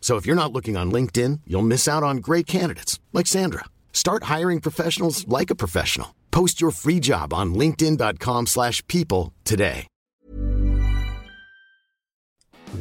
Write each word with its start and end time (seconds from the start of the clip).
So 0.00 0.16
if 0.16 0.24
you're 0.24 0.42
not 0.42 0.52
looking 0.52 0.78
on 0.78 0.90
LinkedIn, 0.90 1.40
you'll 1.44 1.62
miss 1.66 1.86
out 1.86 2.02
on 2.02 2.22
great 2.22 2.46
candidates 2.46 2.98
like 3.12 3.26
Sandra. 3.26 3.64
Start 3.92 4.24
hiring 4.24 4.60
professionals 4.60 5.26
like 5.28 5.50
a 5.50 5.54
professional. 5.54 6.14
Post 6.30 6.60
your 6.60 6.72
free 6.72 7.00
job 7.00 7.34
on 7.34 7.52
linkedin.com/people 7.54 8.46
slash 8.46 8.82
people 8.86 9.32
today. 9.42 9.86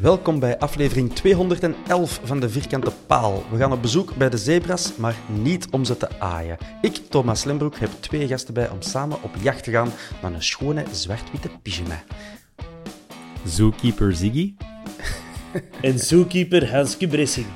Welkom 0.01 0.39
bij 0.39 0.59
aflevering 0.59 1.13
211 1.13 2.19
van 2.23 2.39
de 2.39 2.49
Vierkante 2.49 2.91
Paal. 3.07 3.43
We 3.51 3.57
gaan 3.57 3.71
op 3.71 3.81
bezoek 3.81 4.15
bij 4.15 4.29
de 4.29 4.37
zebras, 4.37 4.95
maar 4.95 5.15
niet 5.27 5.67
om 5.69 5.85
ze 5.85 5.97
te 5.97 6.19
aaien. 6.19 6.57
Ik, 6.81 6.95
Thomas 6.95 7.43
Lembroek, 7.43 7.77
heb 7.77 7.89
twee 7.99 8.27
gasten 8.27 8.53
bij 8.53 8.69
om 8.69 8.81
samen 8.81 9.23
op 9.23 9.35
jacht 9.41 9.63
te 9.63 9.71
gaan 9.71 9.89
naar 10.21 10.33
een 10.33 10.43
schone 10.43 10.85
zwart-witte 10.91 11.49
pyjama. 11.61 12.03
Zookeeper 13.45 14.15
Ziggy. 14.15 14.53
En 15.81 15.99
zookeeper 15.99 16.71
Hanske 16.71 17.07
Bressing. 17.07 17.47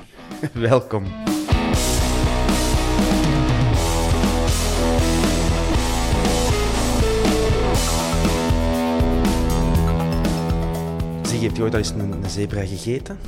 Welkom. 0.52 1.04
Zie, 11.22 11.38
heeft 11.40 11.56
je 11.56 11.62
ooit 11.62 11.72
al 11.72 11.78
eens 11.78 11.90
een, 11.90 12.12
een 12.12 12.30
zebra 12.30 12.64
gegeten? 12.66 13.18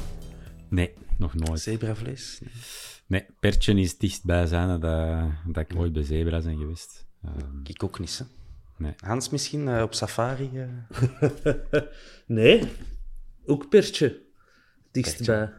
Nee, 0.68 0.92
nog 1.18 1.34
nooit. 1.34 1.60
Zebravlees? 1.60 2.38
Nee. 2.42 2.52
Nee, 3.06 3.26
Pertje 3.40 3.74
is 3.80 3.90
het 3.90 4.00
dichtstbijzijnde 4.00 4.78
dat, 4.78 5.30
dat 5.54 5.70
ik 5.70 5.78
ooit 5.78 5.92
bij 5.92 6.02
zebra 6.02 6.40
ben 6.40 6.56
geweest. 6.58 7.06
Ehm, 7.24 7.60
Ik 7.64 7.82
ook 7.82 7.98
niet, 7.98 8.18
hè. 8.18 8.24
nee. 8.84 8.94
Hans 8.96 9.28
misschien, 9.30 9.68
eh, 9.68 9.82
op 9.82 9.94
safari? 9.94 10.50
eh? 10.54 10.68
Nee, 12.26 12.62
ook 13.46 13.68
pertje. 13.68 14.22
Dichtstbij. 14.94 15.52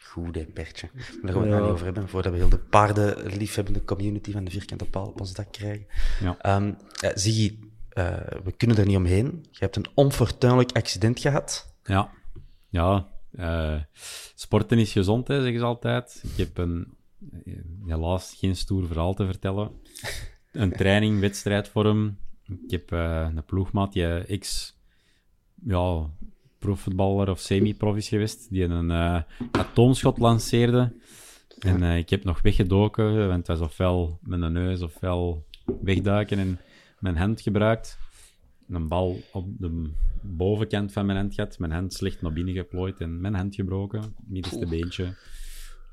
Goed, 0.00 0.34
hè, 0.34 0.44
pertje. 0.44 0.88
Maar 0.94 1.02
daar 1.22 1.32
gaan 1.32 1.32
we 1.32 1.38
het 1.38 1.48
Ja. 1.48 1.50
nou 1.50 1.62
niet 1.62 1.70
over 1.72 1.84
hebben, 1.84 2.08
voordat 2.08 2.32
we 2.32 2.38
heel 2.38 2.48
de 2.48 2.58
paardenliefhebbende 2.58 3.84
community 3.84 4.32
van 4.32 4.44
de 4.44 4.50
Vierkante 4.50 4.84
Paal 4.84 5.06
op 5.06 5.20
ons 5.20 5.32
dak 5.34 5.52
krijgen. 5.52 5.86
Ja. 6.20 6.36
Ehm, 6.38 6.72
ja, 6.92 7.16
Ziggy, 7.16 7.58
eh, 7.88 8.16
we 8.44 8.52
kunnen 8.56 8.76
er 8.76 8.86
niet 8.86 8.96
omheen. 8.96 9.46
Je 9.50 9.58
hebt 9.58 9.76
een 9.76 9.86
onfortuinlijk 9.94 10.72
accident 10.72 11.20
gehad. 11.20 11.74
Ja, 11.82 12.10
ja 12.68 13.08
eh, 13.32 13.82
sporten 14.34 14.78
is 14.78 14.92
gezond, 14.92 15.28
hè, 15.28 15.40
zeggen 15.40 15.58
ze 15.58 15.64
altijd. 15.64 16.22
Ik 16.24 16.36
heb 16.36 16.58
een, 16.58 16.96
eh, 17.44 17.54
helaas 17.86 18.34
geen 18.38 18.56
stoer 18.56 18.86
verhaal 18.86 19.14
te 19.14 19.26
vertellen. 19.26 19.70
Een 20.52 20.72
training, 20.72 21.20
wedstrijdvorm. 21.20 22.18
Ik 22.44 22.70
heb 22.70 22.92
eh, 22.92 23.28
een 23.34 23.44
ploegmaat, 23.44 23.92
die 23.92 24.06
ex 24.06 24.76
ja, 25.64 26.10
profvoetballer 26.58 27.30
of 27.30 27.40
semi-prof 27.40 27.96
is 27.96 28.08
geweest, 28.08 28.50
die 28.50 28.64
een 28.64 28.90
eh, 28.90 29.22
atoomschot 29.50 30.18
lanceerde. 30.18 30.92
En 31.58 31.82
eh, 31.82 31.96
ik 31.96 32.10
heb 32.10 32.24
nog 32.24 32.42
weggedoken, 32.42 33.28
want 33.28 33.46
het 33.46 33.58
was 33.58 33.68
ofwel 33.68 34.18
met 34.22 34.42
een 34.42 34.52
neus 34.52 34.82
ofwel 34.82 35.46
wegduiken 35.80 36.38
en 36.38 36.60
mijn 36.98 37.16
hand 37.16 37.40
gebruikt. 37.40 37.98
Een 38.68 38.88
bal 38.88 39.20
op 39.32 39.46
de 39.58 39.90
bovenkant 40.22 40.92
van 40.92 41.06
mijn 41.06 41.18
hand 41.18 41.34
gehad, 41.34 41.58
mijn 41.58 41.72
hand 41.72 41.92
slecht 41.92 42.22
naar 42.22 42.32
binnen 42.32 42.54
geplooid 42.54 43.00
en 43.00 43.20
mijn 43.20 43.34
hand 43.34 43.54
gebroken, 43.54 44.14
middenste 44.26 44.66
beentje. 44.66 45.14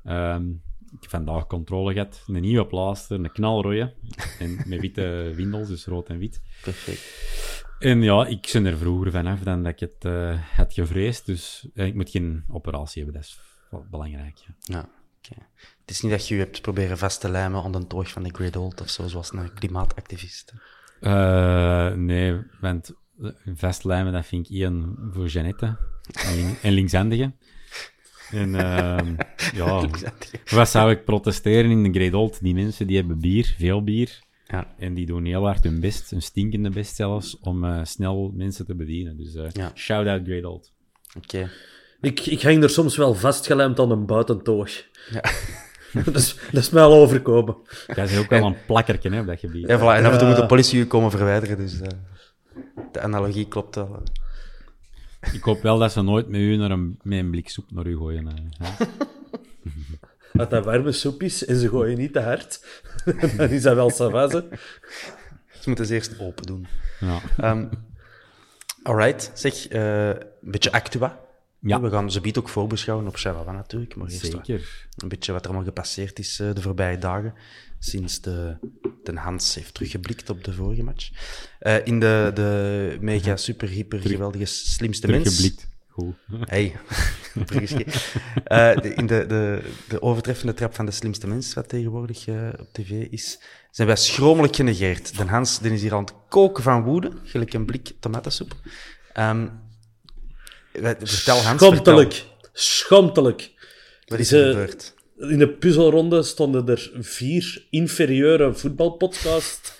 Ehm, 0.04 0.50
ik 0.92 1.02
heb 1.02 1.10
vandaag 1.10 1.46
controle 1.46 1.92
gehad, 1.92 2.24
een 2.26 2.40
nieuwe 2.40 2.66
plaaster, 2.66 3.18
een 3.18 3.32
knalrooie 3.32 3.94
en 4.38 4.56
met 4.66 4.80
witte 4.80 5.32
windels, 5.34 5.68
dus 5.68 5.86
rood 5.86 6.08
en 6.08 6.18
wit. 6.18 6.42
Perfect. 6.62 7.55
En 7.78 8.02
ja, 8.02 8.26
ik 8.26 8.50
ben 8.52 8.66
er 8.66 8.76
vroeger 8.78 9.10
vanaf 9.10 9.40
dan 9.40 9.62
dat 9.62 9.72
ik 9.72 9.80
het 9.80 10.04
eh, 10.04 10.40
had 10.56 10.72
gevreesd. 10.72 11.26
Dus 11.26 11.68
ik 11.74 11.94
moet 11.94 12.10
geen 12.10 12.44
operatie 12.48 13.02
hebben, 13.02 13.20
dat 13.20 13.30
is 13.30 13.38
wel 13.70 13.86
belangrijk. 13.90 14.38
ja. 14.38 14.54
Ja, 14.60 14.78
oké. 15.18 15.42
Het 15.80 15.90
is 15.90 16.00
niet 16.00 16.12
dat 16.12 16.28
je 16.28 16.34
je 16.34 16.40
hebt 16.40 16.60
proberen 16.62 16.98
vast 16.98 17.20
te 17.20 17.28
lijmen 17.30 17.62
aan 17.62 17.72
de 17.72 17.86
toog 17.86 18.08
van 18.10 18.22
de 18.22 18.30
Great 18.34 18.56
Old 18.56 18.80
of 18.80 18.88
zo, 18.88 19.06
zoals 19.08 19.32
een 19.32 19.52
klimaatactivist. 19.54 20.52
Eh, 21.00 21.92
nee, 21.92 22.40
want 22.60 22.92
eh, 23.22 23.30
vastlijmen, 23.54 24.12
dat 24.12 24.26
vind 24.26 24.44
ik 24.46 24.52
Ian 24.52 24.96
voor 25.12 25.26
Jeannette 25.26 25.76
en, 26.12 26.34
lin- 26.34 26.56
en 26.62 26.72
linkshandigen. 26.72 27.36
En 28.30 28.54
ehm, 28.54 29.14
ja, 29.60 29.88
wat 30.50 30.68
zou 30.68 30.90
ik 30.90 31.04
protesteren 31.04 31.70
in 31.70 31.82
de 31.82 31.90
Great 31.98 32.14
Old? 32.14 32.42
Die 32.42 32.54
mensen 32.54 32.86
die 32.86 32.96
hebben 32.96 33.18
bier, 33.20 33.54
veel 33.58 33.84
bier. 33.84 34.24
Ja. 34.48 34.74
En 34.78 34.94
die 34.94 35.06
doen 35.06 35.24
heel 35.24 35.44
hard 35.44 35.64
hun 35.64 35.80
best, 35.80 36.10
hun 36.10 36.22
stinkende 36.22 36.70
best 36.70 36.94
zelfs, 36.96 37.38
om 37.40 37.64
eh, 37.64 37.80
snel 37.84 38.32
mensen 38.34 38.66
te 38.66 38.74
bedienen. 38.74 39.16
Dus 39.16 39.34
eh, 39.34 39.50
Ja. 39.52 39.70
shout-out 39.74 40.22
Great 40.24 40.44
Old. 40.44 40.72
Oké. 41.16 41.50
Ik, 42.00 42.20
ik 42.20 42.42
hang 42.42 42.62
er 42.62 42.70
soms 42.70 42.96
wel 42.96 43.14
vastgelijmd 43.14 43.78
aan 43.78 43.90
een 43.90 44.06
buitentoog. 44.06 44.70
Ja. 45.10 45.20
dat, 46.04 46.14
is, 46.16 46.36
dat 46.52 46.62
is 46.62 46.70
mij 46.70 46.82
al 46.82 46.92
overkomen. 46.94 47.56
Jij 47.94 48.04
is 48.04 48.18
ook 48.18 48.28
wel 48.30 48.46
een 48.46 48.56
plakkertje 48.66 49.10
hè, 49.10 49.20
op 49.20 49.26
dat 49.26 49.40
gebied. 49.40 49.68
Ja, 49.68 49.78
voilà. 49.78 49.96
En 49.98 50.04
af 50.04 50.12
en 50.12 50.18
toe 50.18 50.28
moet 50.28 50.36
de 50.36 50.46
politie 50.46 50.78
je 50.78 50.86
komen 50.86 51.10
verwijderen, 51.10 51.56
dus 51.56 51.80
eh, 51.80 51.88
de 52.92 53.00
analogie 53.00 53.48
klopt 53.48 53.74
wel. 53.74 54.02
Ik 55.32 55.42
hoop 55.42 55.62
wel 55.62 55.78
dat 55.78 55.92
ze 55.92 56.02
nooit 56.02 56.28
met 56.28 56.40
u 56.40 56.56
naar 56.56 56.70
een, 56.70 56.98
met 57.02 57.18
een 57.18 57.30
blik 57.30 57.48
soep 57.48 57.70
naar 57.70 57.86
u 57.86 57.96
gooien. 57.96 58.26
eh, 58.28 58.34
hè. 58.58 58.84
Als 60.38 60.48
dat 60.48 60.64
warme 60.64 60.92
soep 60.92 61.22
is 61.22 61.44
en 61.44 61.56
ze 61.56 61.68
gooien 61.68 61.98
niet 61.98 62.12
te 62.12 62.20
hard, 62.20 62.60
dan 63.36 63.48
is 63.50 63.62
dat 63.62 63.74
wel 63.74 63.90
savase. 63.90 64.48
Ze 65.60 65.68
moeten 65.68 65.86
ze 65.86 65.94
eerst 65.94 66.20
open 66.20 66.46
doen. 66.46 66.66
Ja. 67.00 67.20
Ehm 67.36 67.66
alright, 68.82 69.30
zeg, 69.34 69.68
eh, 69.68 70.08
een 70.08 70.16
beetje 70.40 70.72
actua. 70.72 71.24
Ja. 71.60 71.80
We 71.80 71.90
gaan 71.90 72.10
ze 72.10 72.20
biedt 72.20 72.38
ook 72.38 72.48
voorbeschouwen 72.48 73.06
op 73.06 73.16
Chihuahua 73.16 73.52
natuurlijk, 73.52 73.96
maar 73.96 74.08
eerst 74.08 74.32
wat- 74.32 74.46
Zeker. 74.46 74.86
een 74.96 75.08
beetje 75.08 75.32
wat 75.32 75.40
er 75.40 75.46
allemaal 75.48 75.66
gepasseerd 75.66 76.18
is 76.18 76.40
eh, 76.40 76.54
de 76.54 76.60
voorbije 76.62 76.98
dagen, 76.98 77.34
sinds 77.78 78.20
de, 78.20 78.56
de 79.04 79.12
Hans 79.16 79.54
heeft 79.54 79.74
teruggeblikt 79.74 80.30
op 80.30 80.44
de 80.44 80.52
vorige 80.52 80.82
match. 80.82 81.10
Eh, 81.58 81.86
in 81.86 82.00
de, 82.00 82.30
de 82.34 82.96
mega, 83.00 83.36
super, 83.36 83.68
hyper, 83.68 83.98
geweldige, 84.00 84.44
slimste 84.44 85.06
mens... 85.08 85.52
Hey. 86.44 86.76
Eh, 88.44 88.76
de- 88.76 88.94
in 88.94 89.06
de, 89.06 89.26
de, 89.26 89.60
de 89.88 90.02
overtreffende 90.02 90.54
trap 90.54 90.74
van 90.74 90.86
de 90.86 90.92
slimste 90.92 91.26
mens, 91.26 91.54
wat 91.54 91.68
tegenwoordig 91.68 92.26
eh, 92.26 92.48
op 92.58 92.68
tv 92.72 92.90
is, 93.10 93.38
zijn 93.70 93.86
wij 93.86 93.96
schromelijk 93.96 94.56
genegeerd. 94.56 95.16
De 95.16 95.24
Hans 95.24 95.58
die 95.58 95.72
is 95.72 95.82
hier 95.82 95.94
aan 95.94 96.00
het 96.04 96.12
koken 96.28 96.62
van 96.62 96.82
woede, 96.82 97.10
gelijk 97.24 97.52
een 97.54 97.64
blik 97.66 97.92
tomatensoep. 98.00 98.54
Ehm, 99.12 99.48
wij- 100.72 100.96
vertel 101.00 101.42
Hans, 101.42 101.60
Schompelijk. 101.62 102.12
vertel. 102.52 103.54
Wat 104.06 104.18
is 104.18 104.32
er 104.32 104.48
gebeurd? 104.48 104.94
In 105.18 105.38
de 105.38 105.48
puzzelronde 105.48 106.22
stonden 106.22 106.68
er 106.68 106.90
vier 107.00 107.66
inferieure 107.70 108.54
voetbalpodcasts. 108.54 109.72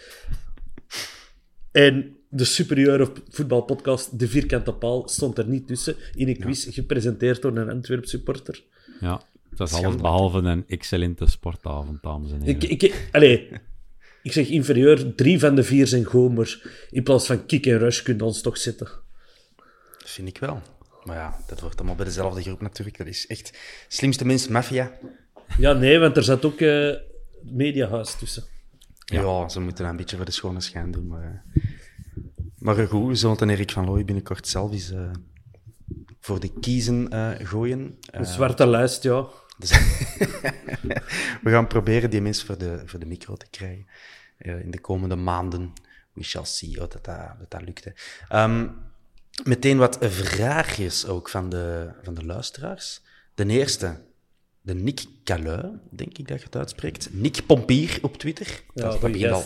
En 1.72 2.15
de 2.36 2.44
superieure 2.44 3.12
voetbalpodcast 3.28 4.18
De 4.18 4.28
Vierkante 4.28 4.72
Paal 4.72 5.08
stond 5.08 5.38
er 5.38 5.46
niet 5.46 5.66
tussen. 5.66 5.96
In 6.14 6.28
een 6.28 6.38
quiz 6.38 6.74
gepresenteerd 6.74 7.42
door 7.42 7.56
een 7.56 7.70
Antwerp 7.70 8.04
supporter. 8.04 8.62
Ja, 9.00 9.22
dat 9.50 9.68
is 9.68 9.74
alles 9.74 9.96
behalve 9.96 10.38
een 10.38 10.64
excellente 10.68 11.26
sportavond, 11.26 12.02
dames 12.02 12.32
en 12.32 12.40
heren. 12.40 12.70
Ik, 12.70 12.82
ik, 12.82 13.08
allee, 13.12 13.48
ik 14.22 14.32
zeg 14.32 14.48
inferieur, 14.48 15.14
drie 15.14 15.38
van 15.38 15.54
de 15.54 15.62
vier 15.62 15.86
zijn 15.86 16.04
gomer. 16.04 16.70
In 16.90 17.02
plaats 17.02 17.26
van 17.26 17.46
kick 17.46 17.66
en 17.66 17.78
rush 17.78 18.02
kunnen 18.02 18.26
ons 18.26 18.40
toch 18.40 18.56
zitten. 18.56 18.86
Dat 19.98 20.10
vind 20.10 20.28
ik 20.28 20.38
wel. 20.38 20.62
Maar 21.04 21.16
ja, 21.16 21.36
dat 21.46 21.60
wordt 21.60 21.76
allemaal 21.76 21.96
bij 21.96 22.04
dezelfde 22.04 22.42
groep 22.42 22.60
natuurlijk. 22.60 22.98
Dat 22.98 23.06
is 23.06 23.26
echt 23.26 23.58
slimste 23.88 24.24
mensen, 24.24 24.52
maffia. 24.52 24.98
Ja, 25.58 25.72
nee, 25.72 25.98
want 25.98 26.16
er 26.16 26.24
zat 26.24 26.44
ook 26.44 26.60
eh 26.60 26.94
mediahuis 27.42 28.14
tussen. 28.14 28.44
Ja. 29.04 29.48
ze 29.48 29.60
moeten 29.60 29.86
een 29.86 29.96
beetje 29.96 30.16
voor 30.16 30.24
de 30.24 30.30
schone 30.30 30.60
schijn 30.60 30.90
doen. 30.90 31.06
Maar, 31.06 31.44
eh, 31.54 31.62
maar 32.66 32.86
goed, 32.86 33.06
we 33.06 33.14
zullen 33.14 33.50
Erik 33.50 33.70
van 33.70 33.84
Looy 33.84 34.04
binnenkort 34.04 34.48
zelf 34.48 34.72
eens 34.72 34.90
eh, 34.90 35.10
voor 36.20 36.40
de 36.40 36.52
kiezen 36.60 37.08
eh, 37.08 37.46
gooien. 37.46 37.98
Eh, 38.10 38.20
Een 38.20 38.26
zwarte 38.26 38.66
lijst, 38.66 39.02
ja. 39.02 39.26
dus- 39.58 39.70
we 41.44 41.50
gaan 41.50 41.66
proberen 41.66 42.10
die 42.10 42.20
mensen 42.20 42.46
voor 42.46 42.58
de, 42.58 42.82
voor 42.84 42.98
de 42.98 43.06
micro 43.06 43.34
te 43.34 43.46
krijgen 43.50 43.86
eh, 44.36 44.60
in 44.60 44.70
de 44.70 44.80
komende 44.80 45.16
maanden. 45.16 45.72
We 46.12 46.22
shall 46.22 46.44
see 46.44 46.70
oh, 46.70 46.76
dat, 46.78 46.92
dat, 46.92 47.04
dat, 47.04 47.50
dat 47.50 47.62
lukt. 47.62 47.90
Ehm, 48.28 48.68
meteen 49.44 49.78
wat 49.78 49.98
vraagjes 50.00 51.06
ook 51.06 51.28
van 51.28 51.48
de, 51.48 51.92
van 52.02 52.14
de 52.14 52.24
luisteraars. 52.24 53.02
De 53.34 53.46
eerste, 53.46 54.00
de 54.66 54.74
Nick 54.74 55.04
Calui, 55.24 55.70
denk 55.90 56.18
ik 56.18 56.28
dat 56.28 56.38
je 56.38 56.44
het 56.44 56.56
uitspreekt. 56.56 57.08
Nick 57.12 57.46
Pompier 57.46 57.98
op 58.02 58.16
Twitter. 58.16 58.62
Ja, 58.74 58.82
dat, 58.88 59.00
begint 59.00 59.32
al 59.32 59.44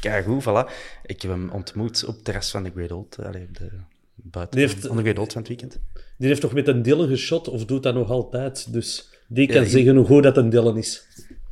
keigoed, 0.00 0.42
voilà. 0.42 0.70
Ik 1.04 1.22
heb 1.22 1.30
hem 1.30 1.50
ontmoet 1.50 2.04
op 2.04 2.14
het 2.14 2.24
terras 2.24 2.50
van 2.50 2.62
de 2.62 2.70
Great 2.74 2.92
Old, 2.92 3.18
allee, 3.18 3.42
op 3.42 3.56
de, 3.58 3.70
buiten 4.14 4.58
Die 4.58 4.68
heeft- 4.68 4.86
van 4.86 4.96
de 4.96 5.02
Great 5.02 5.18
Old 5.18 5.32
van 5.32 5.40
het 5.40 5.48
weekend. 5.50 5.78
Die 6.18 6.28
heeft 6.28 6.40
toch 6.40 6.52
met 6.52 6.68
een 6.68 6.82
Dylan 6.82 7.08
geschot, 7.08 7.48
of 7.48 7.64
doet 7.64 7.82
dat 7.82 7.94
nog 7.94 8.10
altijd. 8.10 8.72
Dus 8.72 9.08
die 9.28 9.46
kan 9.46 9.62
Ja, 9.62 9.68
zeggen 9.68 9.96
hoe 9.96 10.06
goed 10.06 10.22
dat 10.22 10.36
een 10.36 10.50
Dylan 10.50 10.76
is. 10.76 11.06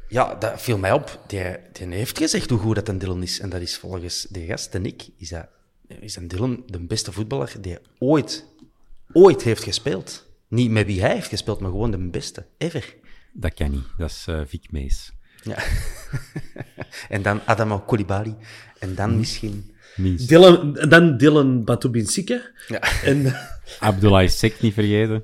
Ja, 0.09 0.35
dat 0.35 0.63
viel 0.63 0.79
mij 0.79 0.93
op. 0.93 1.21
Die, 1.27 1.43
die 1.73 1.87
heeft 1.87 2.19
gezegd 2.19 2.51
hoe 2.51 2.59
goed 2.59 2.75
dat 2.75 2.89
een 2.89 2.99
Dylan 2.99 3.23
is. 3.23 3.41
En 3.41 3.49
dat 3.51 3.61
is 3.61 3.77
volgens 3.79 4.27
de 4.31 4.45
gast, 4.45 4.73
de 4.73 4.79
Nick, 4.79 5.09
is, 5.17 5.29
dat, 5.29 5.47
is 6.01 6.17
een 6.17 6.29
Dylan 6.29 6.63
de 6.67 6.81
beste 6.81 7.13
voetballer 7.13 7.55
die 7.61 7.79
ooit, 7.99 8.47
ooit 9.13 9.43
heeft 9.43 9.63
gespeeld. 9.63 10.31
Niet 10.49 10.71
met 10.71 10.87
wie 10.87 11.01
hij 11.01 11.15
heeft 11.15 11.29
gespeeld, 11.29 11.61
maar 11.61 11.71
gewoon 11.71 11.91
de 11.91 11.99
beste 12.09 12.47
ever. 12.59 12.95
Dat 13.33 13.55
kan 13.55 13.71
niet, 13.71 13.85
dat 13.99 14.11
is 14.11 14.25
eh 14.29 14.41
Vic 14.47 14.71
Mees. 14.71 15.13
Ja. 15.43 15.57
en 17.15 17.23
dan 17.23 17.41
Adama 17.45 17.83
Koulibaly. 17.87 18.37
En 18.79 18.95
dan 18.95 19.17
misschien... 19.19 19.71
Mies. 19.97 20.27
Dylan, 20.27 20.73
dan 20.89 21.17
Dylan 21.17 21.65
Batubinsika. 21.65 22.41
Ja. 22.69 22.81
En 23.11 23.35
Abdoulaye 23.79 24.29
Sek 24.29 24.61
niet 24.61 24.75
vergeten. 24.75 25.23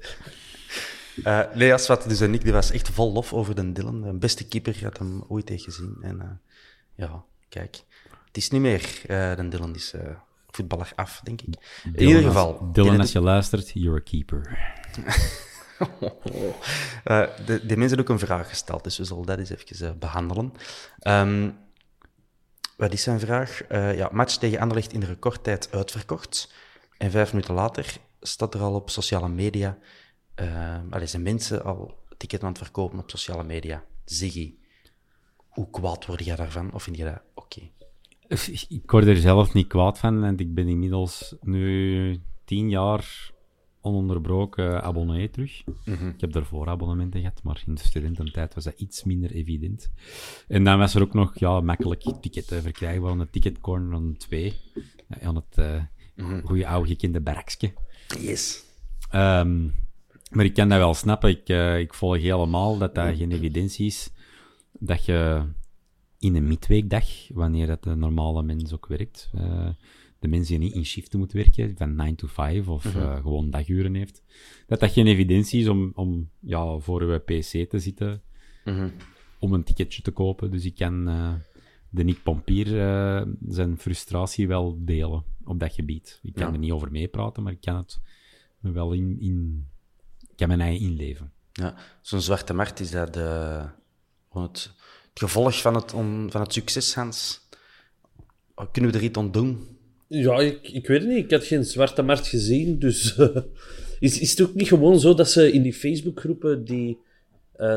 Eh 1.25 1.41
nee, 1.55 1.73
als 1.73 1.87
wat, 1.87 2.05
dus 2.09 2.19
de 2.19 2.29
Nick 2.29 2.43
die 2.43 2.53
was 2.53 2.71
echt 2.71 2.89
vol 2.89 3.13
lof 3.13 3.33
over 3.33 3.55
de 3.55 3.73
Dylan. 3.73 4.03
De 4.03 4.13
beste 4.13 4.49
keeper 4.49 4.79
had 4.83 4.99
hem 4.99 5.25
ooit 5.29 5.49
heeft 5.49 5.65
gezien. 5.65 5.97
En 6.01 6.21
eh, 6.21 6.27
ja, 6.95 7.25
kijk. 7.49 7.83
Het 8.27 8.37
is 8.37 8.51
niet 8.51 8.61
meer 8.61 8.81
uh, 9.07 9.37
de 9.37 9.49
Dylan, 9.49 9.73
die 9.73 9.81
is 9.81 9.93
eh, 9.93 10.01
voetballer 10.51 10.93
af, 10.95 11.21
denk 11.25 11.41
ik. 11.41 11.47
In 11.85 11.93
Dylan, 11.93 12.07
ieder 12.09 12.23
geval. 12.23 12.73
Dylan, 12.73 12.91
die- 12.91 13.01
als 13.01 13.13
je 13.13 13.21
luistert, 13.21 13.71
you're 13.75 13.99
a 13.99 14.03
keeper. 14.05 14.59
Eh, 17.05 17.27
de, 17.47 17.61
mensen 17.67 17.79
hebben 17.79 17.99
ook 17.99 18.09
een 18.09 18.27
vraag 18.27 18.49
gesteld, 18.49 18.85
dus 18.85 18.99
we 18.99 19.05
zullen 19.05 19.27
dat 19.27 19.39
eens 19.39 19.51
even 19.51 19.89
eh, 19.89 19.95
behandelen. 19.99 20.53
Ehm, 20.99 21.51
wat 22.77 22.93
is 22.93 23.03
zijn 23.03 23.21
vraag? 23.21 23.63
Eh, 23.63 23.97
ja, 23.97 24.09
match 24.13 24.37
tegen 24.37 24.59
Anderlecht 24.59 24.93
in 24.93 25.01
de 25.01 25.07
recordtijd 25.07 25.69
uitverkocht. 25.73 26.53
En 26.99 27.11
vijf 27.11 27.33
minuten 27.33 27.55
later 27.55 27.97
staat 28.21 28.55
er 28.55 28.61
al 28.61 28.75
op 28.75 28.91
sociale 28.91 29.29
media... 29.29 29.79
Uh, 30.41 30.77
allee, 30.91 31.07
zijn 31.07 31.23
mensen 31.23 31.65
al 31.65 31.99
ticket 32.17 32.43
aan 32.43 32.49
het 32.49 32.59
verkopen 32.59 32.99
op 32.99 33.11
sociale 33.11 33.45
media. 33.45 33.85
Ziggy, 34.05 34.55
hoe 35.49 35.71
kwaad 35.71 36.07
word 36.07 36.25
jij 36.25 36.37
daarvan? 36.37 36.73
Of 36.73 36.83
vind 36.83 36.97
je 36.97 37.05
dat 37.05 37.21
oké? 37.35 37.71
Ik 38.69 38.91
word 38.91 39.07
er 39.07 39.17
zelf 39.17 39.53
niet 39.53 39.67
kwaad 39.67 39.99
van, 39.99 40.21
want 40.21 40.41
ik 40.41 40.55
ben 40.55 40.69
inmiddels 40.69 41.35
nu 41.41 42.21
tien 42.45 42.71
jaar 42.71 43.31
ononderbroken 43.81 44.83
abonnee 44.83 45.31
terug. 45.31 45.65
Ik 45.85 46.21
heb 46.21 46.33
daarvoor 46.33 46.69
abonnementen 46.69 47.21
gehad, 47.21 47.43
maar 47.43 47.63
in 47.67 47.75
de 47.75 47.81
studententijd 47.81 48.55
was 48.55 48.65
dat 48.65 48.81
iets 48.81 49.05
minder 49.05 49.31
evident. 49.31 49.91
En 50.49 50.65
dan 50.65 50.79
was 50.79 50.95
er 50.95 51.03
ook 51.03 51.15
nog 51.15 51.39
ja, 51.39 51.61
makkelijk 51.61 52.03
ticketten 52.21 52.63
verkrijgbaar 52.63 53.11
aan 53.11 53.19
de 53.19 53.31
ticketcorner 53.31 53.95
aan 53.95 54.17
twee. 54.17 54.55
Ja, 55.09 55.27
aan 55.27 55.35
het 55.35 55.59
uh, 55.59 55.83
goede 56.45 56.67
oude 56.67 56.89
gekende 56.89 57.21
barakske. 57.21 57.73
Yes. 58.21 58.65
Um, 59.15 59.75
maar 60.31 60.45
ik 60.45 60.55
kan 60.55 60.69
dat 60.69 60.79
wel 60.79 60.95
snappen. 60.95 61.31
Ik, 61.31 61.49
uh, 61.49 61.79
ik 61.79 61.95
volg 61.95 62.17
helemaal 62.17 62.79
dat 62.79 62.95
dat 62.95 63.17
geen 63.17 63.33
evidentie 63.33 63.87
is. 63.87 64.11
Dat 64.73 65.05
je 65.05 65.43
in 66.19 66.37
een 66.37 66.47
midweekdag, 66.47 67.05
wanneer 67.29 67.67
dat 67.67 67.83
de 67.83 67.95
normale 67.95 68.43
mens 68.43 68.73
ook 68.73 68.87
werkt, 68.87 69.31
uh, 69.35 69.69
de 70.19 70.29
mens 70.29 70.49
die 70.49 70.59
niet 70.59 70.75
in 70.75 70.85
shiften 70.85 71.19
moet 71.19 71.33
werken, 71.33 71.77
van 71.77 71.97
9 71.97 72.15
to 72.15 72.27
5 72.27 72.69
of 72.69 72.83
-hmm. 72.83 73.03
uh, 73.03 73.17
gewoon 73.17 73.51
daguren 73.51 73.95
heeft, 73.95 74.23
dat 74.67 74.81
dat 74.81 74.93
geen 74.93 75.07
evidentie 75.07 75.61
is 75.61 75.69
om, 75.69 75.93
om 75.95 76.31
ja, 76.41 76.79
voor 76.79 77.03
uw 77.03 77.19
PC 77.19 77.71
te 77.71 77.79
zitten, 77.79 78.23
-hmm. 78.65 78.93
om 79.39 79.53
een 79.53 79.65
ticketje 79.65 80.03
te 80.03 80.11
kopen. 80.11 80.51
Dus 80.51 80.65
ik 80.65 80.75
kan 80.75 81.09
uh, 81.09 81.35
de 81.89 82.05
Nick 82.05 82.23
Pompier 82.23 82.67
zijn 83.49 83.79
frustratie 83.79 84.49
wel 84.49 84.79
delen 84.81 85.25
op 85.45 85.61
dat 85.61 85.73
gebied. 85.73 86.21
Ik 86.23 86.35
kan 86.35 86.47
ja. 86.47 86.53
er 86.53 86.59
niet 86.59 86.73
over 86.73 86.91
meepraten, 86.91 87.43
maar 87.43 87.53
ik 87.53 87.61
kan 87.61 87.77
het 87.77 88.01
me 88.59 88.71
wel 88.71 88.93
in, 88.93 89.21
in 89.21 89.67
kan 90.39 90.49
mijn 90.49 90.61
eigen 90.61 90.87
inleven. 90.87 91.33
Ja, 91.53 91.75
zo'n 92.03 92.21
zwarte 92.21 92.55
markt 92.55 92.81
is 92.81 92.91
dat 92.91 93.15
de, 93.15 93.65
het, 94.31 94.43
het, 94.43 94.73
gevolg 95.15 95.61
van 95.61 95.75
het, 95.75 95.93
on, 95.93 96.29
van 96.31 96.41
het 96.41 96.53
succes, 96.53 96.95
Hans. 96.95 97.49
Kunnen 98.73 98.91
we 98.91 98.99
er 98.99 99.05
iets 99.05 99.19
aan 99.19 99.31
doen? 99.31 99.78
Ja, 100.09 100.39
ik, 100.39 100.69
ik 100.69 100.87
weet 100.87 101.01
het 101.01 101.09
niet. 101.09 101.25
Ik 101.25 101.31
had 101.31 101.45
geen 101.45 101.65
zwarte 101.65 102.03
markt 102.03 102.27
gezien, 102.27 102.79
dus... 102.79 103.17
Uh, 103.19 103.37
is, 104.01 104.21
is 104.21 104.31
het 104.31 104.41
ook 104.41 104.55
niet 104.55 104.69
gewoon 104.69 105.01
zo 105.01 105.15
dat 105.15 105.31
ze 105.31 105.53
in 105.53 105.63
die 105.63 105.75
Facebookgroepen 105.75 106.65
die 106.65 106.99
uh, 107.57 107.77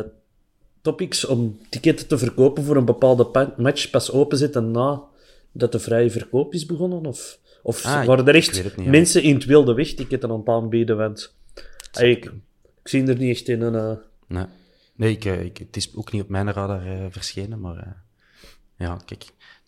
topics 0.81 1.25
om 1.25 1.59
ticketten 1.69 2.07
te 2.07 2.17
verkopen 2.17 2.63
voor 2.63 2.75
een 2.75 2.85
bepaalde 2.85 3.53
match 3.57 3.89
pas 3.89 4.11
openzetten 4.11 4.71
na 4.71 5.03
dat 5.51 5.71
de 5.71 5.79
vrije 5.79 6.09
verkoop 6.09 6.53
is 6.53 6.65
begonnen? 6.65 7.05
Of, 7.05 7.39
of 7.63 7.85
ah, 7.85 8.05
waren 8.05 8.27
er 8.27 8.35
echt 8.35 8.77
niet, 8.77 8.87
mensen 8.87 9.23
in 9.23 9.33
het 9.33 9.45
wilde 9.45 9.73
weg 9.73 9.93
ticketten 9.93 10.29
aan 10.29 10.39
het 10.39 10.47
aanbieden? 10.47 10.97
Want 10.97 11.35
ik, 11.99 12.25
ik 12.25 12.87
zie 12.87 13.07
er 13.07 13.17
niet 13.17 13.35
echt 13.35 13.47
in 13.47 13.61
een... 13.61 13.73
Uh... 13.73 13.97
Nee, 14.27 14.45
nee 14.95 15.11
ik, 15.11 15.25
ik, 15.25 15.57
het 15.57 15.75
is 15.75 15.95
ook 15.95 16.11
niet 16.11 16.21
op 16.21 16.29
mijn 16.29 16.51
radar 16.51 17.11
verschenen, 17.11 17.59
maar 17.59 18.03
ja, 18.77 18.99
kijk, 19.05 19.23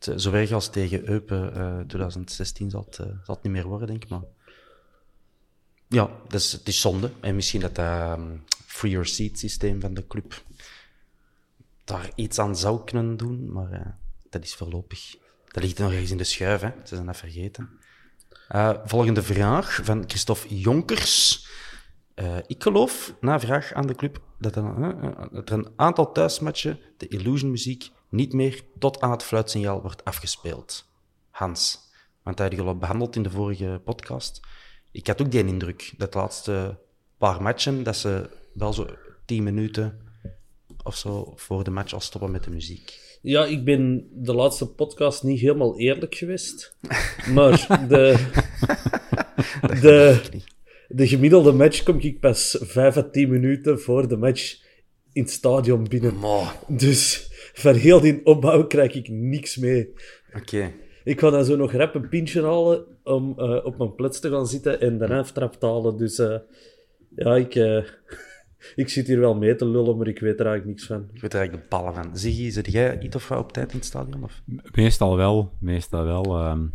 het, 0.05 0.21
zo 0.21 0.31
erg 0.31 0.51
als 0.51 0.69
tegen 0.69 1.09
Eupen 1.09 1.87
2016 1.87 2.69
zal 2.69 2.85
het, 2.85 2.95
zal 2.95 3.35
het 3.35 3.43
niet 3.43 3.53
meer 3.53 3.67
worden, 3.67 3.87
denk 3.87 4.03
ik, 4.03 4.09
maar 4.09 4.21
ja, 5.93 6.09
dus, 6.27 6.51
het 6.51 6.67
is 6.67 6.81
zonde. 6.81 7.11
En 7.19 7.35
misschien 7.35 7.61
dat 7.61 7.75
dat 7.75 8.17
um, 8.17 8.43
free 8.65 8.91
your 8.91 9.07
seat 9.07 9.37
systeem 9.37 9.81
van 9.81 9.93
de 9.93 10.07
club 10.07 10.43
daar 11.83 12.11
iets 12.15 12.39
aan 12.39 12.57
zou 12.57 12.83
kunnen 12.83 13.17
doen, 13.17 13.51
maar 13.51 13.97
dat 14.29 14.43
is 14.43 14.55
voorlopig. 14.55 15.15
Dat 15.47 15.63
ligt 15.63 15.77
nog 15.77 15.91
ergens 15.91 16.11
in 16.11 16.17
de 16.17 16.23
schuif, 16.23 16.61
hè. 16.61 16.69
ze 16.83 16.95
zijn 16.95 17.05
dat 17.05 17.17
vergeten. 17.17 17.69
volgende 18.85 19.23
vraag 19.23 19.79
van 19.83 20.03
Christophe 20.07 20.59
Jonkers. 20.59 21.47
Ik 22.47 22.63
geloof, 22.63 23.13
na 23.21 23.39
vraag 23.39 23.73
aan 23.73 23.87
de 23.87 23.95
club, 23.95 24.21
dat 24.39 24.55
er, 24.55 24.63
dat 25.31 25.49
er 25.49 25.57
een 25.57 25.71
aantal 25.75 26.11
thuismatchen 26.11 26.79
de 26.97 27.07
Illusion 27.07 27.51
muziek 27.51 27.89
niet 28.13 28.33
meer 28.33 28.63
tot 28.79 29.01
aan 29.01 29.11
het 29.11 29.23
fluitsignaal 29.23 29.81
wordt 29.81 30.05
afgespeeld. 30.05 30.85
Hans, 31.29 31.79
want 32.23 32.37
dat 32.37 32.49
heb 32.49 32.59
je 32.59 32.65
al 32.65 32.77
behandeld 32.77 33.15
in 33.15 33.23
de 33.23 33.29
vorige 33.29 33.81
podcast. 33.85 34.39
Ik 34.91 35.07
had 35.07 35.21
ook 35.21 35.31
die 35.31 35.45
indruk 35.45 35.93
dat 35.97 36.13
de 36.13 36.19
laatste 36.19 36.77
paar 37.17 37.41
matchen, 37.41 37.83
dat 37.83 37.95
ze 37.95 38.29
wel 38.53 38.73
zo 38.73 38.87
tien 39.25 39.43
minuten 39.43 39.99
of 40.83 40.95
zo 40.95 41.33
voor 41.35 41.63
de 41.63 41.71
match 41.71 41.93
al 41.93 41.99
stoppen 41.99 42.31
met 42.31 42.43
de 42.43 42.51
muziek. 42.51 43.17
Ja, 43.21 43.45
ik 43.45 43.65
ben 43.65 44.07
de 44.11 44.33
laatste 44.33 44.67
podcast 44.67 45.23
niet 45.23 45.39
helemaal 45.39 45.79
eerlijk 45.79 46.15
geweest. 46.15 46.77
Maar 47.33 47.87
de... 47.87 48.31
de 49.81 50.21
de 50.95 51.07
gemiddelde 51.07 51.51
match 51.51 51.83
kom 51.83 51.99
ik 51.99 52.19
pas 52.19 52.57
5 52.61 52.97
à 52.97 53.01
10 53.01 53.29
minuten 53.29 53.79
voor 53.79 54.07
de 54.07 54.17
match 54.17 54.61
in 55.13 55.21
het 55.21 55.31
stadion 55.31 55.87
binnen. 55.87 56.15
Dus 56.67 57.31
van 57.53 57.73
heel 57.73 57.99
die 57.99 58.25
opbouw 58.25 58.67
krijg 58.67 58.93
ik 58.93 59.09
niks 59.09 59.57
mee. 59.57 59.93
Oké. 60.27 60.37
Okay. 60.37 60.73
Ik 61.03 61.19
ga 61.19 61.29
dan 61.29 61.45
zo 61.45 61.55
nog 61.55 61.71
rap 61.71 61.95
een 61.95 62.09
pintje 62.09 62.41
halen 62.41 62.85
om 63.03 63.35
uh, 63.37 63.65
op 63.65 63.77
mijn 63.77 63.95
plaats 63.95 64.19
te 64.19 64.29
gaan 64.29 64.47
zitten 64.47 64.81
en 64.81 64.97
daarna 64.97 65.19
aftrap 65.19 65.53
te 65.53 65.65
halen. 65.65 65.97
Dus 65.97 66.19
uh, 66.19 66.37
ja, 67.15 67.35
ik, 67.35 67.55
uh, 67.55 67.83
ik 68.75 68.89
zit 68.89 69.07
hier 69.07 69.19
wel 69.19 69.35
mee 69.35 69.55
te 69.55 69.65
lullen, 69.65 69.97
maar 69.97 70.07
ik 70.07 70.19
weet 70.19 70.39
er 70.39 70.45
eigenlijk 70.45 70.65
niks 70.65 70.85
van. 70.85 71.09
Ik 71.13 71.21
weet 71.21 71.33
er 71.33 71.39
eigenlijk 71.39 71.69
de 71.69 71.75
ballen 71.75 71.93
van. 71.93 72.17
Ziggy, 72.17 72.49
zit 72.49 72.71
jij 72.71 72.99
iets 72.99 73.15
of 73.15 73.27
wat 73.27 73.39
op 73.39 73.51
tijd 73.51 73.71
in 73.71 73.77
het 73.77 73.85
stadion? 73.85 74.23
Of? 74.23 74.41
Meestal 74.71 75.17
wel, 75.17 75.51
meestal 75.59 76.03
wel. 76.03 76.47
Um, 76.47 76.73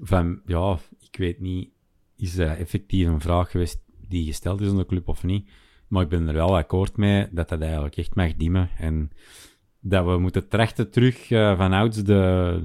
van, 0.00 0.40
ja, 0.46 0.78
ik 1.00 1.16
weet 1.16 1.40
niet, 1.40 1.68
is 2.16 2.34
dat 2.34 2.56
effectief 2.56 3.06
een 3.06 3.20
vraag 3.20 3.50
geweest 3.50 3.78
die 4.08 4.26
gesteld 4.26 4.60
is 4.60 4.68
aan 4.68 4.76
de 4.76 4.86
club 4.86 5.08
of 5.08 5.22
niet? 5.24 5.50
Maar 5.88 6.02
ik 6.02 6.08
ben 6.08 6.28
er 6.28 6.34
wel 6.34 6.56
akkoord 6.56 6.96
mee 6.96 7.26
dat 7.30 7.48
dat 7.48 7.60
eigenlijk 7.60 7.96
echt 7.96 8.14
mag 8.14 8.34
dimmen. 8.34 8.70
En 8.78 9.10
dat 9.86 10.04
we 10.04 10.18
moeten 10.18 10.48
trachten 10.48 10.90
terug 10.90 11.30
uh, 11.30 11.56
vanouds 11.56 12.02
de, 12.02 12.62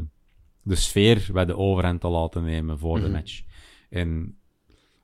de 0.61 0.75
sfeer 0.75 1.29
bij 1.33 1.45
de 1.45 1.57
overhand 1.57 2.01
te 2.01 2.07
laten 2.07 2.43
nemen 2.43 2.79
voor 2.79 2.99
de 2.99 3.09
match. 3.09 3.41
En 3.89 4.37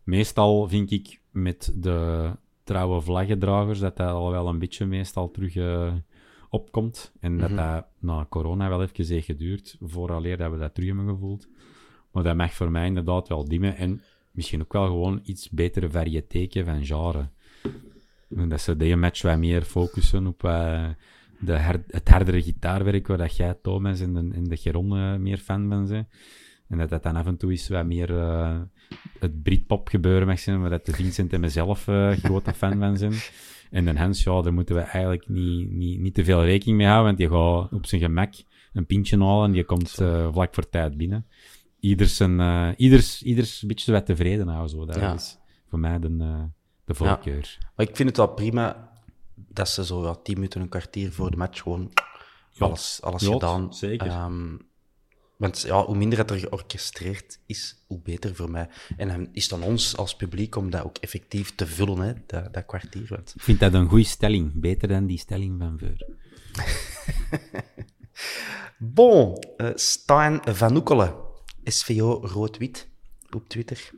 meestal 0.03 0.67
vind 0.67 0.91
ik 0.91 1.21
met 1.31 1.73
de 1.75 2.31
trouwe 2.63 3.01
vlaggedragers 3.01 3.79
dat 3.79 3.97
dat 3.97 4.09
al 4.09 4.31
wel 4.31 4.47
een 4.47 4.59
beetje 4.59 4.85
meestal 4.85 5.31
terug 5.31 5.55
uh, 5.55 5.93
opkomt. 6.49 7.13
En 7.19 7.37
dat 7.37 7.49
dat 7.49 7.85
na 7.99 8.25
corona 8.29 8.69
wel 8.69 8.81
even 8.81 9.05
heeft 9.05 9.25
geduurd, 9.25 9.77
vooraleer 9.81 10.37
dat 10.37 10.51
we 10.51 10.57
dat 10.57 10.73
terug 10.73 10.89
hebben 10.89 11.07
gevoeld. 11.07 11.47
Maar 12.11 12.23
dat 12.23 12.35
mag 12.35 12.53
voor 12.53 12.71
mij 12.71 12.85
inderdaad 12.85 13.27
wel 13.27 13.45
dimmen. 13.45 13.75
En 13.75 14.01
misschien 14.31 14.61
ook 14.61 14.73
wel 14.73 14.85
gewoon 14.85 15.19
iets 15.23 15.49
betere 15.49 15.89
variëteke 15.89 16.63
van 16.63 16.85
genre. 16.85 17.29
En 18.35 18.49
dat 18.49 18.61
ze 18.61 18.75
deze 18.75 18.95
match 18.95 19.21
wat 19.21 19.37
meer 19.37 19.61
focussen 19.61 20.27
op 20.27 20.43
uh, 20.43 20.89
de 21.45 21.57
her 21.57 21.83
het 21.87 22.09
hardere 22.09 22.41
gitaarwerk, 22.41 23.07
waar 23.07 23.17
dat 23.17 23.35
jij, 23.35 23.53
Thomas, 23.61 23.99
en 23.99 24.13
de, 24.13 24.29
en 24.35 24.43
de 24.43 24.57
Geron 24.57 25.21
meer 25.21 25.37
fan 25.37 25.69
van 25.69 25.87
zijn. 25.87 26.07
En 26.67 26.77
dat 26.77 26.89
dat 26.89 27.03
dan 27.03 27.15
af 27.15 27.25
en 27.25 27.37
toe 27.37 27.51
is 27.51 27.67
wat 27.67 27.85
meer 27.85 28.09
uh, 28.09 28.59
het 29.19 29.43
Britpop 29.43 29.87
gebeuren 29.87 30.27
mag 30.27 30.39
zijn, 30.39 30.61
waar 30.61 30.69
dat 30.69 30.85
de 30.85 30.91
Vincent 30.91 31.33
en 31.33 31.39
mezelf 31.39 31.87
uh, 31.87 32.11
grote 32.11 32.53
fan 32.53 32.79
van 32.79 32.97
zijn. 32.97 33.13
En 33.71 33.85
de 33.85 33.97
Hans, 33.97 34.23
ja, 34.23 34.41
daar 34.41 34.53
moeten 34.53 34.75
we 34.75 34.81
eigenlijk 34.81 35.29
niet, 35.29 35.71
niet, 35.71 35.99
niet 35.99 36.13
te 36.13 36.23
veel 36.23 36.43
rekening 36.43 36.77
mee 36.77 36.87
houden, 36.87 37.05
want 37.05 37.17
die 37.17 37.29
gaat 37.29 37.73
op 37.73 37.85
zijn 37.85 38.01
gemak 38.01 38.33
een 38.73 38.85
pintje 38.85 39.17
halen 39.17 39.45
en 39.45 39.51
die 39.51 39.63
komt 39.63 39.99
uh, 40.01 40.31
vlak 40.31 40.53
voor 40.53 40.69
tijd 40.69 40.97
binnen. 40.97 41.25
Ieders, 41.79 42.19
een, 42.19 42.73
ieders, 42.77 43.23
ieders 43.23 43.61
een 43.61 43.67
beetje 43.67 43.91
wat 43.91 44.05
tevreden 44.05 44.47
houden, 44.47 44.69
zo. 44.69 44.85
Dat 44.85 44.95
ja. 44.95 45.13
is 45.13 45.37
voor 45.69 45.79
mij 45.79 45.99
de, 45.99 46.47
de 46.85 46.93
voorkeur. 46.93 47.57
Ja. 47.59 47.67
Maar 47.75 47.87
ik 47.87 47.95
vind 47.95 48.09
het 48.09 48.17
wel 48.17 48.27
prima 48.27 48.91
dat 49.55 49.69
ze 49.69 49.85
zo 49.85 50.03
ja, 50.03 50.15
tien 50.15 50.35
minuten, 50.35 50.61
een 50.61 50.69
kwartier 50.69 51.11
voor 51.11 51.31
de 51.31 51.37
match 51.37 51.61
gewoon 51.61 51.91
ja. 52.51 52.65
alles, 52.65 52.99
alles 53.01 53.21
ja, 53.21 53.31
gedaan. 53.31 53.73
Zeker. 53.73 54.07
Um, 54.07 54.59
want 55.37 55.61
ja, 55.61 55.85
hoe 55.85 55.95
minder 55.95 56.17
het 56.17 56.31
er 56.31 56.39
georchestreerd 56.39 57.39
is, 57.45 57.83
hoe 57.87 57.99
beter 57.99 58.35
voor 58.35 58.51
mij. 58.51 58.69
En 58.97 59.07
dan 59.07 59.27
is 59.31 59.43
het 59.43 59.53
aan 59.53 59.63
ons 59.63 59.97
als 59.97 60.15
publiek 60.15 60.55
om 60.55 60.69
dat 60.69 60.83
ook 60.83 60.97
effectief 60.97 61.55
te 61.55 61.67
vullen, 61.67 61.99
hè, 61.99 62.13
dat, 62.25 62.53
dat 62.53 62.65
kwartier. 62.65 63.05
Want... 63.09 63.33
Ik 63.35 63.41
vind 63.41 63.59
dat 63.59 63.73
een 63.73 63.87
goede 63.87 64.05
stelling. 64.05 64.51
Beter 64.53 64.87
dan 64.87 65.05
die 65.05 65.17
stelling 65.17 65.59
van 65.59 65.77
Veur. 65.77 66.07
bon, 68.77 69.43
uh, 69.57 69.69
Stijn 69.73 70.39
Van 70.43 70.75
Oekelen, 70.75 71.15
SVO 71.63 72.19
Rood-Wit 72.23 72.87
op 73.29 73.49
Twitter. 73.49 73.89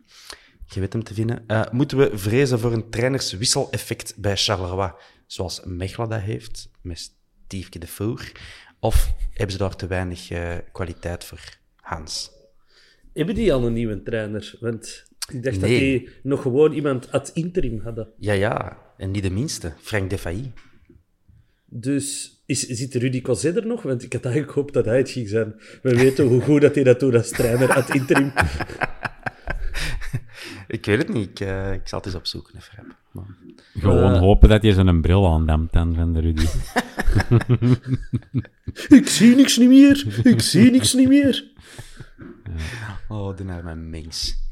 Je 0.66 0.80
weet 0.80 0.94
hem 0.94 1.04
te 1.04 1.14
vinden. 1.14 1.44
Uh, 1.48 1.64
moeten 1.72 1.98
we 1.98 2.18
vrezen 2.18 2.60
voor 2.60 2.74
een 2.74 2.90
trainerswisseleffect 2.90 4.14
bij 4.18 4.38
Charleroi, 4.38 4.92
zoals 5.28 5.62
Mechelen 5.66 6.10
dat 6.10 6.22
heeft, 6.22 6.70
met 6.82 7.12
Stiefke 7.46 7.80
de 7.80 7.88
Voer? 7.88 8.32
Of 8.80 9.14
hebben 9.30 9.52
ze 9.52 9.58
daar 9.58 9.76
te 9.76 9.88
weinig 9.88 10.32
uh, 10.32 10.56
kwaliteit 10.72 11.24
voor, 11.24 11.58
Hans? 11.76 12.32
Hebben 13.14 13.36
die 13.36 13.54
al 13.54 13.66
een 13.66 13.74
nieuwe 13.74 14.04
trainer? 14.04 14.56
Want 14.60 15.06
ik 15.32 15.44
dacht 15.44 15.60
nee. 15.60 15.70
dat 15.70 15.80
die 15.80 16.10
nog 16.24 16.42
gewoon 16.42 16.74
iemand 16.74 17.12
ad 17.12 17.32
interim 17.34 17.80
hadden. 17.80 18.08
Ja, 18.18 18.34
ja. 18.34 18.78
En 18.98 19.12
niet 19.12 19.24
de 19.24 19.30
minste. 19.30 19.74
Frank 19.82 20.10
Defailly. 20.10 20.52
Dus 21.66 22.38
is, 22.46 22.68
zit 22.68 22.96
Rudy 22.96 23.22
Cosset 23.22 23.56
er 23.56 23.66
nog? 23.66 23.82
Want 23.82 24.04
ik 24.04 24.14
had 24.14 24.24
eigenlijk 24.24 24.54
gehoopt 24.54 24.74
dat 24.74 24.86
hij 24.86 24.98
het 24.98 25.10
ging 25.10 25.28
zijn. 25.28 25.56
We 25.82 25.96
weten 25.96 26.26
hoe 26.28 26.42
goed 26.42 26.62
dat 26.62 26.76
hij 26.76 26.84
dat 26.84 27.00
doet 27.00 27.16
als 27.16 27.30
trainer 27.30 27.74
ad 27.74 27.94
interim. 27.94 28.32
ik 30.78 30.86
weet 30.86 30.98
het 30.98 31.14
niet. 31.14 31.30
Ik, 31.30 31.40
uh, 31.40 31.74
ik 31.74 31.88
zal 31.88 31.98
het 31.98 32.08
eens 32.08 32.16
opzoeken. 32.16 32.56
Even. 32.58 32.96
Maar... 33.12 33.26
Gewoon 33.74 34.14
uh, 34.14 34.20
hopen 34.20 34.50
dat 34.50 34.62
hij 34.62 34.72
zijn 34.72 35.02
bril 35.02 35.28
aandamt 35.28 35.74
dan 35.74 35.96
van 35.96 36.14
de 36.14 36.20
Rudy. 36.20 36.48
ik 38.98 39.08
zie 39.08 39.36
niks 39.36 39.58
niet 39.58 39.70
meer. 39.70 40.26
Ik 40.26 40.42
zie 40.42 40.72
niks 40.72 40.94
niet 40.94 41.08
meer. 41.08 41.52
Ja. 42.44 43.00
Oh, 43.08 43.38
de 43.38 43.44
naar 43.44 43.64
mijn 43.64 43.90
mens. 43.90 44.46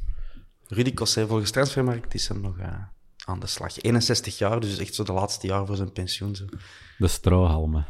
Rudy 0.67 0.93
Cosset, 0.93 1.27
volgens 1.27 1.51
Transfermarkt 1.51 2.13
is 2.13 2.27
hem 2.27 2.41
nog 2.41 2.57
uh, 2.57 2.83
aan 3.25 3.39
de 3.39 3.47
slag. 3.47 3.81
61 3.81 4.37
jaar, 4.37 4.59
dus 4.59 4.77
echt 4.77 4.95
zo 4.95 5.03
de 5.03 5.13
laatste 5.13 5.47
jaar 5.47 5.65
voor 5.65 5.75
zijn 5.75 5.91
pensioen. 5.91 6.35
Zo. 6.35 6.45
De 6.97 7.07
strohalmen. 7.07 7.85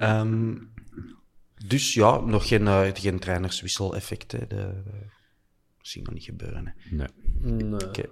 Um, 0.00 0.72
dus 1.66 1.94
ja, 1.94 2.20
nog 2.20 2.48
geen, 2.48 2.62
uh, 2.62 2.88
geen 2.92 3.18
trainerswissel-effect. 3.18 4.32
Hè. 4.32 4.38
De, 4.38 4.46
de, 4.46 4.82
zie 5.86 6.00
ik 6.00 6.06
nog 6.06 6.14
niet 6.14 6.24
gebeuren. 6.24 6.66
Hè. 6.66 6.96
Nee. 6.96 7.08
nee. 7.40 7.88
Okay. 7.88 8.08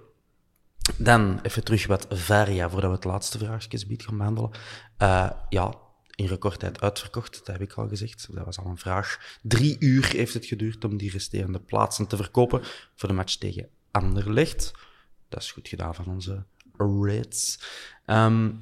Dan 0.97 1.39
even 1.41 1.63
terug 1.63 1.87
wat 1.87 2.05
Varia, 2.09 2.69
voordat 2.69 2.89
we 2.89 2.95
het 2.95 3.05
laatste 3.05 3.37
vraagjesgebied 3.37 4.05
gaan 4.05 4.17
behandelen. 4.17 4.51
Uh, 5.01 5.29
ja, 5.49 5.75
in 6.15 6.25
recordtijd 6.25 6.81
uitverkocht, 6.81 7.37
dat 7.37 7.47
heb 7.47 7.61
ik 7.61 7.73
al 7.73 7.87
gezegd. 7.87 8.27
Dat 8.35 8.45
was 8.45 8.57
al 8.57 8.65
een 8.65 8.77
vraag. 8.77 9.37
Drie 9.41 9.75
uur 9.79 10.11
heeft 10.11 10.33
het 10.33 10.45
geduurd 10.45 10.85
om 10.85 10.97
die 10.97 11.11
resterende 11.11 11.59
plaatsen 11.59 12.07
te 12.07 12.15
verkopen 12.15 12.61
voor 12.95 13.09
de 13.09 13.15
match 13.15 13.35
tegen 13.35 13.69
Anderlecht. 13.91 14.71
Dat 15.29 15.41
is 15.41 15.51
goed 15.51 15.67
gedaan 15.67 15.95
van 15.95 16.07
onze 16.07 16.45
Reds. 17.01 17.59
Um, 18.05 18.61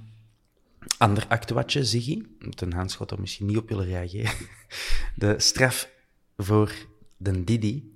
ander 0.98 1.28
actuatje, 1.28 1.84
Ziggy. 1.84 2.24
Ten 2.50 2.74
Hans 2.74 2.96
gaat 2.96 3.12
er 3.12 3.20
misschien 3.20 3.46
niet 3.46 3.58
op 3.58 3.70
willen 3.70 3.86
reageren. 3.86 4.32
De 5.16 5.40
straf 5.40 5.90
voor 6.38 6.74
de 7.18 7.44
Didi 7.44 7.91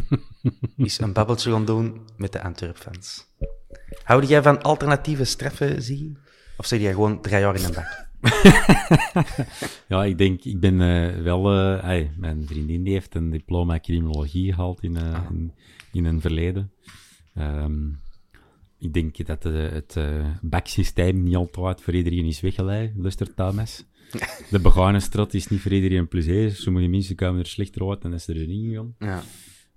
is 0.76 0.98
een 0.98 1.12
babbeltje 1.12 1.50
gaan 1.50 1.64
doen 1.64 2.00
met 2.16 2.32
de 2.32 2.42
Antwerp-fans. 2.42 3.26
Houd 4.02 4.28
jij 4.28 4.42
van 4.42 4.62
alternatieve 4.62 5.24
straffen, 5.24 5.82
Ziggy? 5.82 6.12
Of 6.56 6.66
zeg 6.66 6.80
jij 6.80 6.92
gewoon 6.92 7.20
drie 7.20 7.38
jaar 7.38 7.56
in 7.56 7.64
een 7.64 7.74
bak? 7.74 8.10
ja, 9.88 10.04
ik 10.04 10.18
denk, 10.18 10.44
ik 10.44 10.60
ben 10.60 10.80
uh, 10.80 11.22
wel... 11.22 11.54
Uh, 11.54 11.82
hey, 11.82 12.12
mijn 12.16 12.46
vriendin 12.46 12.82
die 12.82 12.92
heeft 12.92 13.14
een 13.14 13.30
diploma 13.30 13.80
criminologie 13.80 14.52
gehaald 14.52 14.82
in, 14.82 14.96
uh, 14.96 15.18
in, 15.30 15.52
in, 15.92 16.04
een 16.04 16.20
verleden. 16.20 16.72
Um, 17.38 18.00
ik 18.78 18.92
denk 18.92 19.26
dat 19.26 19.42
het 19.42 19.96
baksysteem 20.40 21.22
niet 21.22 21.36
altijd 21.36 21.80
voor 21.80 21.94
iedereen 21.94 22.24
is 22.24 22.40
weggeleid, 22.40 22.92
Luster 22.96 23.34
Thomas. 23.34 23.84
De 24.50 24.60
begane 24.60 25.00
strat 25.00 25.34
is 25.34 25.48
niet 25.48 25.60
voor 25.60 25.72
iedereen 25.72 25.98
een 25.98 26.08
plezier. 26.08 26.50
Sommige 26.50 26.86
mensen 26.86 27.16
komen 27.16 27.40
er 27.40 27.46
slechter 27.46 27.88
uit 27.88 28.02
dan 28.02 28.14
is 28.14 28.28
er 28.28 28.36
erin 28.36 28.68
gegaan. 28.68 28.94
Ja. 28.98 29.22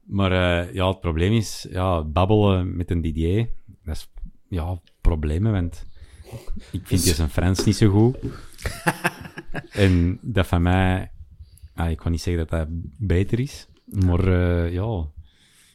Maar 0.05 0.31
uh, 0.31 0.73
ja, 0.73 0.87
het 0.87 0.99
probleem 0.99 1.33
is, 1.33 1.67
ja, 1.69 2.03
babbelen 2.03 2.75
met 2.75 2.91
een 2.91 3.01
Didier, 3.01 3.49
dat 3.83 3.95
is 3.95 4.09
ja, 4.49 4.79
problemen, 5.01 5.51
want 5.51 5.85
ik 6.71 6.87
vind 6.87 7.03
dus... 7.03 7.15
zijn 7.15 7.29
Frans 7.29 7.65
niet 7.65 7.75
zo 7.75 7.89
goed. 7.89 8.17
en 9.85 10.19
dat 10.21 10.47
van 10.47 10.61
mij, 10.61 11.11
ah, 11.73 11.89
ik 11.89 11.97
kan 11.97 12.11
niet 12.11 12.21
zeggen 12.21 12.47
dat 12.47 12.59
dat 12.59 12.67
beter 12.97 13.39
is, 13.39 13.67
maar 13.85 14.27
uh, 14.27 14.73
ja, 14.73 15.07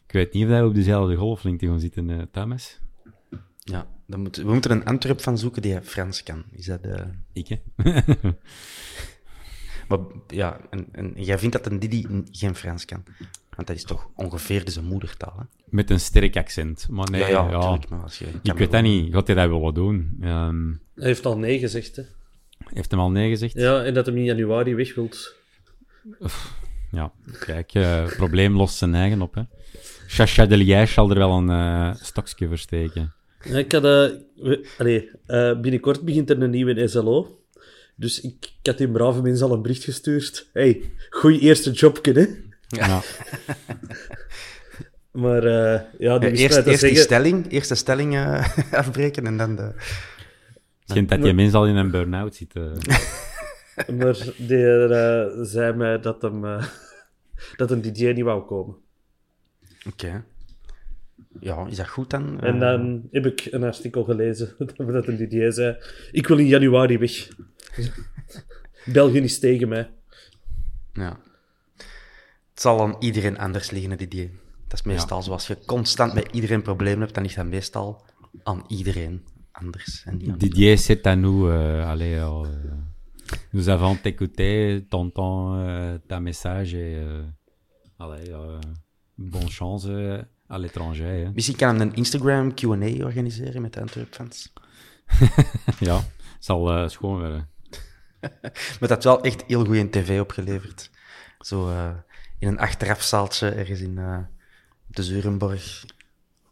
ik 0.07 0.13
weet 0.13 0.33
niet 0.33 0.43
of 0.43 0.49
wij 0.49 0.63
op 0.63 0.75
dezelfde 0.75 1.17
golflengte 1.17 1.67
gaan 1.67 1.81
zitten, 1.81 2.09
uh, 2.09 2.23
Thomas. 2.31 2.81
Ja, 3.59 3.87
dan 4.07 4.21
moet, 4.21 4.37
we 4.37 4.53
moeten 4.53 4.71
een 4.71 4.85
Antwerp 4.85 5.21
van 5.21 5.39
zoeken 5.39 5.63
die 5.63 5.81
Frans 5.83 6.23
kan. 6.23 6.45
Is 6.51 6.67
dat 6.67 6.83
de... 6.83 7.05
Ik, 7.33 7.49
hè? 7.49 7.57
maar 9.91 9.99
ja, 10.27 10.61
en, 10.71 10.89
en 10.93 11.13
jij 11.17 11.39
vindt 11.39 11.57
dat 11.57 11.73
een 11.73 11.79
Didi 11.79 12.07
geen 12.31 12.55
Frans 12.55 12.85
kan? 12.85 13.05
Want 13.57 13.67
dat 13.67 13.77
is 13.77 13.85
toch 13.85 14.09
ongeveer 14.15 14.63
zijn 14.65 14.85
moedertaal, 14.85 15.35
hè? 15.37 15.45
Met 15.65 15.91
een 15.91 16.01
sterk 16.01 16.37
accent. 16.37 16.87
Maar 16.91 17.11
nee, 17.11 17.21
ja, 17.21 17.29
ja, 17.29 17.51
ja. 17.51 17.61
Tuurlijk, 17.61 17.89
maar 17.89 18.03
als 18.03 18.19
je 18.19 18.27
ik 18.43 18.53
weet 18.53 18.71
dat 18.71 18.83
niet. 18.83 19.13
Gaat 19.13 19.27
hij 19.27 19.37
dat 19.37 19.49
willen 19.49 19.75
doen? 19.75 20.19
Um, 20.23 20.81
hij 20.95 21.07
heeft 21.07 21.27
al 21.27 21.39
nee 21.39 21.59
gezegd, 21.59 21.97
hè? 21.97 22.03
Heeft 22.65 22.91
hem 22.91 23.01
al 23.01 23.11
nee 23.11 23.29
gezegd? 23.29 23.55
Ja, 23.55 23.85
en 23.85 23.95
dat 23.95 24.07
hij 24.07 24.15
in 24.15 24.25
januari 24.25 24.75
weg 24.75 24.95
wilt. 24.95 25.35
Ja, 26.91 27.13
kijk, 27.39 27.75
uh, 27.75 28.07
probleem 28.07 28.57
lost 28.57 28.77
zijn 28.77 28.95
eigen 28.95 29.23
op, 29.23 29.35
hè. 29.35 29.43
Chacha 30.07 30.47
de 30.47 30.57
Liège 30.57 30.93
zal 30.93 31.11
er 31.11 31.19
wel 31.19 31.33
een 31.33 31.49
uh, 31.49 31.95
stokje 31.95 32.49
versteken. 32.49 33.13
Ja, 33.45 33.59
ik 33.59 33.73
had, 33.73 33.85
uh, 33.85 34.57
allee, 34.79 35.11
uh, 35.27 35.61
binnenkort 35.61 36.05
begint 36.05 36.31
er 36.31 36.43
een 36.43 36.51
nieuwe 36.51 36.89
SLO. 36.89 37.40
Dus 38.01 38.21
ik, 38.21 38.53
ik 38.61 38.67
had 38.67 38.79
die 38.79 38.91
brave 38.91 39.23
mensen 39.23 39.47
al 39.47 39.53
een 39.53 39.63
bericht 39.63 39.85
gestuurd. 39.85 40.49
hey, 40.53 40.93
goeie 41.11 41.41
eerste 41.41 41.71
jobje, 41.71 42.13
hè? 42.13 42.27
Ja. 42.67 43.03
maar 45.23 45.45
uh, 45.45 45.81
ja, 45.99 46.19
die 46.19 46.31
eerst, 46.31 46.57
eerst 46.57 46.65
zeggen... 46.65 46.89
die 46.89 46.99
stelling, 46.99 47.53
eerst 47.53 47.69
de 47.69 47.75
stelling 47.75 48.15
uh, 48.15 48.59
afbreken 48.81 49.27
en 49.27 49.37
dan 49.37 49.57
de... 49.57 49.73
Schijnt 50.85 51.09
dat 51.09 51.23
die 51.23 51.33
mens 51.33 51.53
al 51.53 51.67
in 51.67 51.77
een 51.77 51.91
burn-out 51.91 52.35
zit. 52.35 52.55
Uh. 52.55 52.73
maar 53.99 54.19
die 54.37 54.89
uh, 54.89 55.27
zei 55.43 55.73
mij 55.73 56.01
dat 56.01 56.23
hem, 56.23 56.45
uh, 56.45 56.65
dat 57.57 57.71
een 57.71 57.83
DJ 57.83 58.07
niet 58.07 58.25
wou 58.25 58.45
komen. 58.45 58.77
Oké. 59.87 60.07
Okay. 60.07 60.23
Ja, 61.41 61.67
is 61.67 61.77
dat 61.77 61.89
goed 61.89 62.11
dan? 62.11 62.41
En 62.41 62.59
dan 62.59 63.09
heb 63.11 63.27
ik 63.27 63.49
een 63.51 63.65
artikel 63.65 64.05
gelezen 64.05 64.55
dat 64.77 65.07
een 65.07 65.29
DJ 65.29 65.51
zei: 65.51 65.77
Ik 66.13 66.27
wil 66.27 66.39
in 66.39 66.47
januari 66.47 66.99
weg. 66.99 67.29
België 68.93 69.19
is 69.19 69.39
tegen 69.39 69.69
mij. 69.69 69.91
Ja. 70.93 71.19
Het 72.51 72.61
zal 72.69 72.81
aan 72.81 72.97
iedereen 72.99 73.39
anders 73.39 73.71
liggen, 73.71 73.99
Didier. 73.99 74.31
Dat 74.69 74.79
is 74.79 74.85
meestal 74.85 75.23
zoals 75.23 75.47
je 75.47 75.59
constant 75.67 76.15
met 76.15 76.29
iedereen 76.33 76.63
problemen 76.63 77.01
hebt, 77.01 77.15
dan 77.15 77.23
ligt 77.23 77.37
dat 77.37 77.47
meestal 77.47 78.05
aan 78.43 78.65
iedereen 78.69 79.25
anders. 79.53 80.03
En 80.05 80.31
aan 80.31 80.39
Didier, 80.39 80.79
c'est 80.79 81.07
à 81.07 81.15
nous. 81.15 81.49
Euh, 81.49 81.89
allez, 81.89 82.15
euh, 82.19 82.47
nous 83.53 83.69
avons 83.69 83.99
écouté, 84.05 84.85
tonton, 84.89 85.55
euh, 85.55 85.99
ta 86.07 86.21
message 86.21 86.75
et 86.75 86.97
euh, 86.97 87.23
allez, 87.99 88.31
euh, 88.31 88.61
bonne 89.17 89.49
chance 89.49 89.87
euh, 89.89 90.23
à 90.51 90.59
l'étranger. 90.59 91.07
hè. 91.07 91.31
Misschien 91.35 91.57
kan 91.57 91.77
hij 91.77 91.87
een 91.87 91.95
Instagram 91.95 92.55
Q&A 92.55 93.05
organiseren 93.05 93.63
met 93.63 93.73
de 93.73 93.81
Antwerp-fans. 93.81 94.53
ja, 95.81 96.05
zal 96.39 96.73
eh, 96.73 96.89
schoon 96.89 97.19
worden. 97.19 97.49
Maar 98.81 98.89
dat 98.89 98.91
heeft 98.91 99.05
wel 99.05 99.23
echt 99.23 99.45
heel 99.47 99.65
goed 99.65 99.75
in 99.77 99.91
tv 99.91 100.21
opgeleverd. 100.21 100.91
Zo 101.39 101.71
eh, 101.71 101.91
in 102.39 102.49
een 102.49 102.59
achterafzaaltje 102.59 103.49
ergens 103.49 103.81
in 103.81 103.99
eh, 103.99 104.19
de 104.87 105.03
Zurenborg. 105.03 105.85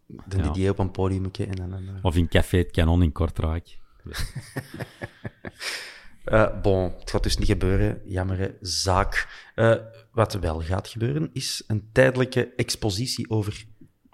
De 0.07 0.37
Ja. 0.37 0.43
Didier 0.43 0.71
op 0.71 0.79
een 0.79 0.91
podium 0.91 1.31
en 1.33 1.55
dan 1.55 1.73
een... 1.73 1.99
Of 2.03 2.17
in 2.17 2.29
Café 2.29 2.59
het 2.59 2.71
Canon 2.71 3.03
in 3.03 3.13
Kortrijk. 3.13 3.79
Eh, 6.25 6.61
bon, 6.63 6.95
het 6.99 7.11
gaat 7.11 7.23
dus 7.23 7.37
niet 7.37 7.49
gebeuren. 7.49 8.01
Jammere 8.05 8.57
zaak. 8.61 9.29
Wat 10.13 10.35
wel 10.35 10.61
gaat 10.61 10.89
gebeuren, 10.89 11.31
is 11.33 11.63
een 11.67 11.89
tijdelijke 11.93 12.53
expositie 12.57 13.31
over 13.31 13.67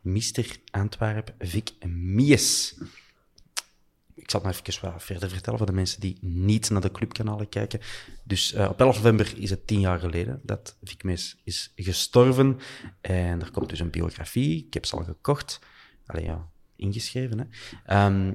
Mr. 0.05 0.57
Antwerp 0.71 1.35
Vic 1.39 1.71
Mies. 1.87 2.75
Ik 4.15 4.31
zal 4.31 4.41
het 4.41 4.57
nog 4.57 4.67
even 4.67 4.93
wat 4.93 5.03
verder 5.03 5.31
vertellen 5.31 5.59
voor 5.59 5.67
de 5.67 5.73
mensen 5.73 6.01
die 6.01 6.19
niet 6.21 6.71
naar 6.71 6.81
de 6.81 6.91
clubkanalen 6.91 7.49
kijken. 7.49 7.81
Dus 8.25 8.53
eh, 8.53 8.69
op 8.69 8.81
11 8.81 8.97
november 8.97 9.35
is 9.37 9.51
het 9.51 9.67
tien 9.67 9.81
jaar 9.81 9.99
geleden 9.99 10.41
dat 10.43 10.77
Vic 10.83 11.03
Mies 11.03 11.37
is 11.45 11.73
gestorven. 11.77 12.59
En 13.01 13.41
er 13.41 13.51
komt 13.51 13.69
dus 13.69 13.81
een 13.81 13.91
biografie. 13.91 14.67
Ik 14.67 14.75
heb 14.75 14.85
ze 14.85 14.97
al 14.97 15.05
gekocht. 15.05 15.61
Allee, 16.07 16.25
ja, 16.25 16.49
ingeschreven. 16.77 17.39
Hè. 17.39 17.45
Ehm, 17.87 18.33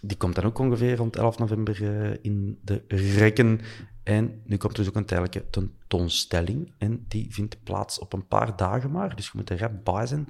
die 0.00 0.16
komt 0.16 0.34
dan 0.34 0.44
ook 0.44 0.58
ongeveer 0.58 0.96
rond 0.96 1.16
11 1.16 1.38
november 1.38 1.82
eh, 1.82 2.18
in 2.22 2.58
de 2.62 2.82
rekken. 2.88 3.60
En 4.02 4.42
nu 4.44 4.56
komt 4.56 4.76
dus 4.76 4.88
ook 4.88 4.96
een 4.96 5.06
tijdelijke 5.06 5.50
tentoonstelling. 5.50 6.72
En 6.78 7.04
die 7.08 7.26
vindt 7.30 7.62
plaats 7.62 7.98
op 7.98 8.12
een 8.12 8.26
paar 8.26 8.56
dagen 8.56 8.90
maar. 8.90 9.16
Dus 9.16 9.26
je 9.26 9.32
moet 9.34 9.50
er 9.50 9.58
rap 9.58 9.84
bij 9.84 10.06
zijn. 10.06 10.28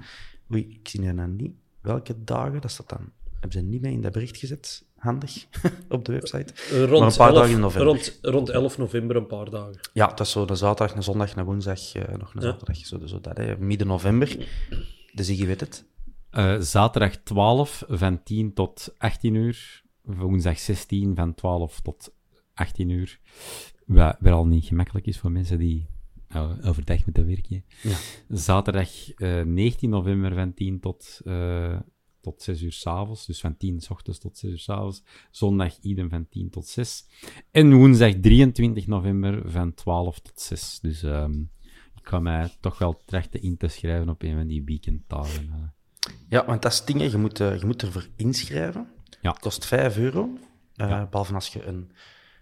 Oei, 0.52 0.66
ik 0.80 0.88
zie 0.88 1.00
nu 1.00 1.12
nou 1.12 1.28
niet 1.28 1.52
welke 1.80 2.24
dagen. 2.24 2.60
Dat 2.60 2.70
staat 2.70 2.88
dan... 2.88 3.12
Hebben 3.32 3.60
ze 3.60 3.66
niet 3.66 3.80
mee 3.80 3.92
in 3.92 4.00
dat 4.00 4.12
bericht 4.12 4.36
gezet? 4.36 4.84
Handig. 4.96 5.46
op 5.88 6.04
de 6.04 6.12
website. 6.12 6.54
Rond, 6.86 6.90
maar 6.90 7.08
een 7.10 7.16
paar 7.16 7.28
11 7.28 7.34
dagen 7.38 7.50
in 7.54 7.60
november. 7.60 7.88
Rond, 7.88 8.18
rond 8.22 8.48
11 8.48 8.78
november, 8.78 9.16
een 9.16 9.26
paar 9.26 9.50
dagen. 9.50 9.78
Ja, 9.92 10.06
dat 10.06 10.20
is 10.20 10.30
zo 10.30 10.46
een 10.46 10.56
zaterdag, 10.56 10.96
een 10.96 11.02
zondag, 11.02 11.36
een 11.36 11.44
woensdag, 11.44 11.94
eh, 11.94 12.16
nog 12.16 12.34
een 12.34 12.40
Ja. 12.42 12.50
zaterdag. 12.50 12.76
Zo, 12.76 13.06
zo 13.06 13.20
dat, 13.20 13.36
hè. 13.36 13.56
midden 13.58 13.86
november. 13.86 14.48
Dus 15.14 15.28
je 15.28 15.46
weet 15.46 15.60
het. 15.60 15.84
Eh, 16.30 16.60
zaterdag 16.60 17.16
12 17.16 17.84
van 17.88 18.22
10 18.22 18.52
tot 18.54 18.94
18 18.98 19.34
uur. 19.34 19.82
Woensdag 20.02 20.58
16 20.58 21.14
van 21.14 21.34
12 21.34 21.80
tot 21.80 22.12
18 22.54 22.88
uur. 22.88 23.18
Wat 23.86 24.16
weer 24.20 24.32
al 24.32 24.46
niet 24.46 24.64
gemakkelijk 24.64 25.06
is 25.06 25.18
voor 25.18 25.30
mensen 25.30 25.58
die 25.58 25.86
uh, 26.34 26.52
overdag 26.62 27.04
moeten 27.04 27.26
werken. 27.26 27.64
Ja. 27.82 27.96
Zaterdag 28.28 29.14
eh, 29.14 29.42
19 29.42 29.90
november 29.90 30.34
van 30.34 30.54
10 30.54 30.80
tot, 30.80 31.20
eh, 31.24 31.78
tot 32.20 32.42
6 32.42 32.62
uur 32.62 32.72
s'avonds. 32.72 33.26
Dus 33.26 33.40
van 33.40 33.56
10 33.56 33.80
s 33.80 33.90
ochtends 33.90 34.18
tot 34.18 34.38
6 34.38 34.50
uur 34.50 34.58
s'avonds. 34.58 35.02
Zondag 35.30 35.78
idem 35.80 36.08
van 36.08 36.28
10 36.28 36.50
tot 36.50 36.66
6. 36.66 37.04
En 37.50 37.74
woensdag 37.74 38.14
23 38.20 38.86
november 38.86 39.50
van 39.50 39.74
12 39.74 40.20
tot 40.20 40.40
6. 40.40 40.78
Dus 40.80 41.02
ehm, 41.02 41.40
ik 41.94 42.08
ga 42.08 42.20
mij 42.20 42.50
toch 42.60 42.78
wel 42.78 43.02
trachten 43.04 43.42
in 43.42 43.56
te 43.56 43.68
schrijven 43.68 44.08
op 44.08 44.22
een 44.22 44.36
van 44.36 44.46
die 44.46 44.62
weekenddagen. 44.64 45.50
eh. 45.52 45.62
Ja, 46.28 46.46
want 46.46 46.62
dat 46.62 46.72
is 46.72 46.78
het 46.78 46.86
ding, 46.86 46.98
hè. 47.00 47.06
je 47.06 47.16
moet, 47.16 47.40
eh, 47.40 47.58
je 47.58 47.66
moet 47.66 47.82
ervoor 47.82 48.06
inschrijven. 48.16 48.88
Ja. 49.20 49.30
Het 49.30 49.38
kost 49.40 49.64
5 49.66 49.96
euro. 49.96 50.38
eh, 50.76 51.08
Behalve 51.10 51.34
als 51.34 51.48
je 51.48 51.64
een, 51.64 51.90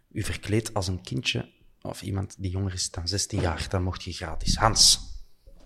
je 0.08 0.24
verkleedt 0.24 0.74
als 0.74 0.88
een 0.88 1.00
kindje 1.02 1.52
of 1.88 2.02
iemand 2.02 2.34
die 2.38 2.50
jonger 2.50 2.72
is 2.72 2.90
dan 2.90 3.08
16 3.08 3.40
jaar, 3.40 3.66
dan 3.68 3.82
mocht 3.82 4.02
je 4.02 4.12
gratis. 4.12 4.56
Hans, 4.56 5.00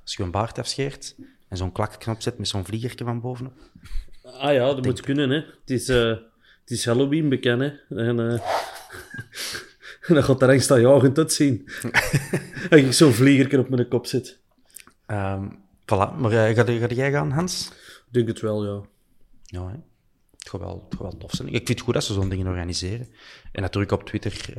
als 0.02 0.16
je 0.16 0.22
een 0.22 0.30
baard 0.30 0.58
afscheert 0.58 1.16
en 1.48 1.56
zo'n 1.56 1.72
klakknop 1.72 2.22
zet 2.22 2.38
met 2.38 2.48
zo'n 2.48 2.64
vliegertje 2.64 3.04
van 3.04 3.20
bovenop. 3.20 3.58
Ah 4.22 4.52
ja, 4.52 4.66
dat 4.66 4.84
moet 4.84 5.00
kunnen, 5.00 5.30
hè. 5.30 5.36
Het 5.36 5.70
is, 5.70 5.88
eh, 5.88 6.08
het 6.60 6.70
is 6.70 6.84
Halloween 6.84 7.28
bekend, 7.28 7.60
hè. 7.60 7.66
En, 7.88 8.20
eh 8.20 8.40
en 10.06 10.14
dan 10.14 10.24
gaat 10.24 10.42
er 10.42 10.48
angstaanjagend 10.48 11.18
uitzien. 11.18 11.68
Als 12.70 12.80
ik 12.80 12.92
zo'n 12.92 13.12
vliegerke 13.12 13.58
op 13.58 13.68
mijn 13.68 13.88
kop 13.88 14.06
zit. 14.06 14.38
Ehm 15.06 15.46
voilà, 15.82 16.16
maar 16.18 16.32
eh, 16.32 16.54
ga, 16.54 16.64
ga 16.64 16.86
jij 16.86 17.10
gaan, 17.10 17.30
Hans? 17.30 17.68
Ik 18.06 18.12
denk 18.12 18.28
het 18.28 18.40
wel, 18.40 18.64
ja. 18.64 18.82
Ja, 19.44 19.68
hè. 19.68 19.76
Het 20.38 20.48
gaat 20.48 20.60
wel, 20.60 20.86
het 20.88 20.98
gaat 20.98 21.10
wel 21.10 21.16
tof 21.16 21.30
zijn. 21.30 21.48
Ik 21.48 21.54
vind 21.54 21.68
het 21.68 21.80
goed 21.80 21.94
dat 21.94 22.04
ze 22.04 22.12
zo'n 22.12 22.28
dingen 22.28 22.46
organiseren. 22.46 23.08
En 23.52 23.62
natuurlijk 23.62 23.92
op 23.92 24.04
Twitter 24.04 24.52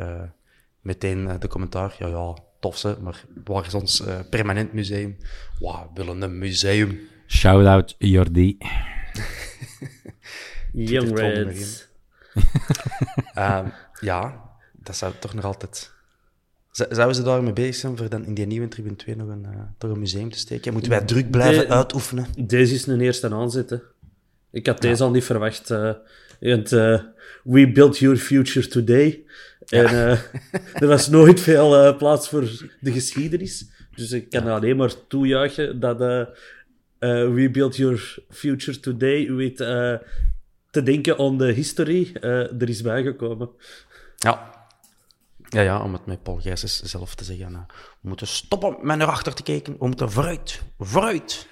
meteen 0.81 1.27
eh, 1.27 1.39
de 1.39 1.47
commentaar. 1.47 1.95
Ja, 1.99 2.07
ja, 2.07 2.33
tof 2.59 2.77
ze, 2.77 2.97
maar 3.01 3.23
waar 3.45 3.65
is 3.65 3.73
ons 3.73 4.05
eh, 4.05 4.19
permanent 4.29 4.73
museum? 4.73 5.17
Wauw, 5.59 5.91
we 5.93 6.03
willen 6.03 6.21
een 6.21 6.37
museum. 6.37 6.99
Shout-out 7.27 7.95
Jordi. 7.97 8.57
Young 10.73 11.17
Reds. 11.19 11.87
Ehm, 13.33 13.65
ja, 13.99 14.41
dat 14.73 14.95
zou 14.95 15.13
toch 15.19 15.33
nog 15.33 15.45
altijd... 15.45 15.91
Z- 16.71 16.85
Zouden 16.89 17.15
ze 17.15 17.23
daarmee 17.23 17.53
bezig 17.53 17.75
zijn 17.75 17.97
voor 17.97 18.09
dan 18.09 18.25
in 18.25 18.33
die 18.33 18.45
nieuwe 18.45 18.67
Tribune 18.67 18.95
2 18.95 19.15
nog 19.15 19.27
een, 19.27 19.45
eh, 19.45 19.59
toch 19.77 19.91
een 19.91 19.99
museum 19.99 20.31
te 20.31 20.37
steken? 20.37 20.73
Moeten 20.73 20.91
wij 20.91 21.01
druk 21.01 21.29
blijven 21.31 21.67
De- 21.67 21.73
uitoefenen? 21.73 22.25
Deze 22.37 22.73
is 22.73 22.85
een 22.87 23.01
eerste 23.01 23.29
aanzet, 23.33 23.69
hè. 23.69 23.77
Ik 24.51 24.65
had 24.67 24.81
deze 24.81 25.03
al 25.03 25.11
niet 25.11 25.23
verwacht. 25.23 25.69
eh, 25.71 25.89
eh, 26.39 27.01
we 27.43 27.71
built 27.71 27.97
your 27.97 28.17
future 28.17 28.67
today. 28.67 29.23
En 29.69 29.85
eh, 29.85 30.11
er 30.81 30.87
was 30.87 31.07
nooit 31.07 31.39
veel 31.39 31.75
eh, 31.77 31.97
plaats 31.97 32.29
voor 32.29 32.49
de 32.79 32.91
geschiedenis. 32.91 33.65
Dus 33.95 34.11
ik 34.11 34.29
kan 34.29 34.47
alleen 34.47 34.77
maar 34.77 35.07
toejuichen 35.07 35.79
dat 35.79 36.01
eh, 36.01 36.25
we 37.33 37.49
built 37.51 37.75
your 37.75 38.23
future 38.29 38.79
today 38.79 39.31
with 39.31 39.57
te 40.71 40.83
denken 40.83 41.17
aan 41.17 41.37
de 41.37 41.51
history 41.51 42.11
er 42.21 42.69
is 42.69 42.81
bijgekomen. 42.81 43.49
Ja. 44.17 44.57
Ja, 45.49 45.61
ja, 45.61 45.83
om 45.83 45.93
het 45.93 46.05
met 46.05 46.23
Paul 46.23 46.37
Gijsens 46.37 46.81
zelf 46.81 47.15
te 47.15 47.23
zeggen. 47.23 47.65
we 48.01 48.07
moeten 48.07 48.27
stoppen 48.27 48.77
met 48.81 48.97
naar 48.97 49.07
achter 49.07 49.33
te 49.33 49.43
kijken. 49.43 49.75
We 49.79 49.87
moeten 49.87 50.11
vooruit. 50.11 50.61
Vooruit. 50.77 51.47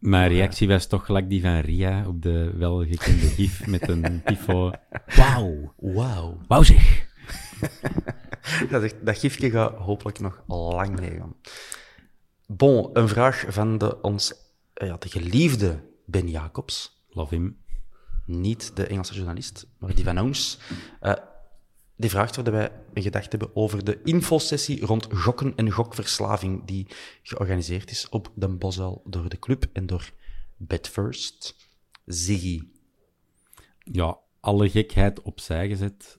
Mijn 0.00 0.28
reactie 0.28 0.68
was 0.68 0.86
toch 0.86 1.04
gelijk 1.04 1.28
die 1.28 1.40
van 1.40 1.58
Ria 1.58 2.06
op 2.06 2.22
de 2.22 2.52
welgekende 2.56 3.26
gif 3.36 3.66
met 3.66 3.88
een 3.88 4.22
tifo. 4.24 4.70
Wauw. 5.16 5.74
Wauw. 5.76 6.38
Wauw 6.48 6.62
zeg. 6.62 7.08
Dat, 8.70 8.94
dat 9.02 9.18
gifje 9.18 9.50
gaat 9.50 9.74
hopelijk 9.74 10.20
nog 10.20 10.42
lang 10.46 11.00
meegaan. 11.00 11.34
Bon, 12.46 12.90
een 12.92 13.08
vraag 13.08 13.44
van 13.48 13.78
de, 13.78 14.00
ons, 14.00 14.34
eh, 14.74 14.88
ja, 14.88 14.96
de 14.96 15.08
geliefde 15.08 15.80
Ben 16.06 16.28
Jacobs. 16.28 17.04
Love 17.10 17.34
him. 17.34 17.56
Niet 18.26 18.76
de 18.76 18.86
Engelse 18.86 19.14
journalist, 19.14 19.66
maar 19.78 19.94
die 19.94 20.04
van 20.04 20.20
ons. 20.20 20.58
Eh, 21.00 21.12
die 22.00 22.10
vraagt 22.10 22.38
of 22.38 22.44
wij 22.44 22.72
een 22.92 23.02
gedachte 23.02 23.36
hebben 23.36 23.56
over 23.56 23.84
de 23.84 24.00
infosessie 24.02 24.86
rond 24.86 25.08
gokken 25.10 25.56
en 25.56 25.70
gokverslaving 25.70 26.64
die 26.64 26.86
georganiseerd 27.22 27.90
is 27.90 28.08
op 28.08 28.32
Den 28.34 28.58
Bosuil 28.58 29.02
door 29.04 29.28
de 29.28 29.38
club 29.38 29.66
en 29.72 29.86
door 29.86 30.10
Bedfirst. 30.56 31.56
Ziggy. 32.04 32.62
Ja, 33.78 34.18
alle 34.40 34.70
gekheid 34.70 35.22
opzij 35.22 35.68
gezet, 35.68 36.18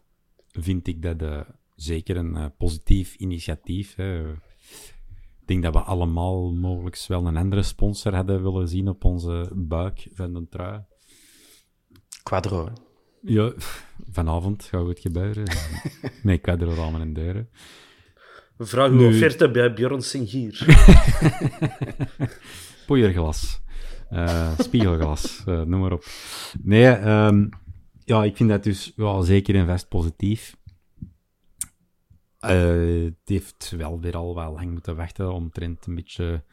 vind 0.51 0.87
ik 0.87 1.01
dat 1.01 1.21
eh, 1.21 1.41
zeker 1.75 2.17
een 2.17 2.35
eh, 2.35 2.45
positief 2.57 3.15
initiatief. 3.15 3.95
Hè. 3.95 4.31
Ik 4.31 5.47
denk 5.47 5.63
dat 5.63 5.73
we 5.73 5.79
allemaal 5.79 6.53
mogelijk 6.53 7.05
wel 7.07 7.25
een 7.25 7.37
andere 7.37 7.63
sponsor 7.63 8.15
hadden 8.15 8.43
willen 8.43 8.67
zien 8.67 8.87
op 8.87 9.03
onze 9.03 9.51
buik 9.53 10.07
van 10.13 10.33
de 10.33 10.47
trui. 10.49 10.83
Quadro, 12.23 12.65
hè? 12.65 12.71
Ja, 13.21 13.53
vanavond 14.17 14.63
gaat 14.63 14.87
het 14.87 14.99
gebeuren. 14.99 15.43
Nee, 16.23 16.35
ik 16.37 16.45
had 16.45 16.61
er 16.61 16.79
allemaal 16.79 17.01
in 17.01 17.13
deuren. 17.13 17.49
We 18.57 18.65
vragen 18.65 18.95
Nu- 18.95 19.03
uw 19.03 19.09
offerte 19.09 19.51
bij 19.51 19.73
Bjorn 19.73 20.01
Singier. 20.01 20.59
Poeierglas. 22.87 23.61
eh, 24.09 24.59
spiegelglas, 24.59 25.43
eh, 25.45 25.61
noem 25.61 25.79
maar 25.79 25.91
op. 25.91 26.05
Nee, 26.63 26.85
ehm, 26.87 27.47
ja, 28.05 28.23
ik 28.23 28.35
vind 28.35 28.49
dat 28.49 28.63
dus 28.63 28.91
wel 28.95 29.21
zeker 29.21 29.55
en 29.55 29.65
vast 29.67 29.87
positief. 29.87 30.55
Eh, 32.39 33.03
het 33.03 33.15
heeft 33.25 33.73
wel 33.77 33.99
weer 33.99 34.15
al 34.17 34.35
wel 34.35 34.53
lang 34.53 34.71
moeten 34.71 34.95
wachten 34.95 35.33
omtrent 35.33 35.85
een 35.85 35.95
beetje 35.95 36.43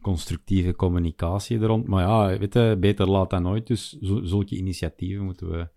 constructieve 0.00 0.74
communicatie 0.74 1.58
er 1.60 1.66
rond. 1.66 1.86
Maar 1.86 2.02
ja, 2.08 2.38
weet 2.38 2.54
je, 2.54 2.76
beter 2.80 3.08
laat 3.08 3.30
dan 3.30 3.42
nooit. 3.42 3.66
Dus 3.66 3.96
zulke 4.22 4.56
initiatieven 4.56 5.24
moeten 5.24 5.50
we 5.50 5.68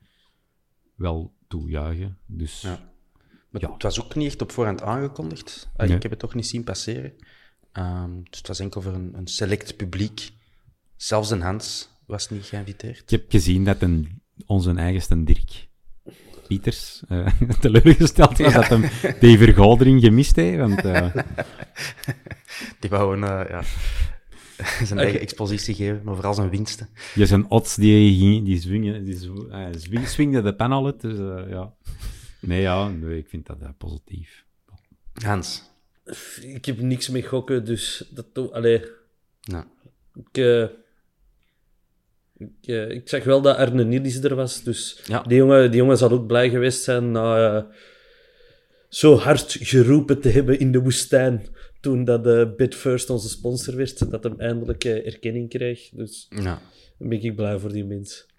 wel 1.01 1.33
toejuichen. 1.47 2.17
Dus 2.25 2.61
Ja. 2.61 2.89
Maar 3.49 3.61
Ja. 3.61 3.73
het 3.73 3.83
was 3.83 4.01
ook 4.03 4.15
niet 4.15 4.27
echt 4.27 4.41
op 4.41 4.51
voorhand 4.51 4.81
aangekondigd. 4.81 5.69
Nee. 5.77 5.95
Ik 5.95 6.01
heb 6.01 6.11
het 6.11 6.19
toch 6.19 6.33
niet 6.35 6.47
zien 6.47 6.63
passeren. 6.63 7.13
Ehm, 7.71 8.09
dus 8.29 8.37
het 8.37 8.47
was 8.47 8.59
enkel 8.59 8.81
voor 8.81 8.93
een, 8.93 9.13
een 9.17 9.27
select 9.27 9.75
publiek. 9.75 10.29
Zelfs 10.95 11.29
een 11.31 11.41
Hans 11.41 11.89
was 12.05 12.29
niet 12.29 12.45
geïnviteerd. 12.45 13.01
Ik 13.01 13.09
heb 13.09 13.31
gezien 13.31 13.63
dat 13.63 13.81
een, 13.81 14.21
onze 14.45 14.73
eigenste 14.73 15.23
Dirk 15.23 15.69
Pieters 16.47 17.03
eh 17.07 17.27
teleurgesteld 17.61 18.37
was 18.37 18.53
dat 18.53 18.67
hem 18.67 18.81
die 19.19 19.37
vergadering 19.37 20.01
gemist 20.01 20.35
heeft. 20.35 20.57
Want, 20.57 20.85
eh, 20.85 21.15
Die 22.79 22.89
wou 22.89 23.15
een, 23.17 23.23
eh, 23.23 23.49
ja, 23.49 23.61
zijn 24.87 24.99
eigen 24.99 25.19
expositie 25.19 25.75
geven 25.75 26.07
over 26.09 26.25
al 26.25 26.33
zijn 26.33 26.49
winsten. 26.49 26.89
je 27.15 27.25
zijn 27.25 27.49
odds 27.49 27.75
die, 27.75 28.17
ging- 28.17 28.45
die, 28.45 28.59
zwingen, 28.59 29.03
die 29.03 29.17
zw- 29.17 29.47
eh, 29.51 29.65
zwing- 29.77 30.07
swingde 30.07 30.41
de 30.41 30.55
pen 30.55 30.71
al 30.71 30.85
uit. 30.85 31.01
Dus 31.01 31.17
eh, 31.19 31.49
ja. 31.49 31.73
Nee, 32.39 32.61
ja, 32.61 32.87
nee, 32.87 33.17
ik 33.17 33.27
vind 33.27 33.45
dat 33.47 33.57
eh, 33.61 33.69
positief. 33.77 34.45
Hans. 35.25 35.63
Ik 36.41 36.65
heb 36.65 36.79
niks 36.81 37.09
met 37.09 37.25
gokken, 37.25 37.65
dus 37.65 38.07
dat 38.09 38.25
doe... 38.33 38.51
Allee, 38.53 38.81
Nou, 39.41 39.65
ik, 40.15 40.37
eh, 40.37 40.63
ik, 42.37 42.91
ik 42.91 43.09
zag 43.09 43.23
wel 43.23 43.41
dat 43.41 43.55
Arne 43.57 43.83
Nilis 43.83 44.23
er 44.23 44.35
was, 44.35 44.63
dus 44.63 45.01
Ja. 45.05 45.21
die, 45.21 45.37
jongen, 45.37 45.71
die 45.71 45.79
jongen 45.79 45.97
zal 45.97 46.09
ook 46.11 46.27
blij 46.27 46.49
geweest 46.49 46.83
zijn 46.83 47.11
na 47.11 47.55
eh, 47.57 47.63
zo 48.89 49.15
hard 49.17 49.57
geroepen 49.59 50.21
te 50.21 50.29
hebben 50.29 50.59
in 50.59 50.71
de 50.71 50.79
woestijn 50.79 51.45
toen 51.81 52.03
dat 52.03 52.27
eh 52.27 52.55
Bitfirst 52.55 53.09
onze 53.09 53.29
sponsor 53.29 53.75
werd, 53.75 54.11
dat 54.11 54.23
hem 54.23 54.39
eindelijk 54.39 54.83
eh, 54.83 55.05
erkenning 55.05 55.49
kreeg. 55.49 55.89
Dus 55.89 56.27
ja. 56.29 56.61
dan 56.97 57.09
ben 57.09 57.23
ik 57.23 57.35
blij 57.35 57.59
voor 57.59 57.71
die 57.71 57.85
mens. 57.85 58.29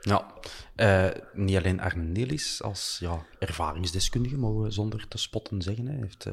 Ja, 0.00 0.32
eh, 0.74 1.08
niet 1.32 1.56
alleen 1.56 1.80
Arne 1.80 2.02
Nelis 2.02 2.62
als 2.62 2.96
ja, 3.00 3.26
ervaringsdeskundige, 3.38 4.36
mogen 4.36 4.62
we 4.62 4.70
zonder 4.70 5.08
te 5.08 5.18
spotten 5.18 5.62
zeggen. 5.62 5.86
Hij 5.86 5.96
heeft 6.00 6.26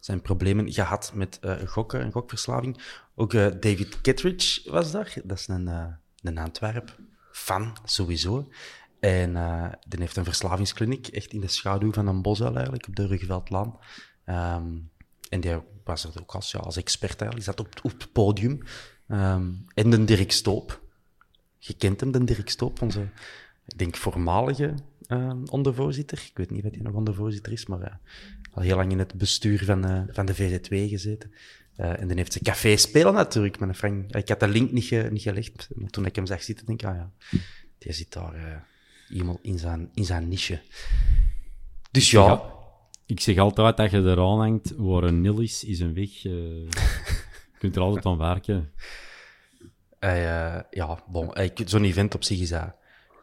zijn 0.00 0.22
problemen 0.22 0.72
gehad 0.72 1.12
met 1.14 1.40
gokken 1.66 2.00
en 2.00 2.12
gokverslaving. 2.12 2.82
Ook 3.14 3.32
David 3.32 4.00
Kittredge 4.00 4.70
was 4.70 4.90
daar. 4.90 5.14
Dat 5.24 5.38
is 5.38 5.48
een, 5.48 5.66
een 6.22 6.38
Antwerp 6.38 6.96
fan, 7.32 7.76
sowieso. 7.84 8.48
En 9.00 9.32
die 9.88 10.00
heeft 10.00 10.16
een 10.16 10.24
verslavingskliniek, 10.24 11.06
echt 11.06 11.32
in 11.32 11.40
de 11.40 11.48
schaduw 11.48 11.92
van 11.92 12.06
een 12.06 12.22
bosuil 12.22 12.54
eigenlijk, 12.54 12.88
op 12.88 12.96
de 12.96 13.06
Ruggeveldlaan. 13.06 13.78
Ehm, 14.24 14.78
en 15.32 15.40
die 15.40 15.56
was 15.84 16.04
er 16.04 16.10
ook 16.20 16.34
als, 16.34 16.50
ja, 16.50 16.58
als 16.58 16.76
expert 16.76 17.20
eigenlijk, 17.20 17.44
zat 17.44 17.60
op, 17.60 17.82
het 17.98 18.12
podium. 18.12 18.62
Ehm, 19.08 19.50
en 19.74 19.90
de 19.90 20.04
Dirk 20.04 20.32
Stoop, 20.32 20.80
je 21.58 21.74
kent 21.74 22.00
hem, 22.00 22.12
de 22.12 22.24
Dirk 22.24 22.48
Stoop, 22.48 22.82
onze, 22.82 23.00
ik 23.66 23.78
denk, 23.78 23.96
voormalige 23.96 24.74
eh, 25.06 25.32
ondervoorzitter. 25.50 26.18
Ik 26.30 26.36
weet 26.36 26.50
niet 26.50 26.64
of 26.64 26.70
hij 26.70 26.80
nog 26.82 26.94
ondervoorzitter 26.94 27.52
is, 27.52 27.66
maar 27.66 27.80
eh, 27.82 27.94
al 28.52 28.62
heel 28.62 28.76
lang 28.76 28.90
in 28.92 28.98
het 28.98 29.14
bestuur 29.14 29.64
van, 29.64 29.84
eh, 29.84 30.02
van 30.10 30.26
de 30.26 30.34
VZ2 30.34 30.88
gezeten. 30.88 31.32
Eh, 31.76 32.00
en 32.00 32.08
dan 32.08 32.16
heeft 32.16 32.32
ze 32.32 32.40
café 32.40 32.76
spelen 32.76 33.14
natuurlijk. 33.14 33.58
Met 33.58 33.76
Frank. 33.76 34.14
Ik 34.14 34.28
had 34.28 34.40
de 34.40 34.48
link 34.48 34.72
niet, 34.72 34.84
ge- 34.84 35.08
niet 35.12 35.22
gelegd, 35.22 35.68
maar 35.74 35.90
toen 35.90 36.06
ik 36.06 36.16
hem 36.16 36.26
zag 36.26 36.42
zitten, 36.42 36.66
denk 36.66 36.82
ik, 36.82 36.88
ah 36.88 36.96
ja, 36.96 37.10
die 37.78 37.92
zit 37.92 38.12
daar 38.12 38.64
helemaal 39.08 39.38
in 39.42 39.58
zijn, 39.58 39.90
in 39.94 40.04
zijn 40.04 40.28
niche. 40.28 40.60
Dus 41.90 42.10
Ja. 42.10 42.60
Ik 43.12 43.20
zeg 43.20 43.38
altijd 43.38 43.76
dat 43.76 43.90
je 43.90 43.98
eraan 43.98 44.38
hangt 44.38 44.74
waar 44.76 45.02
een 45.02 45.20
nil 45.20 45.40
is, 45.40 45.64
is 45.64 45.80
een 45.80 45.94
weg. 45.94 46.24
eh, 46.24 46.32
je 47.52 47.58
kunt 47.58 47.76
er 47.76 47.82
altijd 47.82 48.06
aan 48.06 48.18
werken. 48.18 48.72
eh, 49.98 50.60
ja 50.70 51.04
bon, 51.08 51.32
zo'n 51.64 51.84
event 51.84 52.14
op 52.14 52.24
zich 52.24 52.40
is 52.40 52.48
dat... 52.48 52.74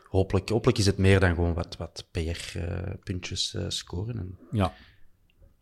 Hopelijk, 0.10 0.49
hopelijk 0.49 0.78
is 0.78 0.86
het 0.86 0.97
meer 0.97 1.19
dan 1.19 1.36
gewoon 1.36 1.54
wat, 1.54 1.78
wat 1.78 2.08
PR-puntjes 2.12 3.56
scoren. 3.67 4.17
En 4.17 4.38
Ja, 4.52 4.73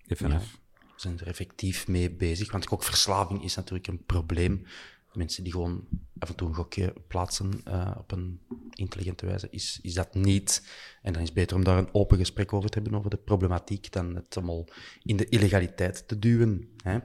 even 0.08 0.32
af. 0.32 0.60
we 0.80 0.94
zijn 0.96 1.20
er 1.20 1.28
effectief 1.28 1.88
mee 1.88 2.12
bezig. 2.12 2.52
Want 2.52 2.70
ook 2.70 2.84
verslaving 2.84 3.44
is 3.44 3.56
natuurlijk 3.56 3.88
een 3.88 4.04
probleem. 4.06 4.66
Mensen 5.14 5.44
die 5.44 5.52
gewoon 5.54 5.88
af 6.20 6.30
en 6.30 6.36
toe 6.36 6.48
een 6.48 6.56
gokje 6.56 6.94
plaatsen 7.08 7.52
op 7.98 8.12
een 8.12 8.40
intelligente 8.78 9.26
wijze, 9.26 9.48
is, 9.50 9.80
is 9.82 9.94
dat 9.94 10.14
niet. 10.14 10.68
En 11.02 11.14
dan 11.14 11.22
is 11.22 11.28
het 11.28 11.38
beter 11.38 11.56
om 11.56 11.64
daar 11.64 11.78
een 11.78 11.94
open 11.94 12.18
gesprek 12.18 12.54
over 12.54 12.70
te 12.70 12.80
hebben, 12.80 12.98
over 13.00 13.10
de 13.10 13.18
problematiek, 13.18 13.92
dan 13.92 14.16
het 14.16 14.38
allemaal 14.38 14.66
in 15.04 15.18
de 15.18 15.30
illegaliteit 15.30 16.08
te 16.08 16.20
duwen. 16.20 16.70
Hè? 16.84 16.98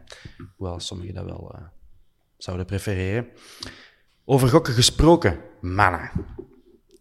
Hoewel 0.56 0.80
sommigen 0.80 1.14
dat 1.14 1.24
wel 1.24 1.54
eh, 1.54 1.62
zouden 2.36 2.66
prefereren. 2.66 3.28
Over 4.24 4.48
gokken 4.48 4.74
gesproken, 4.74 5.40
mannen. 5.60 6.10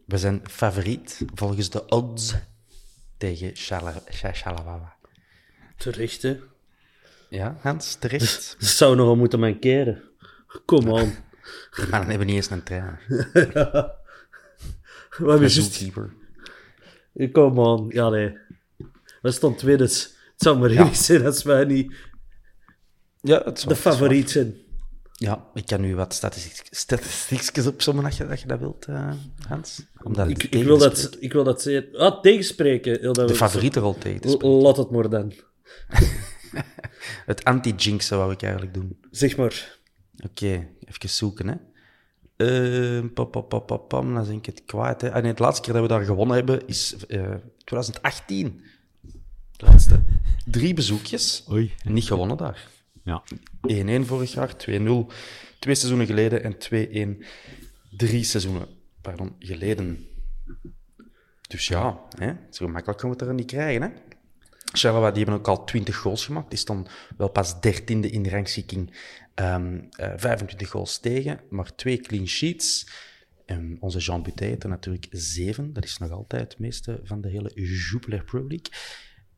We 0.06 0.18
zijn 0.18 0.42
favoriet 0.50 1.22
volgens 1.34 1.70
de 1.70 1.86
odds 1.86 2.34
tegen 3.18 3.56
Shala- 3.58 4.04
Sha- 4.12 4.34
Shalawawa. 4.34 4.96
Terecht, 5.78 6.22
hè? 6.22 6.40
Ja, 7.30 7.58
Hans, 7.62 7.96
terecht. 7.96 8.56
Ze 8.60 8.66
zou 8.66 8.96
nogal 8.96 9.16
moeten 9.16 9.40
mankeren. 9.40 10.04
Kom 10.66 10.90
on. 10.90 11.14
Maar 11.90 12.00
dan 12.00 12.10
hebben 12.10 12.18
we 12.18 12.26
niet 12.26 12.36
eens 12.36 12.50
een 12.50 12.64
trainer. 12.64 13.00
Het? 15.40 15.52
zookeeper. 15.52 16.14
Kom 17.32 17.58
on. 17.60 17.90
Ja, 17.90 18.10
nee. 18.10 18.38
We 19.22 19.32
stond 19.32 19.58
tweede. 19.58 19.84
Het 19.84 20.18
zou 20.36 20.60
maar 20.60 20.70
eerlijk 20.70 20.96
zijn 20.96 21.26
als 21.26 21.44
wij 21.44 21.66
niet 21.66 21.94
Ja, 23.22 23.42
het 23.44 23.66
de 23.68 23.76
favoriet 23.76 24.30
zijn. 24.32 24.56
Ja, 25.14 25.46
ik 25.54 25.66
kan 25.66 25.82
nu 25.82 25.96
wat 25.96 26.22
statistiekjes 26.70 27.68
opzommen 27.68 28.06
als 28.06 28.18
je, 28.18 28.28
dat, 28.28 28.42
je 28.42 28.48
dat 28.48 28.60
wilt, 28.60 28.86
eh, 28.86 29.12
Hans. 29.48 29.86
Omdat 30.04 30.30
Ik, 30.30 30.44
ik, 30.44 30.64
wil 30.64 30.78
dat, 30.78 31.18
ik 31.20 31.34
wil 31.34 31.44
dat 31.44 31.62
ze... 31.62 31.90
Ah, 31.98 32.22
tegenspreken. 32.22 33.00
Heel 33.00 33.14
dat 33.14 33.28
De 33.28 33.36
favoriete 33.36 33.80
tegen 34.00 34.22
te 34.22 34.28
L- 34.28 34.32
spreken. 34.32 34.62
Laat 34.62 34.78
het 34.78 34.90
maar 34.92 35.10
dan. 35.10 35.34
Het 37.26 37.44
anti-jinxen 37.44 38.18
wou 38.18 38.32
ik 38.32 38.42
eigenlijk 38.42 38.74
doen. 38.74 38.98
Zeg 39.12 39.38
maar. 39.38 39.80
Oké, 40.26 40.68
even 40.80 41.10
zoeken, 41.10 41.48
hè. 41.48 41.56
Eh, 42.42 43.04
pam, 43.14 43.30
pam, 43.30 43.48
pam, 43.48 43.66
pam, 43.66 43.88
pam, 43.88 44.14
dan 44.14 44.26
ben 44.26 44.36
ik 44.36 44.46
het 44.46 44.64
kwijt. 44.66 45.02
Hè. 45.02 45.12
Ah, 45.12 45.24
nee, 45.24 45.34
de 45.34 45.44
laatste 45.44 45.62
keer 45.62 45.74
dat 45.74 45.82
we 45.82 45.88
daar 45.88 46.04
gewonnen 46.04 46.36
hebben 46.36 46.68
is 46.68 46.96
eh 47.08 47.34
2018. 47.64 48.62
De 49.58 49.66
laatste 49.66 50.02
drie 50.46 50.74
bezoekjes. 50.74 51.46
Oei. 51.52 51.74
En 51.84 51.94
niet 51.94 52.04
gewonnen 52.04 52.38
daar. 52.38 52.68
Ja. 53.04 53.24
1-1 53.68 54.06
vorig 54.06 54.34
jaar, 54.34 54.56
2-0 54.56 55.12
twee 55.60 55.76
seizoenen 55.76 56.06
geleden 56.06 56.44
en 56.44 56.58
2-1 57.20 57.26
drie 57.98 58.24
seizoenen 58.24 58.68
pardon, 59.02 59.36
geleden. 59.40 60.06
Dus 61.48 61.68
ja, 61.68 62.00
hè, 62.18 62.34
zo 62.50 62.68
makkelijk 62.68 63.00
gaan 63.00 63.10
we 63.10 63.16
het 63.16 63.28
er 63.28 63.34
niet 63.34 63.46
krijgen. 63.46 63.82
Hè? 63.82 63.90
Charleroi, 64.74 65.12
die 65.12 65.24
hebben 65.24 65.40
ook 65.40 65.48
al 65.48 65.64
20 65.64 65.96
goals 65.96 66.26
gemaakt. 66.26 66.50
Die 66.50 66.60
stond 66.60 66.90
wel 67.18 67.30
pas 67.30 67.56
13e 67.56 68.10
in 68.10 68.24
de 68.24 68.30
rangschikking. 68.30 68.94
Ehm, 69.34 69.80
eh, 69.92 70.14
25 70.16 70.70
goals 70.70 71.00
tegen, 71.00 71.40
maar 71.50 71.76
twee 71.76 71.98
clean 71.98 72.28
sheets. 72.28 72.88
En 73.46 73.78
onze 73.80 74.00
Jean 74.00 74.24
Butet 74.24 74.64
er 74.64 74.70
natuurlijk 74.70 75.08
7. 75.10 75.74
Dat 75.74 75.84
is 75.84 75.98
nog 75.98 76.12
altijd 76.12 76.52
het 76.52 76.60
meeste 76.60 77.00
van 77.04 77.22
de 77.22 77.30
hele 77.30 77.52
Jupiler 77.54 78.24
Pro 78.24 78.40
League. 78.40 78.74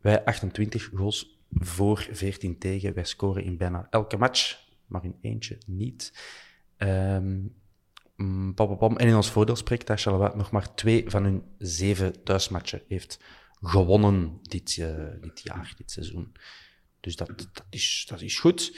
Wij 0.01 0.25
28 0.25 0.89
goals 0.93 1.39
voor 1.51 2.07
14 2.11 2.57
tegen. 2.57 2.93
Wij 2.93 3.03
scoren 3.03 3.43
in 3.43 3.57
bijna 3.57 3.87
elke 3.89 4.17
match, 4.17 4.67
maar 4.85 5.03
in 5.03 5.15
eentje 5.21 5.57
niet. 5.65 6.13
Ehm, 6.77 7.39
pam, 8.15 8.53
pam, 8.55 8.77
pam. 8.77 8.97
En 8.97 9.07
in 9.07 9.15
ons 9.15 9.31
voordeel 9.31 9.55
spreekt 9.55 9.87
dat 9.87 10.35
nog 10.35 10.51
maar 10.51 10.75
twee 10.75 11.03
van 11.07 11.23
hun 11.23 11.43
zeven 11.57 12.23
thuismatchen 12.23 12.81
heeft 12.87 13.19
gewonnen 13.61 14.39
dit, 14.41 14.77
eh, 14.77 15.05
dit 15.21 15.41
jaar, 15.43 15.73
dit 15.77 15.91
seizoen. 15.91 16.31
Dus 16.99 17.15
dat, 17.15 17.27
dat, 17.27 17.65
is, 17.69 18.05
dat 18.09 18.21
is 18.21 18.39
goed. 18.39 18.77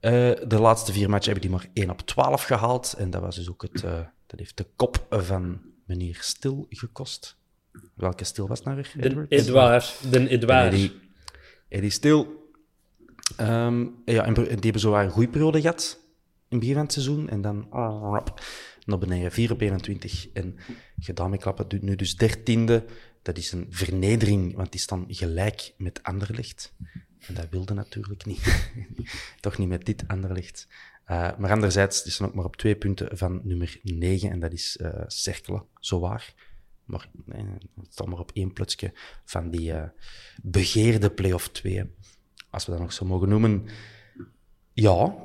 Eh, 0.00 0.30
de 0.48 0.58
laatste 0.60 0.92
vier 0.92 1.10
matchen 1.10 1.32
hebben 1.32 1.50
die 1.50 1.58
maar 1.58 1.68
1 1.72 1.90
op 1.90 2.00
12 2.00 2.42
gehaald. 2.42 2.94
En 2.98 3.10
dat 3.10 3.20
was 3.20 3.36
dus 3.36 3.50
ook 3.50 3.62
het, 3.62 3.84
eh, 3.84 4.00
dat 4.26 4.38
heeft 4.38 4.56
de 4.56 4.66
kop 4.76 5.06
van 5.10 5.60
meneer 5.86 6.18
Stil 6.20 6.66
gekost. 6.68 7.36
Welke 7.94 8.24
Stil 8.24 8.48
was 8.48 8.58
het 8.58 8.66
nou 8.68 8.84
Edward? 8.96 9.30
Edouard. 9.30 9.94
De 10.10 10.28
Edouard. 10.28 10.72
Eddie, 10.72 10.92
Eddie 11.68 11.90
Stil. 11.90 12.50
Ehm, 13.36 13.86
ja, 14.04 14.24
en 14.24 14.34
die 14.34 14.44
hebben 14.44 14.80
zo 14.80 14.94
een 14.94 15.10
goede 15.10 15.28
periode 15.28 15.60
gehad 15.60 15.98
in 16.48 16.58
het 16.58 16.58
begin 16.58 16.74
van 16.74 16.82
het 16.82 16.92
seizoen. 16.92 17.28
En 17.28 17.40
dan 17.40 17.66
ah, 17.70 18.12
rap, 18.12 18.40
naar 18.84 18.98
beneden, 18.98 19.32
4 19.32 19.52
op 19.52 19.60
21. 19.60 20.28
En 20.32 20.56
gedaan 20.98 21.30
met 21.30 21.40
klappen, 21.40 21.68
doet 21.68 21.82
nu 21.82 21.96
dus 21.96 22.16
dertiende. 22.16 22.84
Dat 23.22 23.38
is 23.38 23.52
een 23.52 23.66
vernedering, 23.70 24.56
want 24.56 24.70
die 24.70 24.80
staan 24.80 25.04
gelijk 25.08 25.74
met 25.76 26.02
Anderlecht. 26.02 26.72
En 27.26 27.34
dat 27.34 27.46
wilde 27.50 27.74
natuurlijk 27.74 28.24
niet. 28.24 28.70
Toch 29.40 29.58
niet 29.58 29.68
met 29.68 29.84
dit 29.84 30.04
Anderlecht. 30.06 30.68
Eh, 31.04 31.38
maar 31.38 31.50
anderzijds, 31.50 32.02
die 32.02 32.12
staan 32.12 32.26
ook 32.26 32.34
maar 32.34 32.44
op 32.44 32.56
twee 32.56 32.76
punten 32.76 33.18
van 33.18 33.40
nummer 33.44 33.78
9. 33.82 34.30
En 34.30 34.40
dat 34.40 34.52
is 34.52 34.76
eh 34.76 35.02
Cerkelen, 35.06 35.64
zowaar. 35.80 36.34
Maar 36.84 37.08
nee, 37.24 37.44
het 37.76 37.92
staat 37.92 38.06
maar 38.06 38.18
op 38.18 38.30
één 38.34 38.52
plutsje 38.52 38.92
van 39.24 39.50
die 39.50 39.72
eh, 39.72 39.88
begeerde 40.42 41.10
play-off 41.10 41.48
2. 41.48 41.90
Als 42.50 42.66
we 42.66 42.72
dat 42.72 42.80
nog 42.80 42.92
zo 42.92 43.06
mogen 43.06 43.28
noemen. 43.28 43.66
Ja, 44.72 45.16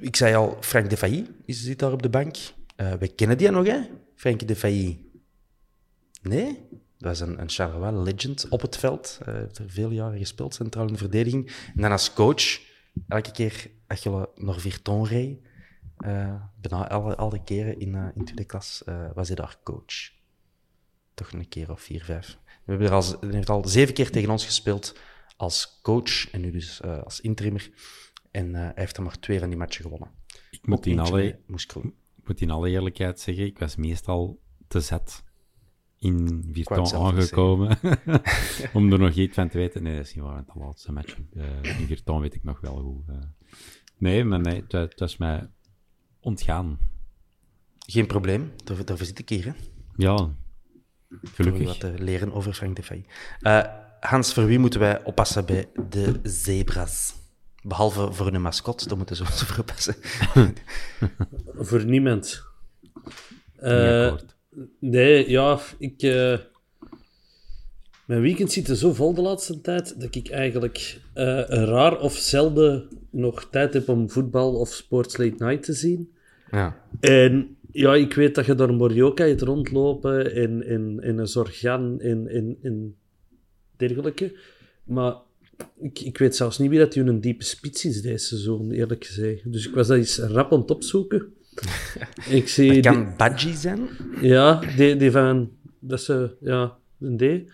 ik 0.00 0.16
zei 0.16 0.34
al, 0.34 0.56
Frank 0.60 0.90
de 0.90 0.96
Failly 0.96 1.26
is, 1.44 1.62
zit 1.62 1.78
daar 1.78 1.92
op 1.92 2.02
de 2.02 2.08
bank. 2.08 2.36
We 2.76 3.12
kennen 3.14 3.38
die 3.38 3.50
nog, 3.50 3.66
hè? 3.66 3.80
Frank 4.14 4.48
de 4.48 4.56
Failly. 4.56 5.00
Nee? 6.22 6.68
Dat 6.98 7.12
is 7.12 7.20
een, 7.20 7.40
een 7.40 7.48
Charleroi 7.48 7.92
legend 7.92 8.48
op 8.48 8.60
het 8.60 8.76
veld. 8.76 9.20
Hij 9.24 9.34
heeft 9.34 9.58
er 9.58 9.70
veel 9.70 9.90
jaren 9.90 10.18
gespeeld, 10.18 10.54
centraal 10.54 10.86
in 10.86 10.92
de 10.92 10.98
verdediging. 10.98 11.46
En 11.74 11.82
dan 11.82 11.90
als 11.90 12.12
coach 12.12 12.60
elke 13.08 13.32
keer 13.32 13.70
als 13.86 14.02
je 14.02 14.28
naar 14.34 14.60
Virton 14.60 15.06
reed, 15.06 15.38
eh, 15.96 16.34
bijna 16.60 16.88
alle, 16.88 17.16
alle 17.16 17.42
keren 17.44 17.80
in, 17.80 17.94
uh, 17.94 18.06
in 18.14 18.24
tweede 18.24 18.44
klas, 18.44 18.82
uh, 18.88 19.10
was 19.14 19.26
hij 19.26 19.36
daar 19.36 19.56
coach. 19.62 20.14
Toch 21.14 21.32
een 21.32 21.48
keer 21.48 21.70
of 21.70 21.80
vier, 21.80 22.04
vijf. 22.04 22.38
We 22.44 22.72
hebben 22.72 22.86
er 22.86 22.94
al, 22.94 23.04
hij 23.20 23.30
heeft 23.30 23.50
al 23.50 23.68
zeven 23.68 23.94
keer 23.94 24.10
tegen 24.10 24.30
ons 24.30 24.44
gespeeld 24.44 24.98
als 25.36 25.80
coach 25.82 26.30
en 26.30 26.40
nu 26.40 26.50
dus 26.50 26.82
als 26.82 27.20
interimmer. 27.20 27.70
En 28.30 28.54
hij 28.54 28.72
heeft 28.74 28.96
er 28.96 29.02
maar 29.02 29.18
twee 29.18 29.38
van 29.38 29.48
die 29.48 29.58
matchen 29.58 29.82
gewonnen. 29.82 30.10
Ik 30.50 30.66
moet, 30.66 30.86
in 30.86 30.98
alle, 30.98 31.38
moest 31.46 31.74
ik 31.76 32.26
moet 32.26 32.40
in 32.40 32.50
alle 32.50 32.68
eerlijkheid 32.68 33.20
zeggen, 33.20 33.44
ik 33.44 33.58
was 33.58 33.76
meestal 33.76 34.40
te 34.68 34.80
zet 34.80 35.24
in 36.06 36.48
Virton 36.52 36.94
aangekomen 36.94 37.78
om 38.72 38.92
er 38.92 38.98
nog 38.98 39.14
iets 39.14 39.34
van 39.34 39.48
te 39.48 39.58
weten. 39.58 39.82
Nee, 39.82 39.96
dat 39.96 40.06
is 40.06 40.14
niet 40.14 40.24
waar, 40.24 40.44
de 40.44 40.58
laatste 40.58 40.92
match 40.92 41.16
uh, 41.34 41.78
in 41.80 41.86
Virton 41.86 42.20
weet 42.20 42.34
ik 42.34 42.44
nog 42.44 42.60
wel 42.60 42.78
hoe. 42.78 43.02
Uh. 43.10 43.16
Nee, 43.98 44.24
maar 44.24 44.40
nee, 44.40 44.60
het, 44.60 44.72
het, 44.72 45.00
was 45.00 45.16
mij 45.16 45.50
ontgaan. 46.20 46.78
Geen 47.78 48.06
probleem, 48.06 48.52
daar, 48.64 48.84
daarvoor 48.84 49.06
zit 49.06 49.18
ik 49.18 49.28
hier. 49.28 49.44
Hè? 49.44 49.52
Ja, 49.96 50.34
gelukkig. 51.22 51.66
Wat 51.66 51.80
te 51.80 51.94
leren 51.98 52.32
over 52.32 52.52
Frank 52.52 52.76
de 52.76 52.82
Fay. 52.82 53.06
Uh, 53.40 53.64
Hans, 54.00 54.32
voor 54.32 54.46
wie 54.46 54.58
moeten 54.58 54.80
wij 54.80 55.04
oppassen 55.04 55.46
bij 55.46 55.68
de 55.88 56.20
zebras? 56.22 57.14
Behalve 57.62 58.12
voor 58.12 58.26
een 58.26 58.42
mascot, 58.42 58.88
daar 58.88 58.96
moeten 58.96 59.16
ze 59.16 59.22
ons 59.22 59.42
voor 59.46 59.58
oppassen. 59.58 59.96
voor 61.68 61.84
niemand. 61.84 62.44
Uh, 63.58 64.14
nee, 64.78 65.30
ja, 65.30 65.60
ik... 65.78 66.02
Uh, 66.02 66.38
mijn 68.06 68.20
weekend 68.20 68.52
zit 68.52 68.68
er 68.68 68.76
zo 68.76 68.92
vol 68.92 69.14
de 69.14 69.20
laatste 69.20 69.60
tijd 69.60 70.00
dat 70.00 70.14
ik 70.14 70.28
eigenlijk 70.28 71.00
uh, 71.14 71.24
raar 71.48 72.00
of 72.00 72.16
zelden 72.16 72.88
nog 73.10 73.48
tijd 73.50 73.74
heb 73.74 73.88
om 73.88 74.10
voetbal 74.10 74.54
of 74.54 74.68
sports 74.68 75.16
late 75.16 75.44
night 75.44 75.62
te 75.62 75.72
zien. 75.72 76.12
Ja. 76.50 76.82
En 77.00 77.56
ja, 77.72 77.94
ik 77.94 78.14
weet 78.14 78.34
dat 78.34 78.46
je 78.46 78.54
door 78.54 78.74
Morioka 78.74 79.24
hebt 79.24 79.42
rondlopen 79.42 80.34
in, 80.34 80.66
in, 80.66 81.00
in 81.02 81.18
een 81.18 81.26
Zorgan 81.26 82.00
in, 82.00 82.28
in, 82.28 82.58
in 82.62 82.96
dergelijke. 83.76 84.38
Maar 84.84 85.14
ik, 85.78 86.00
ik 86.00 86.18
weet 86.18 86.36
zelfs 86.36 86.58
niet 86.58 86.70
wie 86.70 86.78
dat 86.78 86.94
een 86.94 87.20
diepe 87.20 87.44
spits 87.44 87.84
is 87.84 88.02
deze 88.02 88.26
seizoen, 88.26 88.70
eerlijk 88.70 89.04
gezegd. 89.04 89.52
Dus 89.52 89.66
ik 89.66 89.74
was 89.74 89.86
dat 89.86 89.96
eens 89.96 90.18
rap 90.18 90.52
aan 90.52 90.60
het 90.60 90.70
opzoeken. 90.70 91.32
ik 92.38 92.48
zie 92.48 92.82
dat 92.82 92.92
kan 92.92 93.04
die, 93.04 93.16
Badji 93.16 93.54
zijn? 93.54 93.88
Ja, 94.20 94.60
die, 94.76 94.96
die 94.96 95.10
van... 95.10 95.50
Dat 95.80 96.00
ze... 96.00 96.36
Ja, 96.40 96.76
een 97.00 97.16
D. 97.16 97.52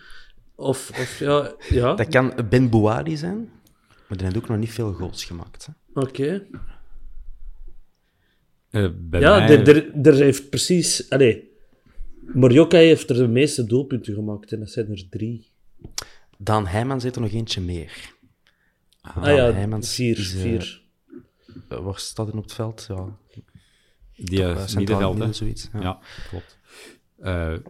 Of, 0.55 0.89
of 0.89 1.19
ja, 1.19 1.55
ja. 1.69 1.93
Dat 1.93 2.07
kan 2.07 2.33
Ben 2.49 2.69
Bouadi 2.69 3.17
zijn. 3.17 3.49
Maar 4.07 4.17
die 4.17 4.25
heeft 4.25 4.37
ook 4.37 4.47
nog 4.47 4.57
niet 4.57 4.71
veel 4.71 4.93
goals 4.93 5.25
gemaakt. 5.25 5.69
Oké. 5.93 6.07
Okay. 6.07 6.47
Uh, 8.71 8.91
ja, 9.21 9.37
mij... 9.37 9.49
er, 9.49 9.67
er, 9.67 10.07
er 10.07 10.13
heeft 10.13 10.49
precies... 10.49 11.09
Allee, 11.09 11.51
Morioka 12.25 12.77
heeft 12.77 13.09
er 13.09 13.15
de 13.15 13.27
meeste 13.27 13.65
doelpunten 13.65 14.13
gemaakt 14.13 14.51
en 14.51 14.59
dat 14.59 14.69
zijn 14.69 14.89
er 14.91 15.09
drie. 15.09 15.51
Dan 16.37 16.67
Heijman 16.67 17.01
zit 17.01 17.15
er 17.15 17.21
nog 17.21 17.31
eentje 17.31 17.61
meer. 17.61 18.13
Ah, 19.01 19.17
ah 19.17 19.35
ja, 19.35 19.51
Heijmans 19.51 19.95
vier. 19.95 20.17
Is, 20.17 20.35
uh, 20.35 20.41
vier. 20.41 20.81
Uh, 21.71 21.79
waar 21.79 21.99
staat 21.99 22.27
hij 22.27 22.35
op 22.37 22.43
het 22.43 22.53
veld? 22.53 22.85
Ja. 22.87 23.17
Die 24.23 24.39
uh, 24.39 24.75
middenveld, 24.75 25.17
hè? 25.17 25.33
Zoiets. 25.33 25.69
Ja, 25.73 25.81
ja 25.81 25.99
klopt. 26.29 26.59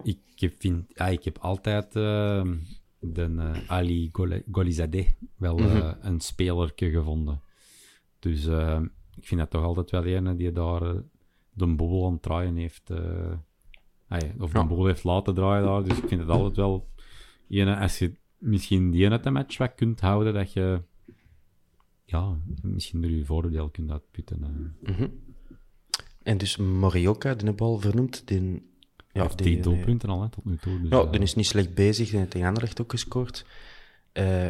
ik, 0.03 0.53
vind, 0.57 0.85
ja, 0.95 1.07
ik 1.07 1.23
heb 1.23 1.37
altijd 1.37 1.95
ehm, 1.95 2.55
de 2.99 3.51
Ali 3.67 4.11
Golizadeh 4.51 5.07
wel 5.37 5.57
mm 5.57 5.65
-hmm. 5.65 5.95
een 6.01 6.19
spelerke 6.19 6.89
gevonden. 6.89 7.41
Dus 8.19 8.45
ik 9.15 9.27
vind 9.27 9.39
dat 9.39 9.49
toch 9.49 9.63
altijd 9.63 9.91
wel 9.91 10.05
een 10.05 10.37
die 10.37 10.51
daar 10.51 10.81
de 11.53 11.67
boel 11.67 12.05
aan 12.05 12.13
het 12.13 12.21
draaien 12.21 12.55
heeft. 12.55 12.91
of 14.39 14.51
de 14.51 14.65
boel 14.65 14.85
heeft 14.85 15.03
laten 15.03 15.33
draaien 15.33 15.65
daar. 15.65 15.83
Dus 15.83 15.97
ik 15.97 16.07
vind 16.07 16.21
het 16.21 16.29
altijd 16.29 16.55
wel... 16.55 16.87
Ene, 17.49 17.77
als 17.77 17.99
je 17.99 18.13
misschien 18.37 18.91
die 18.91 19.09
uit 19.09 19.23
de 19.23 19.29
match 19.29 19.57
wat 19.57 19.75
kunt 19.75 19.99
houden, 19.99 20.33
dat 20.33 20.53
je 20.53 20.81
ja, 22.05 22.37
misschien 22.61 23.03
er 23.03 23.09
je 23.09 23.25
voordeel 23.25 23.69
kunt 23.69 23.91
uitputten. 23.91 24.75
Mm 24.81 25.32
En 26.23 26.37
dus 26.37 26.57
Morioka, 26.57 27.35
de 27.35 27.53
bal 27.53 27.79
vernoemd, 27.79 28.27
die... 28.27 28.71
Ja, 29.11 29.27
die, 29.27 29.45
die 29.45 29.59
doelpunten 29.59 30.09
al, 30.09 30.21
hè, 30.21 30.29
tot 30.29 30.45
nu 30.45 30.57
toe. 30.57 30.81
Dus, 30.81 30.89
ja, 30.89 31.03
uh, 31.03 31.11
die 31.11 31.21
is 31.21 31.35
niet 31.35 31.45
slecht 31.45 31.73
bezig, 31.73 32.09
die 32.09 32.17
heeft 32.17 32.31
tegen 32.31 32.47
Anderlecht 32.47 32.81
ook 32.81 32.91
gescoord. 32.91 33.45
Uh, 34.13 34.47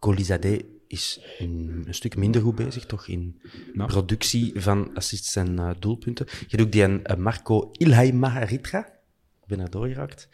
Golizade 0.00 0.64
is 0.86 1.20
een, 1.38 1.82
een, 1.86 1.94
stuk 1.94 2.16
minder 2.16 2.42
goed 2.42 2.54
bezig, 2.54 2.86
toch, 2.86 3.06
in 3.06 3.40
productie 3.74 4.60
van 4.60 4.94
assists 4.94 5.36
en 5.36 5.52
uh, 5.52 5.70
doelpunten. 5.78 6.26
Je 6.46 6.56
doet 6.56 6.72
die 6.72 6.82
een 6.82 7.22
Marco 7.22 7.70
Ilhaimaharitra, 7.72 8.78
ik 9.40 9.46
ben 9.46 9.60
er 9.60 9.70
doorgeraakt 9.70 10.28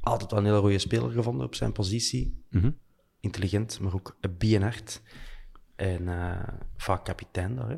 altijd 0.00 0.30
wel 0.30 0.40
een 0.40 0.46
hele 0.46 0.60
goede 0.60 0.78
speler 0.78 1.10
gevonden 1.10 1.46
op 1.46 1.54
zijn 1.54 1.72
positie. 1.72 2.44
Mm 2.50 2.60
-hmm. 2.60 2.78
Intelligent, 3.20 3.80
maar 3.80 3.94
ook 3.94 4.16
bienhard. 4.38 5.02
En 5.76 6.08
vaak 6.76 7.04
kapitein 7.04 7.56
daar. 7.56 7.68
Hè. 7.68 7.76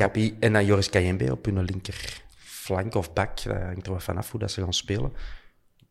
Capi. 0.00 0.36
En 0.38 0.52
dan 0.52 0.64
Joris 0.64 0.90
Kayembe 0.90 1.32
op 1.32 1.44
hun 1.44 1.64
linker 1.64 2.22
flank 2.36 2.94
of 2.94 3.12
back. 3.12 3.42
Dat 3.42 3.56
hangt 3.56 3.86
er 3.86 3.92
wel 3.92 4.00
vanaf 4.00 4.30
hoe 4.30 4.40
dat 4.40 4.50
ze 4.50 4.62
gaan 4.62 4.72
spelen. 4.72 5.12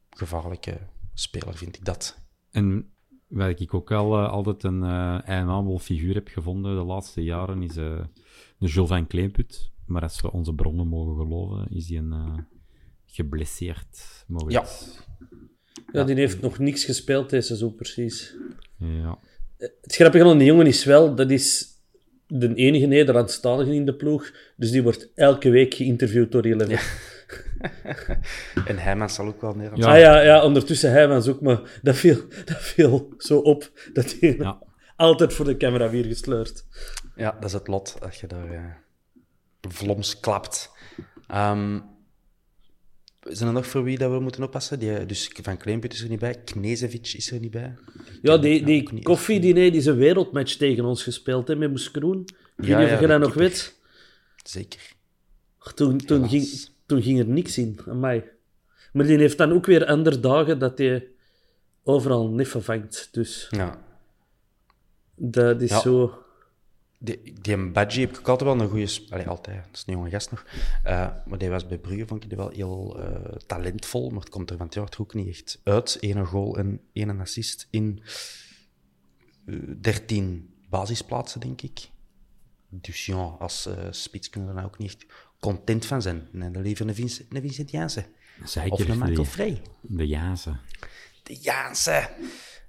Gevaarlijke 0.09 0.77
speler 1.13 1.57
vind 1.57 1.75
ik 1.75 1.85
dat. 1.85 2.17
En 2.51 2.91
wat 3.27 3.59
ik 3.59 3.73
ook 3.73 3.91
al 3.91 4.19
uh, 4.19 4.29
altijd 4.29 4.63
een 4.63 4.83
uh, 4.83 5.77
figuur 5.77 6.13
heb 6.13 6.27
gevonden 6.27 6.75
de 6.75 6.83
laatste 6.83 7.23
jaren, 7.23 7.63
is 7.63 7.77
uh, 7.77 7.99
de 8.57 8.67
Jules 8.67 8.89
van 8.89 9.07
Kleinput. 9.07 9.71
Maar 9.85 10.01
als 10.01 10.21
we 10.21 10.31
onze 10.31 10.53
bronnen 10.53 10.87
mogen 10.87 11.15
geloven, 11.15 11.67
is 11.69 11.89
hij 11.89 11.97
een 11.97 12.47
geblesseerd. 13.05 14.25
Ja. 14.47 14.65
Ja, 15.91 16.03
die 16.03 16.15
heeft 16.15 16.41
nog 16.41 16.59
niks 16.59 16.85
gespeeld 16.85 17.29
deze 17.29 17.47
seizoen, 17.47 17.75
precies. 17.75 18.35
Ja. 18.77 19.19
Het 19.57 19.95
grappige 19.95 20.25
aan 20.25 20.37
die 20.37 20.47
jongen 20.47 20.67
is 20.67 20.83
wel, 20.83 21.15
dat 21.15 21.31
is 21.31 21.77
de 22.31 22.53
enige 22.53 22.85
Nederlandstalige 22.85 23.73
in 23.73 23.85
de 23.85 23.95
ploeg, 23.95 24.31
dus 24.55 24.71
die 24.71 24.83
wordt 24.83 25.11
elke 25.15 25.49
week 25.49 25.73
geïnterviewd 25.73 26.31
door 26.31 26.43
Eleven. 26.43 26.69
Ja. 26.69 26.79
en 28.65 28.77
Heijmans 28.77 29.13
zal 29.13 29.27
ook 29.27 29.41
wel 29.41 29.53
Nederlands 29.53 29.85
ja. 29.85 29.91
Ah 29.93 29.99
ja, 29.99 30.21
ja, 30.21 30.43
ondertussen 30.43 30.91
Heijmans 30.91 31.27
ook, 31.27 31.41
maar 31.41 31.79
dat 31.81 31.95
viel, 31.95 32.17
dat 32.45 32.57
viel 32.57 33.13
zo 33.17 33.37
op 33.37 33.71
dat 33.93 34.15
hij 34.19 34.35
ja. 34.37 34.59
altijd 34.95 35.33
voor 35.33 35.45
de 35.45 35.57
camera 35.57 35.89
weer 35.89 36.05
gesleurd. 36.05 36.65
Ja, 37.15 37.31
dat 37.31 37.49
is 37.49 37.53
het 37.53 37.67
lot, 37.67 37.97
als 38.01 38.19
je 38.19 38.27
daar 38.27 38.51
uh, 38.51 38.65
vloms 39.69 40.19
klapt. 40.19 40.71
Um, 41.35 41.83
zijn 43.21 43.47
er 43.47 43.53
nog 43.53 43.67
voor 43.67 43.83
wie 43.83 43.97
dat 43.97 44.11
we 44.11 44.19
moeten 44.19 44.43
oppassen? 44.43 44.79
Die, 44.79 45.05
dus 45.05 45.31
Van 45.41 45.57
Kleinput 45.57 45.93
is 45.93 46.01
er 46.01 46.09
niet 46.09 46.19
bij, 46.19 46.35
Knezevic 46.43 47.13
is 47.13 47.31
er 47.31 47.39
niet 47.39 47.51
bij. 47.51 47.75
Ja, 48.21 48.37
die, 48.37 48.65
die 48.65 49.01
Koffie, 49.03 49.39
die, 49.39 49.53
nee, 49.53 49.71
die 49.71 49.79
is 49.79 49.85
een 49.85 49.95
wereldmatch 49.95 50.55
tegen 50.55 50.85
ons 50.85 51.03
gespeeld 51.03 51.47
hè, 51.47 51.55
met 51.55 51.69
Moeskroen. 51.69 52.21
Ik 52.57 52.65
ja, 52.65 52.77
weet 52.77 52.85
niet 52.85 52.93
of 52.93 52.99
je 52.99 53.07
dat 53.07 53.19
nog 53.19 53.33
weet. 53.33 53.79
Zeker. 54.43 54.93
Toen, 55.75 55.97
toen, 55.97 56.29
ging, 56.29 56.67
toen 56.85 57.01
ging 57.01 57.19
er 57.19 57.27
niks 57.27 57.57
in, 57.57 57.79
aan 57.87 57.99
mij. 57.99 58.31
Maar 58.93 59.05
die 59.05 59.17
heeft 59.17 59.37
dan 59.37 59.51
ook 59.51 59.65
weer 59.65 59.85
andere 59.85 60.19
dagen 60.19 60.59
dat 60.59 60.77
hij 60.77 61.07
overal 61.83 62.29
niffen 62.29 62.63
vangt. 62.63 63.09
Dus 63.11 63.47
ja. 63.49 63.83
dat 65.15 65.61
is 65.61 65.81
zo... 65.81 66.23
Die, 67.01 67.33
die 67.41 67.71
Badji 67.71 68.01
heb 68.01 68.17
ik 68.17 68.27
altijd 68.27 68.49
wel 68.49 68.59
een 68.59 68.69
goede... 68.69 69.01
Allee, 69.09 69.27
altijd, 69.27 69.63
dat 69.65 69.75
is 69.75 69.83
een 69.85 69.93
jonge 69.93 70.09
gast 70.09 70.31
nog. 70.31 70.45
Uh, 70.85 71.09
maar 71.25 71.37
die 71.37 71.49
was 71.49 71.67
bij 71.67 71.77
Brugge, 71.77 72.07
vond 72.07 72.23
ik 72.23 72.29
die 72.29 72.37
wel 72.37 72.49
heel 72.49 72.99
uh, 72.99 73.35
talentvol. 73.47 74.09
Maar 74.09 74.19
het 74.19 74.29
komt 74.29 74.49
er 74.49 74.57
van 74.57 74.67
het 74.67 74.97
ook 74.97 75.13
niet 75.13 75.27
echt 75.27 75.61
uit. 75.63 75.97
Eén 75.99 76.25
goal 76.25 76.57
en 76.57 76.81
één 76.93 77.19
assist 77.19 77.67
in 77.69 78.03
uh, 79.45 79.75
13 79.81 80.53
basisplaatsen, 80.69 81.39
denk 81.39 81.61
ik. 81.61 81.89
Dus 82.69 83.05
ja, 83.05 83.35
als 83.39 83.69
spits 83.91 84.29
kunnen 84.29 84.49
we 84.49 84.55
daar 84.55 84.65
ook 84.65 84.77
niet 84.77 84.89
echt 84.89 85.05
content 85.39 85.85
van 85.85 86.01
zijn. 86.01 86.27
Nee, 86.31 86.51
dan 86.51 86.61
liever 86.61 86.87
een, 86.87 86.95
Vincent, 86.95 87.33
een 87.33 87.41
Vincent 87.41 87.71
Janssen. 87.71 88.05
Zeker. 88.43 88.71
Of 88.71 88.87
een 88.87 88.97
Michael 88.97 89.25
Frey. 89.25 89.61
De 89.81 90.07
Janssen. 90.07 90.59
De 91.23 91.35
Janssen. 91.35 92.09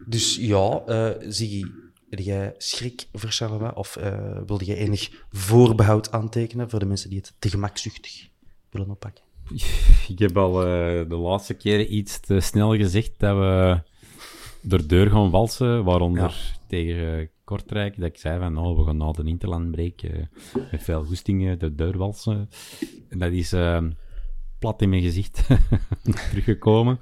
Dus 0.07 0.37
ja, 0.37 0.83
uh, 0.89 1.11
Ziggy 1.29 1.65
heb 2.11 2.19
jij 2.19 2.55
schrik 2.59 3.07
voor 3.13 3.31
Charleroi 3.31 3.71
of 3.75 3.97
uh, 3.97 4.39
wilde 4.47 4.65
jij 4.65 4.77
enig 4.77 5.25
voorbehoud 5.31 6.13
aantekenen 6.13 6.71
voor 6.71 6.79
de 6.79 6.87
mensen 6.87 7.11
die 7.11 7.19
het 7.19 7.35
te 7.39 7.49
gemakzuchtig 7.49 8.29
willen 8.71 8.91
oppakken? 8.91 9.25
Ik 10.09 10.19
heb 10.19 10.37
al 10.37 10.67
uh, 10.67 11.09
de 11.09 11.17
laatste 11.17 11.55
keer 11.55 11.87
iets 11.87 12.21
te 12.21 12.41
snel 12.41 12.77
gezegd 12.77 13.13
dat 13.19 13.37
we 13.37 13.83
de 14.61 14.87
deur 14.87 15.11
gaan 15.11 15.31
walsen, 15.31 15.85
waaronder 15.85 16.23
ja. 16.23 16.59
tegen 16.67 17.21
uh, 17.21 17.27
Kortrijk, 17.45 17.97
dat 17.97 18.09
ik 18.09 18.19
zei 18.19 18.39
van, 18.39 18.59
oh, 18.59 18.79
we 18.79 18.85
gaan 18.85 18.97
na 18.97 19.13
de 19.13 19.25
Interlandbreek 19.25 20.03
met 20.71 20.83
veel 20.83 21.05
goestingen 21.05 21.59
de 21.59 21.75
deur 21.75 21.99
walsen. 21.99 22.51
En 23.09 23.19
dat 23.19 23.33
is 23.33 23.55
plat 24.59 24.83
in 24.83 24.89
mijn 24.89 25.03
gezicht 25.03 25.47
teruggekomen. 26.31 27.01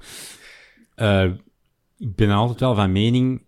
ik 1.97 2.15
ben 2.15 2.29
altijd 2.29 2.59
wel 2.59 2.75
van 2.75 2.91
mening 2.91 3.41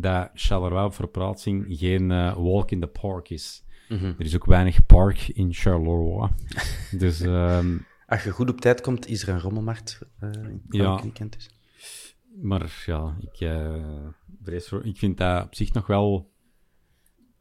dat 0.00 0.30
Charleroi 0.34 0.84
op 0.84 0.94
verplaatsing 0.94 1.64
geen 1.68 2.10
eh, 2.10 2.36
walk 2.36 2.70
in 2.70 2.80
the 2.80 2.86
park 2.86 3.30
is. 3.30 3.64
Er 3.88 4.20
is 4.24 4.34
ook 4.34 4.44
weinig 4.46 4.86
park 4.86 5.28
in 5.28 5.52
Charleroi. 5.52 6.30
dus 6.98 7.20
ehm, 7.20 7.78
Als 8.06 8.24
je 8.24 8.30
goed 8.30 8.50
op 8.50 8.60
tijd 8.60 8.80
komt, 8.80 9.06
is 9.06 9.22
er 9.22 9.28
een 9.28 9.40
rommelmarkt 9.40 10.00
eh 10.20 10.30
in 10.32 10.62
Ja. 10.68 11.02
weekend. 11.02 11.32
Dus. 11.32 11.48
Maar 12.42 12.82
ja, 12.86 13.16
ik, 13.20 13.40
eh, 13.40 14.60
voor, 14.60 14.84
ik 14.86 14.96
vind 14.96 15.18
dat 15.18 15.44
op 15.44 15.54
zich 15.54 15.72
nog 15.72 15.86
wel 15.86 16.30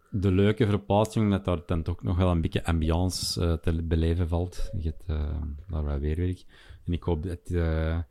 de 0.10 0.32
leuke 0.32 0.66
verplaatsing, 0.66 1.26
omdat 1.26 1.46
daar 1.46 1.60
dan 1.66 1.84
toch 1.84 2.04
nog 2.04 2.18
wel 2.18 2.32
een 2.32 2.42
beetje 2.42 2.66
ambiance 2.66 3.60
te 3.62 3.84
beleven 3.84 4.28
valt. 4.28 4.70
Je 4.78 4.94
hebt 4.98 5.08
daar 5.68 5.84
wel 5.86 6.00
weerwerk. 6.00 6.44
En 6.86 6.94
ik 6.94 7.04
hoop 7.04 7.24
dat, 7.24 7.40
dat 7.48 8.06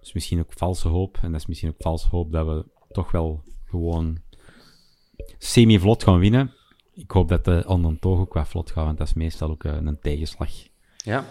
is 0.00 0.12
misschien 0.12 0.38
ook 0.40 0.52
valse 0.52 0.88
hoop, 0.88 1.18
en 1.22 1.32
dat 1.32 1.40
is 1.40 1.46
misschien 1.46 1.68
ook 1.68 1.82
valse 1.82 2.08
hoop 2.08 2.32
dat 2.32 2.46
we 2.46 2.64
toch 2.92 3.10
wel 3.10 3.44
gewoon 3.72 4.18
semi-vlot 5.38 6.02
gaan 6.02 6.18
winnen. 6.18 6.52
Ik 6.94 7.10
hoop 7.10 7.28
dat 7.28 7.44
de 7.44 7.64
anderen 7.64 7.98
toch 7.98 8.18
ook 8.18 8.32
wat 8.34 8.48
vlot 8.48 8.70
gaan, 8.70 8.84
want 8.84 8.98
dat 8.98 9.06
is 9.06 9.14
meestal 9.14 9.50
ook 9.50 9.64
eh, 9.64 9.72
een 9.82 9.98
tegenslag. 10.00 10.50
Ja. 10.96 11.24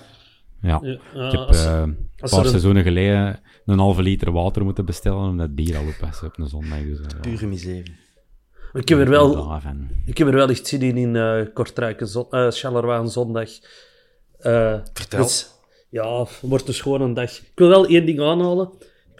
Ja. 0.62 0.80
Ja, 0.84 1.26
Ik 1.26 1.32
heb 1.32 1.40
als- 1.40 1.66
eh, 1.66 1.82
een 1.82 1.98
paar 2.30 2.40
een- 2.40 2.46
seizoenen 2.50 2.84
geleden 2.84 3.40
een 3.66 3.80
halve 3.80 4.02
liter 4.02 4.32
water 4.32 4.64
moeten 4.64 4.86
bestellen 4.86 5.30
omdat 5.30 5.56
bier 5.56 5.78
al 5.78 5.84
op 5.88 5.96
was 6.10 6.24
op 6.24 6.40
een 6.40 6.48
zondag. 6.48 6.80
Dus, 6.80 6.98
ja. 7.00 7.20
Pure 7.22 7.48
miserie. 7.48 7.96
ik, 8.74 8.90
heb 8.90 9.00
er 9.00 9.10
wel, 9.10 9.60
ik 10.06 10.18
heb 10.18 10.28
er 10.28 10.34
wel 10.34 10.50
echt 10.50 10.68
zin 10.68 10.82
in 10.82 10.98
in 10.98 11.16
eh 11.16 11.46
Kortrijk, 11.54 12.02
een 12.02 12.08
zon, 12.08 12.30
eh, 12.30 12.48
Charleroi 12.50 13.00
een 13.00 13.08
zondag. 13.08 13.50
Eh, 14.38 14.80
Vertel. 14.94 15.22
dus, 15.24 15.50
ja, 15.90 16.26
wordt 16.42 16.66
dus 16.66 16.82
gewoon 16.82 17.02
een 17.02 17.14
dag. 17.14 17.32
Ik 17.40 17.52
wil 17.56 17.68
wel 17.70 17.86
één 17.88 18.06
ding 18.06 18.20
aanhalen. 18.20 18.70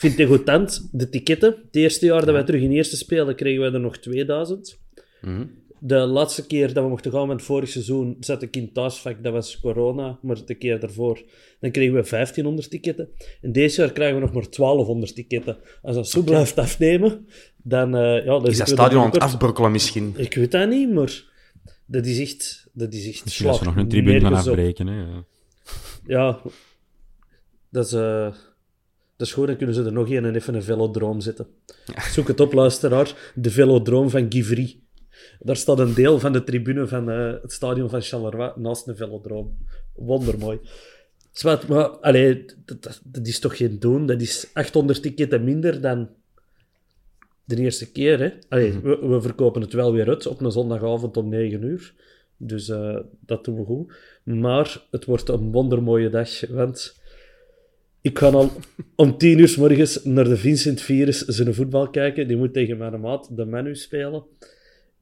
Ik 0.02 0.10
vind 0.10 0.20
het 0.20 0.30
degoutant, 0.30 0.90
de 0.92 1.10
ticketten. 1.10 1.50
Het 1.50 1.76
eerste 1.76 2.06
jaar 2.06 2.26
dat 2.26 2.34
wij 2.34 2.44
terug 2.44 2.62
in 2.62 2.72
eerste 2.72 2.98
spelen, 2.98 3.36
kregen 3.36 3.62
wij 3.62 3.72
er 3.72 3.80
nog 3.80 3.98
2000. 3.98 4.80
Mhm. 5.22 5.46
De 5.80 5.96
laatste 5.96 6.48
keer 6.48 6.74
dat 6.74 6.84
we 6.84 6.90
mochten 6.90 7.12
gaan 7.12 7.28
met 7.28 7.36
het 7.36 7.46
vorig 7.46 7.70
seizoen, 7.70 8.18
zat 8.20 8.42
ik 8.42 8.56
in 8.56 8.62
het 8.62 8.74
thuisvak, 8.74 9.24
dat 9.24 9.34
was 9.34 9.60
corona, 9.60 10.20
maar 10.22 10.46
de 10.46 10.56
keer 10.56 10.80
daarvoor, 10.80 11.22
dan 11.60 11.72
kregen 11.72 11.94
we 11.94 12.10
1500 12.10 12.70
ticketten. 12.70 13.10
En 13.42 13.52
deze 13.52 13.82
jaar 13.82 13.92
krijgen 13.92 14.16
we 14.16 14.22
nog 14.22 14.34
maar 14.34 14.50
1200 14.50 15.16
ticketten. 15.16 15.58
Als 15.82 15.96
dat 15.96 16.10
zo 16.10 16.22
blijft 16.22 16.58
afnemen, 16.58 17.28
dan... 17.58 17.96
eh 17.96 18.26
ja, 18.26 18.40
dan 18.40 18.46
Is 18.46 18.58
dat 18.58 18.70
stadion 18.70 19.04
aan 19.04 19.10
het 19.12 19.20
afbrokkelen 19.20 19.72
misschien? 19.72 20.14
Ik 20.18 20.34
weet 20.34 20.52
dat 20.52 20.70
niet, 20.70 20.94
maar 20.94 21.24
dat 21.86 22.06
is 22.06 22.20
echt... 22.20 22.70
Dat 22.74 22.94
is 22.94 23.08
echt 23.08 23.24
Misschien 23.24 23.48
als 23.48 23.58
ze 23.58 23.64
nog 23.64 23.76
een 23.76 23.88
tribune 23.88 24.20
gaan 24.20 24.34
afbreken. 24.34 24.88
Hè, 24.88 25.02
ja. 25.02 25.26
Ja, 26.06 26.42
dat 27.70 27.86
is, 27.86 27.94
eh, 27.94 28.34
dat 29.22 29.30
is 29.30 29.36
goed. 29.36 29.48
Dan 29.48 29.58
kunnen 29.58 29.76
ze 29.76 29.84
er 29.84 29.94
nog 29.94 30.10
een 30.10 30.26
en 30.26 30.36
even 30.36 30.56
een 30.56 30.64
velodroom 30.64 31.22
zetten. 31.22 31.48
Zoek 32.12 32.28
het 32.28 32.40
op, 32.40 32.54
luisteraar. 32.54 33.32
De 33.36 33.52
velodroom 33.52 34.10
van 34.10 34.26
Givry. 34.32 34.80
Daar 35.40 35.56
staat 35.56 35.80
een 35.80 35.94
deel 35.94 36.20
van 36.20 36.34
de 36.34 36.44
tribune 36.44 36.88
van 36.88 37.10
eh, 37.10 37.34
het 37.42 37.52
stadion 37.52 37.90
van 37.90 38.02
Charleroi 38.02 38.52
naast 38.56 38.88
een 38.88 38.96
velodroom. 38.96 39.58
Wondermooi. 39.96 40.60
Zwart, 41.32 41.68
maar 41.68 41.88
allee, 41.88 42.46
dat, 42.66 42.84
dat, 42.84 43.02
dat 43.04 43.28
is 43.28 43.40
toch 43.40 43.58
geen 43.58 43.80
doen? 43.80 44.06
Dat 44.06 44.22
is 44.22 44.50
800 44.54 45.02
ticketen 45.02 45.44
minder 45.44 45.82
dan 45.82 46.10
de 47.44 47.58
eerste 47.58 47.92
keer. 47.92 48.20
Hè? 48.20 48.32
Allee, 48.50 48.80
we, 48.80 49.08
we 49.08 49.22
verkopen 49.22 49.62
het 49.62 49.74
wel 49.74 49.94
weer 49.94 50.08
uit 50.08 50.28
op 50.28 50.42
een 50.42 50.52
zondagavond 50.52 51.18
om 51.18 51.30
9 51.30 51.64
uur. 51.64 51.94
Dus 52.38 52.70
eh, 52.70 52.98
dat 53.20 53.46
doen 53.46 53.56
we 53.56 53.66
goed. 53.66 53.94
Maar 54.24 54.82
het 54.92 55.06
wordt 55.06 55.30
een 55.30 55.52
wondermooie 55.52 56.10
dag, 56.10 56.48
want 56.50 57.01
ik 58.02 58.20
ga 58.20 58.30
al 58.30 58.52
om 58.96 59.18
10 59.18 59.40
uur 59.40 59.48
's 59.48 59.56
morgens 59.56 60.04
naar 60.04 60.24
de 60.24 60.38
Vincent 60.38 60.82
Virus 60.82 61.20
zijn 61.26 61.54
voetbal 61.54 61.90
kijken. 61.90 62.28
Die 62.28 62.38
moet 62.38 62.54
tegen 62.54 62.78
mijn 62.78 63.00
maat, 63.00 63.38
de 63.38 63.46
Manu, 63.46 63.76
spelen. 63.76 64.24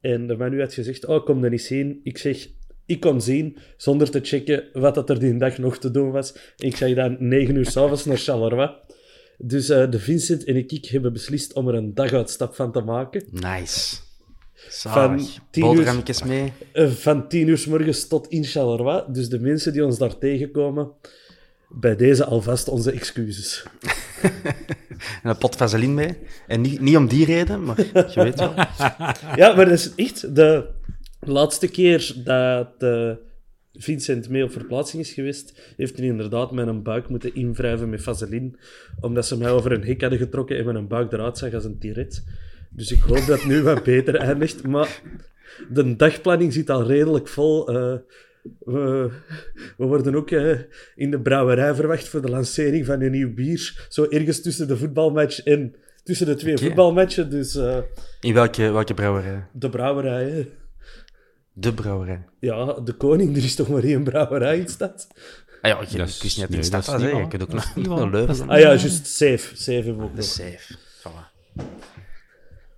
En 0.01 0.27
de 0.27 0.35
Manu 0.37 0.59
had 0.59 0.73
gezegd, 0.73 1.05
oh, 1.05 1.25
kom 1.25 1.41
dan 1.41 1.51
eens 1.51 1.65
zien. 1.65 1.99
Ik 2.03 2.17
zeg, 2.17 2.47
ik 2.85 2.99
kom 2.99 3.19
zien, 3.19 3.57
zonder 3.77 4.09
te 4.09 4.19
checken 4.23 4.63
wat 4.73 4.95
dat 4.95 5.09
er 5.09 5.19
die 5.19 5.37
dag 5.37 5.57
nog 5.57 5.77
te 5.77 5.91
doen 5.91 6.11
was. 6.11 6.33
En 6.57 6.67
ik 6.67 6.75
zei 6.75 6.93
dan 6.93 7.15
9 7.19 7.55
uur 7.55 7.65
s'avonds 7.65 8.05
naar 8.05 8.17
Charleroi. 8.17 8.69
Dus 9.37 9.69
eh, 9.69 9.91
de 9.91 9.99
Vincent 9.99 10.43
en 10.43 10.55
ik 10.55 10.85
hebben 10.85 11.13
beslist 11.13 11.53
om 11.53 11.67
er 11.67 11.73
een 11.75 11.93
daguitstap 11.93 12.55
van 12.55 12.71
te 12.71 12.81
maken. 12.81 13.23
Nice. 13.31 13.95
Van 14.69 15.27
tien 15.51 15.73
uur- 15.73 16.25
mee. 16.25 16.53
Eh, 16.71 16.89
van 16.89 17.27
10 17.27 17.47
uur 17.47 17.57
's 17.57 17.65
morgens 17.65 18.07
tot 18.07 18.27
in 18.27 18.43
Charleroi. 18.43 19.03
Dus 19.11 19.29
de 19.29 19.39
mensen 19.39 19.73
die 19.73 19.85
ons 19.85 19.97
daar 19.97 20.17
tegenkomen, 20.17 20.91
bij 21.69 21.95
deze 21.95 22.25
alvast 22.25 22.67
onze 22.67 22.91
excuses. 22.91 23.65
En 24.21 24.31
een 25.29 25.37
pot 25.37 25.55
vaseline 25.55 25.93
mee. 25.93 26.17
En 26.47 26.61
niet, 26.61 26.79
niet 26.79 26.95
om 26.97 27.07
die 27.07 27.25
reden, 27.25 27.63
maar 27.63 27.77
je 27.79 28.11
weet 28.15 28.39
wel. 28.39 28.53
Ja, 29.35 29.55
maar 29.55 29.65
dat 29.65 29.73
is 29.73 29.95
echt 29.95 30.35
de 30.35 30.69
laatste 31.19 31.67
keer 31.67 32.13
dat 32.23 32.73
eh, 32.77 33.11
Vincent 33.73 34.29
mee 34.29 34.43
op 34.43 34.51
verplaatsing 34.51 35.03
is 35.03 35.11
geweest, 35.11 35.73
heeft 35.77 35.97
hij 35.97 36.05
inderdaad 36.05 36.51
mijn 36.51 36.83
buik 36.83 37.09
moeten 37.09 37.35
invrijven 37.35 37.89
met 37.89 38.01
vaseline, 38.03 38.51
omdat 38.99 39.25
ze 39.25 39.37
mij 39.37 39.51
over 39.51 39.71
een 39.71 39.83
hek 39.83 40.01
hadden 40.01 40.19
getrokken 40.19 40.57
en 40.57 40.65
mijn 40.65 40.87
buik 40.87 41.11
eruit 41.11 41.37
zag 41.37 41.53
als 41.53 41.63
een 41.63 41.79
tiret. 41.79 42.23
Dus 42.69 42.91
ik 42.91 43.01
hoop 43.01 43.25
dat 43.25 43.27
het 43.27 43.45
nu 43.45 43.61
wat 43.61 43.83
beter 43.83 44.15
eindigt, 44.15 44.67
maar 44.67 45.01
de 45.69 45.95
dagplanning 45.95 46.53
zit 46.53 46.69
al 46.69 46.85
redelijk 46.85 47.27
vol. 47.27 47.67
eh, 47.67 47.95
we, 48.59 49.09
we 49.77 49.85
worden 49.85 50.15
ook 50.15 50.31
eh, 50.31 50.59
in 50.95 51.11
de 51.11 51.19
brouwerij 51.21 51.75
verwacht 51.75 52.07
voor 52.07 52.21
de 52.21 52.29
lancering 52.29 52.85
van 52.85 53.01
een 53.01 53.11
nieuw 53.11 53.33
bier. 53.33 53.85
Zo 53.89 54.03
ergens 54.09 54.41
tussen 54.41 54.67
de 54.67 54.77
voetbalmatch 54.77 55.43
en 55.43 55.75
tussen 56.03 56.25
de 56.25 56.35
twee 56.35 56.53
Oké. 56.55 56.63
voetbalmatchen. 56.65 57.29
Dus 57.29 57.55
eh, 57.55 57.77
In 58.21 58.33
welke, 58.33 58.71
welke 58.71 58.93
brouwerij? 58.93 59.45
de 59.53 59.69
brouwerij. 59.69 60.29
hè. 60.29 60.45
De 61.53 61.73
brouwerij. 61.73 62.23
Ja, 62.39 62.73
de 62.73 62.93
koning, 62.93 63.37
er 63.37 63.43
is 63.43 63.55
toch 63.55 63.69
maar 63.69 63.83
één 63.83 64.03
brouwerij 64.03 64.57
in 64.57 64.63
de 64.65 64.69
stad? 64.71 65.07
Ah 65.61 65.71
ja, 65.71 65.79
ik, 65.79 65.97
Dat 65.97 66.09
ik 66.09 66.21
wist 66.21 66.23
niet 66.23 66.33
dat 66.35 66.41
het 66.41 66.49
nee, 66.49 66.59
in 66.59 66.63
stad 66.65 66.85
was. 66.85 67.11
ook 67.11 67.39
Dat 67.39 67.47
is 67.47 67.53
nog 67.53 67.75
niet. 67.75 67.87
Leuven. 68.13 68.49
Ah 68.49 68.59
ja, 68.59 68.67
juist, 68.67 69.07
safe. 69.07 69.55
Safe 69.55 69.71
hebben 69.85 70.01
ook 70.03 70.09
De 70.11 70.15
nog. 70.15 70.25
safe. 70.25 70.75
Voilà. 70.99 71.27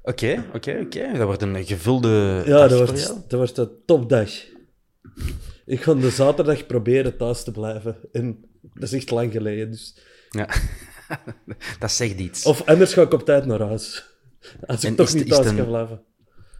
Oké, 0.04 0.44
oké, 0.54 0.80
oké. 0.86 1.12
Dat 1.18 1.26
wordt 1.26 1.42
een 1.42 1.66
gevulde 1.66 2.44
Ja, 2.46 2.68
dat 2.68 2.78
wordt, 2.78 3.08
dat 3.28 3.32
wordt 3.40 3.58
een 3.58 3.70
topdag. 3.86 4.30
Ik 5.66 5.82
ga 5.82 5.94
de 5.94 6.10
zaterdag 6.10 6.66
proberen 6.66 7.18
thuis 7.18 7.44
te 7.44 7.52
blijven. 7.52 7.98
En 8.12 8.46
dat 8.74 8.84
is 8.84 8.94
echt 8.94 9.10
lang 9.12 9.32
geleden. 9.32 9.72
Dus. 9.72 9.98
Ja. 10.30 10.48
dat 11.80 11.92
zegt 11.92 12.20
iets. 12.20 12.46
Of 12.46 12.66
anders 12.66 12.94
ga 12.94 13.02
ik 13.02 13.14
op 13.14 13.26
tijd 13.26 13.46
naar 13.46 13.62
huis. 13.62 14.06
Als 14.66 14.84
ik 14.84 14.90
En 14.90 14.96
toch 14.96 15.08
is 15.08 15.14
niet 15.14 15.28
thuis 15.30 15.56
kan 15.56 15.66
blijven. 15.68 16.02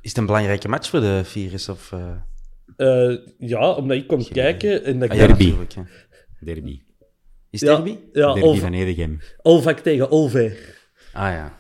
Is 0.02 0.10
het 0.10 0.18
een 0.18 0.26
belangrijke 0.26 0.68
match 0.68 0.90
voor 0.90 1.00
de 1.00 1.22
virus? 1.24 1.70
Of, 1.70 1.92
eh 1.92 2.12
Eh, 2.78 3.18
ja, 3.38 3.72
omdat 3.72 3.98
ik 3.98 4.08
kom 4.08 4.28
kijken 4.28 4.84
en 4.84 5.00
dat 5.00 5.10
ah, 5.10 5.18
ja, 5.18 5.28
Derby. 5.28 5.44
natuurlijk, 5.44 5.74
hè. 5.74 5.82
Derby. 6.40 6.82
Is 7.50 7.60
het 7.62 7.70
Ja, 7.70 7.76
derby? 7.76 7.98
ja 8.14 8.26
Derby 8.34 8.42
Olv- 8.48 8.60
van 8.60 8.74
Edegem. 8.74 9.20
Olvac 9.42 9.80
tegen 9.80 10.10
Olve. 10.10 10.58
Ah 11.14 11.32
ja. 11.34 11.58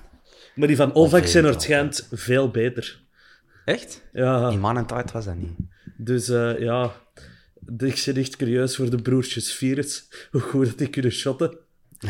Maar 0.56 0.68
die 0.68 0.78
van 0.78 0.94
Olve, 0.94 1.28
zijn 1.28 1.46
er 1.46 1.62
schijnt 1.62 2.08
veel 2.12 2.50
beter. 2.50 3.04
Echt? 3.66 4.10
Ja, 4.14 4.50
In 4.50 4.60
man 4.60 4.78
en 4.78 4.86
tijd 4.86 5.12
was 5.12 5.26
dat 5.26 5.36
niet. 5.36 5.52
Dus 6.04 6.30
eh, 6.30 6.60
ja... 6.60 6.92
Ik 7.68 7.78
ben 7.78 8.16
echt 8.16 8.36
curieus 8.36 8.76
voor 8.76 8.90
de 8.90 9.02
broertjes 9.02 9.54
Virus. 9.54 10.08
Hoe 10.32 10.42
goed 10.42 10.66
dat 10.66 10.78
die 10.78 10.90
kunnen 10.90 11.12
shotten. 11.12 11.58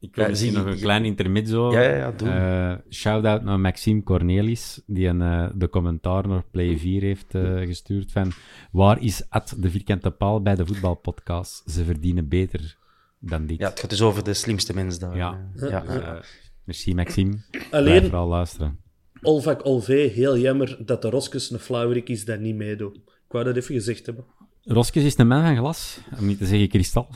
Ik 0.00 0.14
wil 0.14 0.24
Ja, 0.24 0.30
misschien 0.30 0.52
nog 0.52 0.66
een 0.66 0.78
klein 0.78 1.04
intermezzo. 1.04 1.72
Ja, 1.72 1.80
ja, 1.80 1.96
ja, 1.96 2.10
doe. 2.12 2.28
Eh, 2.28 2.74
Shout-out 2.92 3.42
naar 3.42 3.60
Maxime 3.60 4.02
Cornelis, 4.02 4.82
die 4.86 5.06
een, 5.06 5.22
eh, 5.22 5.48
de 5.54 5.68
commentaar 5.68 6.28
naar 6.28 6.44
Play 6.50 6.78
4 6.78 7.02
heeft 7.02 7.26
gestuurd 7.66 8.12
van 8.12 8.32
waar 8.72 9.02
is 9.02 9.22
Ad 9.28 9.54
de 9.58 9.70
vierkante 9.70 10.10
paal 10.10 10.42
bij 10.42 10.54
de 10.54 10.66
voetbalpodcast? 10.66 11.70
Ze 11.70 11.84
verdienen 11.84 12.28
beter 12.28 12.76
dan 13.18 13.46
dit. 13.46 13.58
Ja, 13.58 13.68
het 13.68 13.80
gaat 13.80 13.90
dus 13.90 14.02
over 14.02 14.24
de 14.24 14.34
slimste 14.34 14.74
mens 14.74 14.98
daar. 14.98 15.16
Ja. 15.16 15.50
eh. 15.56 15.68
ja. 15.68 16.14
Dus, 16.14 16.52
merci 16.64 16.94
Maxime. 16.94 17.38
Alleen- 17.70 17.84
Blijf 17.84 18.02
vooral 18.02 18.28
luisteren. 18.28 18.78
Olvac 19.22 19.66
Olve, 19.66 19.92
heel 19.92 20.38
jammer 20.38 20.76
dat 20.84 21.02
de 21.02 21.10
Roskes 21.10 21.50
een 21.50 21.58
flauwerik 21.58 22.08
is 22.08 22.24
dat 22.24 22.40
niet 22.40 22.54
meedoet. 22.56 22.96
Ik 22.96 23.02
wou 23.28 23.44
dat 23.44 23.56
even 23.56 23.74
gezegd 23.74 24.06
hebben. 24.06 24.24
Roskes 24.64 25.04
is 25.04 25.18
een 25.18 25.26
man 25.26 25.42
van 25.42 25.56
glas, 25.56 25.98
om 26.18 26.26
niet 26.26 26.38
te 26.38 26.46
zeggen 26.46 26.68
kristal. 26.68 27.08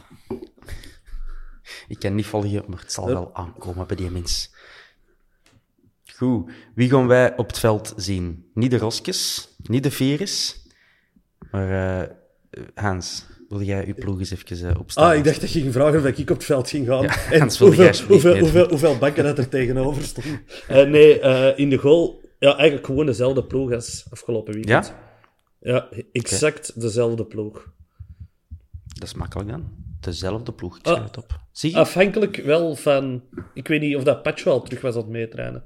Ik 1.88 1.98
kan 1.98 2.14
niet 2.14 2.26
volgen, 2.26 2.64
maar 2.66 2.80
het 2.80 2.92
zal 2.92 3.06
wel 3.06 3.34
aankomen 3.34 3.86
bij 3.86 3.96
die 3.96 4.10
mens. 4.10 4.54
Goed. 6.16 6.50
Wie 6.74 6.90
gaan 6.90 7.06
wij 7.06 7.36
op 7.36 7.46
het 7.46 7.58
veld 7.58 7.92
zien? 7.96 8.50
Niet 8.54 8.70
de 8.70 8.78
Roskes, 8.78 9.48
niet 9.62 9.82
de 9.82 9.90
Virus, 9.90 10.66
maar 11.50 12.00
eh, 12.00 12.10
Hans, 12.74 13.26
wil 13.58 13.66
jij 13.66 13.86
uw 13.86 13.94
ploeg 13.94 14.18
eens 14.18 14.30
even 14.30 14.68
eh, 14.70 14.80
opstaan? 14.80 15.10
Ah, 15.10 15.16
ik 15.16 15.24
dacht 15.24 15.40
dat 15.40 15.52
je 15.52 15.60
ging 15.60 15.72
vragen 15.72 15.98
of 15.98 16.06
ik 16.06 16.18
op 16.20 16.28
het 16.36 16.44
veld 16.44 16.68
ging 16.68 16.86
gaan. 16.86 17.02
Ja, 17.02 17.30
en 17.30 17.40
hoeveel, 17.58 17.92
hoeveel, 18.08 18.38
hoeveel, 18.38 18.68
hoeveel 18.68 18.98
bakken 18.98 19.24
dat 19.24 19.38
er 19.38 19.48
tegenover 19.48 20.02
stonden. 20.02 20.40
Eh, 20.68 20.86
nee, 20.86 21.20
eh, 21.20 21.58
in 21.58 21.70
de 21.70 21.76
goal... 21.76 22.22
Ja, 22.38 22.54
eigenlijk 22.56 22.86
gewoon 22.86 23.06
dezelfde 23.06 23.44
ploeg 23.44 23.72
als 23.72 24.06
afgelopen 24.10 24.54
weekend. 24.54 24.86
Ja? 24.86 25.02
Ja, 25.72 25.88
exact 26.12 26.80
dezelfde 26.80 27.24
ploeg. 27.24 27.72
Dat 28.86 29.02
is 29.08 29.14
makkelijk 29.14 29.48
dan. 29.48 29.68
Dezelfde 30.00 30.52
ploeg, 30.52 30.78
ik 30.78 30.86
Ah. 30.86 31.04
het 31.04 31.16
op. 31.18 31.40
Zie 31.52 31.70
je? 31.70 31.76
Afhankelijk 31.76 32.36
wel 32.36 32.74
van... 32.76 33.22
Ik 33.54 33.68
weet 33.68 33.80
niet 33.80 33.96
of 33.96 34.02
dat 34.02 34.22
Pacho 34.22 34.50
al 34.50 34.62
terug 34.62 34.80
was 34.80 34.94
aan 34.94 35.00
het 35.00 35.10
meetrainen. 35.10 35.64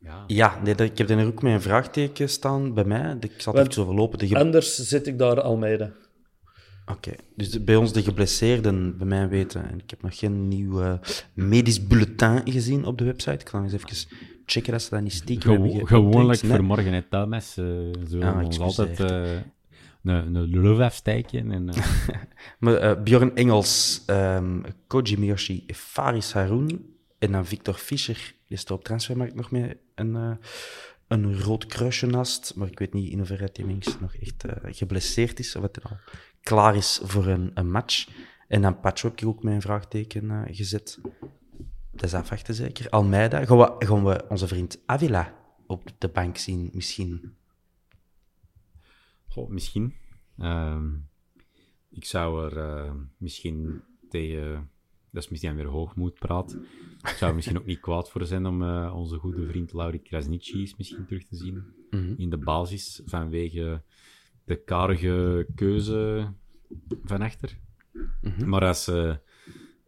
ja. 0.00 0.24
Ja, 0.26 0.60
nee, 0.62 0.74
ik 0.74 0.98
heb 0.98 1.10
er 1.10 1.26
ook 1.26 1.42
een 1.42 1.62
vraagteken 1.62 2.28
staan 2.28 2.74
bij 2.74 2.84
mij. 2.84 3.16
Ik 3.20 3.42
Want- 3.44 3.58
even 3.70 3.82
overlopen. 3.82 4.18
De 4.18 4.26
ge- 4.26 4.38
Anders 4.38 4.74
zit 4.76 5.06
ik 5.06 5.18
daar 5.18 5.40
Almeida. 5.40 5.92
Oké, 6.90 7.12
dus 7.36 7.64
bij 7.64 7.76
ons 7.76 7.92
de 7.92 8.02
geblesseerden, 8.02 8.98
bij 8.98 9.06
mij 9.06 9.28
weten. 9.28 9.70
En 9.70 9.78
ik 9.78 9.90
heb 9.90 10.02
nog 10.02 10.18
geen 10.18 10.48
nieuw 10.48 10.80
eh, 10.82 10.94
medisch 11.34 11.86
bulletin 11.86 12.40
gezien 12.44 12.84
op 12.84 12.98
de 12.98 13.04
website. 13.04 13.32
Ik 13.38 13.48
ga 13.48 13.60
nog 13.60 13.72
eens 13.72 13.82
even 13.82 14.18
checken 14.46 14.72
dat 14.72 14.82
ze 14.82 14.90
dat 14.90 15.02
niet 15.02 15.12
stiekem 15.12 15.50
hebben 15.50 15.70
Gewo- 15.70 15.80
ge- 15.86 15.94
gewoonlijk 15.94 16.40
voor 16.40 16.64
morgen 16.64 16.92
het 16.92 17.10
Ah, 18.22 18.38
we 18.38 18.44
ons 18.44 18.58
excuseer. 18.58 18.86
altijd 18.88 19.00
eh, 19.10 19.40
een, 20.02 20.34
een 20.34 20.42
lulf 20.60 20.78
afsteken. 20.78 21.50
En, 21.52 21.68
eh, 21.68 21.84
Maar 22.58 23.02
Bjorn 23.02 23.34
Engels, 23.36 24.02
ehm 24.06 24.60
Koji 24.86 25.16
Miyoshi, 25.18 25.64
Faris 25.66 26.32
Haroun 26.32 26.86
en 27.18 27.32
dan 27.32 27.46
Victor 27.46 27.74
Fischer. 27.74 28.34
Die 28.46 28.56
is 28.56 28.64
er 28.64 28.72
op 28.72 28.84
transfermarkt 28.84 29.34
nog 29.34 29.50
mee 29.50 29.76
een, 29.94 30.38
een 31.08 31.40
rood 31.40 31.66
kruisje 31.66 32.06
naast. 32.06 32.52
Maar 32.56 32.68
ik 32.68 32.78
weet 32.78 32.92
niet 32.92 33.10
in 33.10 33.18
hoeverre 33.18 33.48
die 33.52 33.64
mens 33.64 33.96
nog 34.00 34.14
echt 34.14 34.44
geblesseerd 34.62 35.38
is. 35.38 35.56
Of 35.56 35.62
het 35.62 35.82
al 35.84 35.96
klaar 36.48 36.76
is 36.76 37.00
voor 37.02 37.26
een, 37.26 37.50
een 37.54 37.70
match. 37.70 38.08
En 38.46 38.62
dan 38.62 38.80
Pacho 38.80 39.08
heb 39.08 39.20
ik 39.20 39.26
ook 39.26 39.44
een 39.44 39.60
vraagteken 39.60 40.30
eh, 40.30 40.56
gezet. 40.56 41.00
Dat 41.90 42.04
is 42.04 42.14
afwachten 42.14 42.54
zeker. 42.54 42.90
Almeida. 42.90 43.44
Gaan 43.44 43.58
we, 43.58 43.74
gaan 43.78 44.04
we 44.04 44.24
onze 44.28 44.48
vriend 44.48 44.82
Avila 44.86 45.34
op 45.66 45.82
de 45.98 46.08
bank 46.08 46.36
zien 46.36 46.70
misschien? 46.72 47.36
goh, 49.28 49.48
misschien. 49.48 49.94
Ehm, 50.38 50.94
ik 51.90 52.04
zou 52.04 52.44
er 52.44 52.58
eh, 52.58 52.94
misschien 53.16 53.82
tegen... 54.08 54.70
Dat 55.10 55.22
is 55.22 55.28
misschien 55.28 55.56
weer 55.56 55.66
hoogmoed 55.66 56.18
praat. 56.18 56.56
Ik 57.02 57.14
zou 57.16 57.30
er 57.30 57.34
misschien 57.34 57.58
ook 57.58 57.66
niet 57.66 57.80
kwaad 57.80 58.10
voor 58.10 58.26
zijn 58.26 58.46
om 58.46 58.62
eh, 58.62 58.92
onze 58.96 59.16
goede 59.16 59.46
vriend 59.46 59.72
Laurie 59.72 60.00
Krasniqi 60.00 60.72
misschien 60.76 61.06
terug 61.06 61.24
te 61.24 61.36
zien. 61.36 61.64
In 62.16 62.30
de 62.30 62.36
basis, 62.36 63.02
vanwege 63.04 63.82
de 64.48 64.62
karige 64.64 65.46
keuze 65.54 66.28
van 67.04 67.20
achter. 67.20 67.58
Maar 68.46 68.64
als 68.64 68.88
eh, 68.88 69.16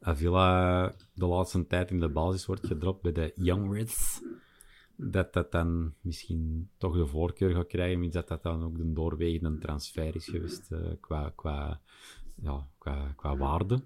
Avila 0.00 0.94
de 1.14 1.26
laatste 1.26 1.66
tijd 1.66 1.90
in 1.90 2.00
de 2.00 2.08
basis 2.08 2.46
wordt 2.46 2.66
gedropt 2.66 3.02
bij 3.02 3.12
de 3.12 3.32
Young 3.34 3.72
Reds, 3.72 4.22
dat 4.96 5.32
dat 5.32 5.52
dan 5.52 5.94
misschien 6.00 6.70
toch 6.76 6.94
de 6.94 7.06
voorkeur 7.06 7.54
gaat 7.54 7.66
krijgen, 7.66 8.00
mits 8.00 8.14
dat 8.14 8.28
dat 8.28 8.42
dan 8.42 8.62
ook 8.62 8.76
de 8.76 8.92
doorwegende 8.92 9.58
transfer 9.58 10.14
is 10.14 10.28
geweest 10.28 10.72
eh, 10.72 10.80
qua, 11.00 11.32
qua, 11.34 11.80
ja, 12.34 12.66
qua, 12.78 13.12
qua 13.16 13.36
waarde. 13.36 13.82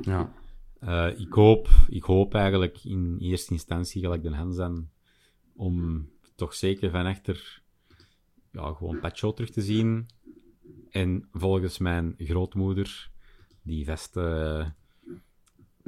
Ja. 0.00 0.32
Eh, 0.80 1.18
ik, 1.18 1.32
hoop, 1.32 1.68
ik 1.88 2.02
hoop 2.02 2.34
eigenlijk 2.34 2.84
in 2.84 3.16
eerste 3.18 3.52
instantie, 3.52 4.02
gelijk 4.02 4.22
de 4.22 4.34
Hans 4.34 4.58
aan, 4.58 4.90
om 5.54 6.08
toch 6.34 6.54
zeker 6.54 6.90
van 6.90 7.06
achter 7.06 7.59
ja, 8.52 8.72
gewoon 8.72 9.00
Pacho 9.00 9.32
terug 9.32 9.50
te 9.50 9.62
zien. 9.62 10.06
En 10.90 11.28
volgens 11.32 11.78
mijn 11.78 12.14
grootmoeder, 12.18 13.10
die 13.62 13.84
vaste 13.84 14.20
eh, 15.04 15.10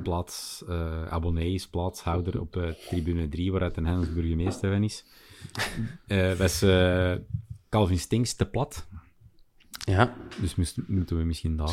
plaats, 0.03 0.65
eh, 0.69 1.07
abonnee 1.07 1.53
is, 1.55 1.69
plaatshouder 1.69 2.41
op 2.41 2.57
eh, 2.57 2.71
tribune 2.71 3.29
3, 3.29 3.51
waaruit 3.51 3.77
een 3.77 3.87
Hans 3.87 4.13
burgemeester 4.13 4.73
van 4.73 4.83
is, 4.85 5.05
eh 6.07 6.35
was 6.39 6.59
Calvin 7.69 7.99
Stinks 7.99 8.35
te 8.35 8.47
plat. 8.47 8.89
Ja. 9.85 10.17
Dus 10.41 10.55
moest- 10.55 10.89
moeten 10.89 11.17
we 11.17 11.25
misschien 11.25 11.57
daar 11.57 11.69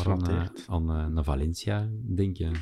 aan, 0.68 0.86
aan, 0.90 1.12
naar 1.12 1.24
Valencia 1.24 1.88
denken. 2.02 2.52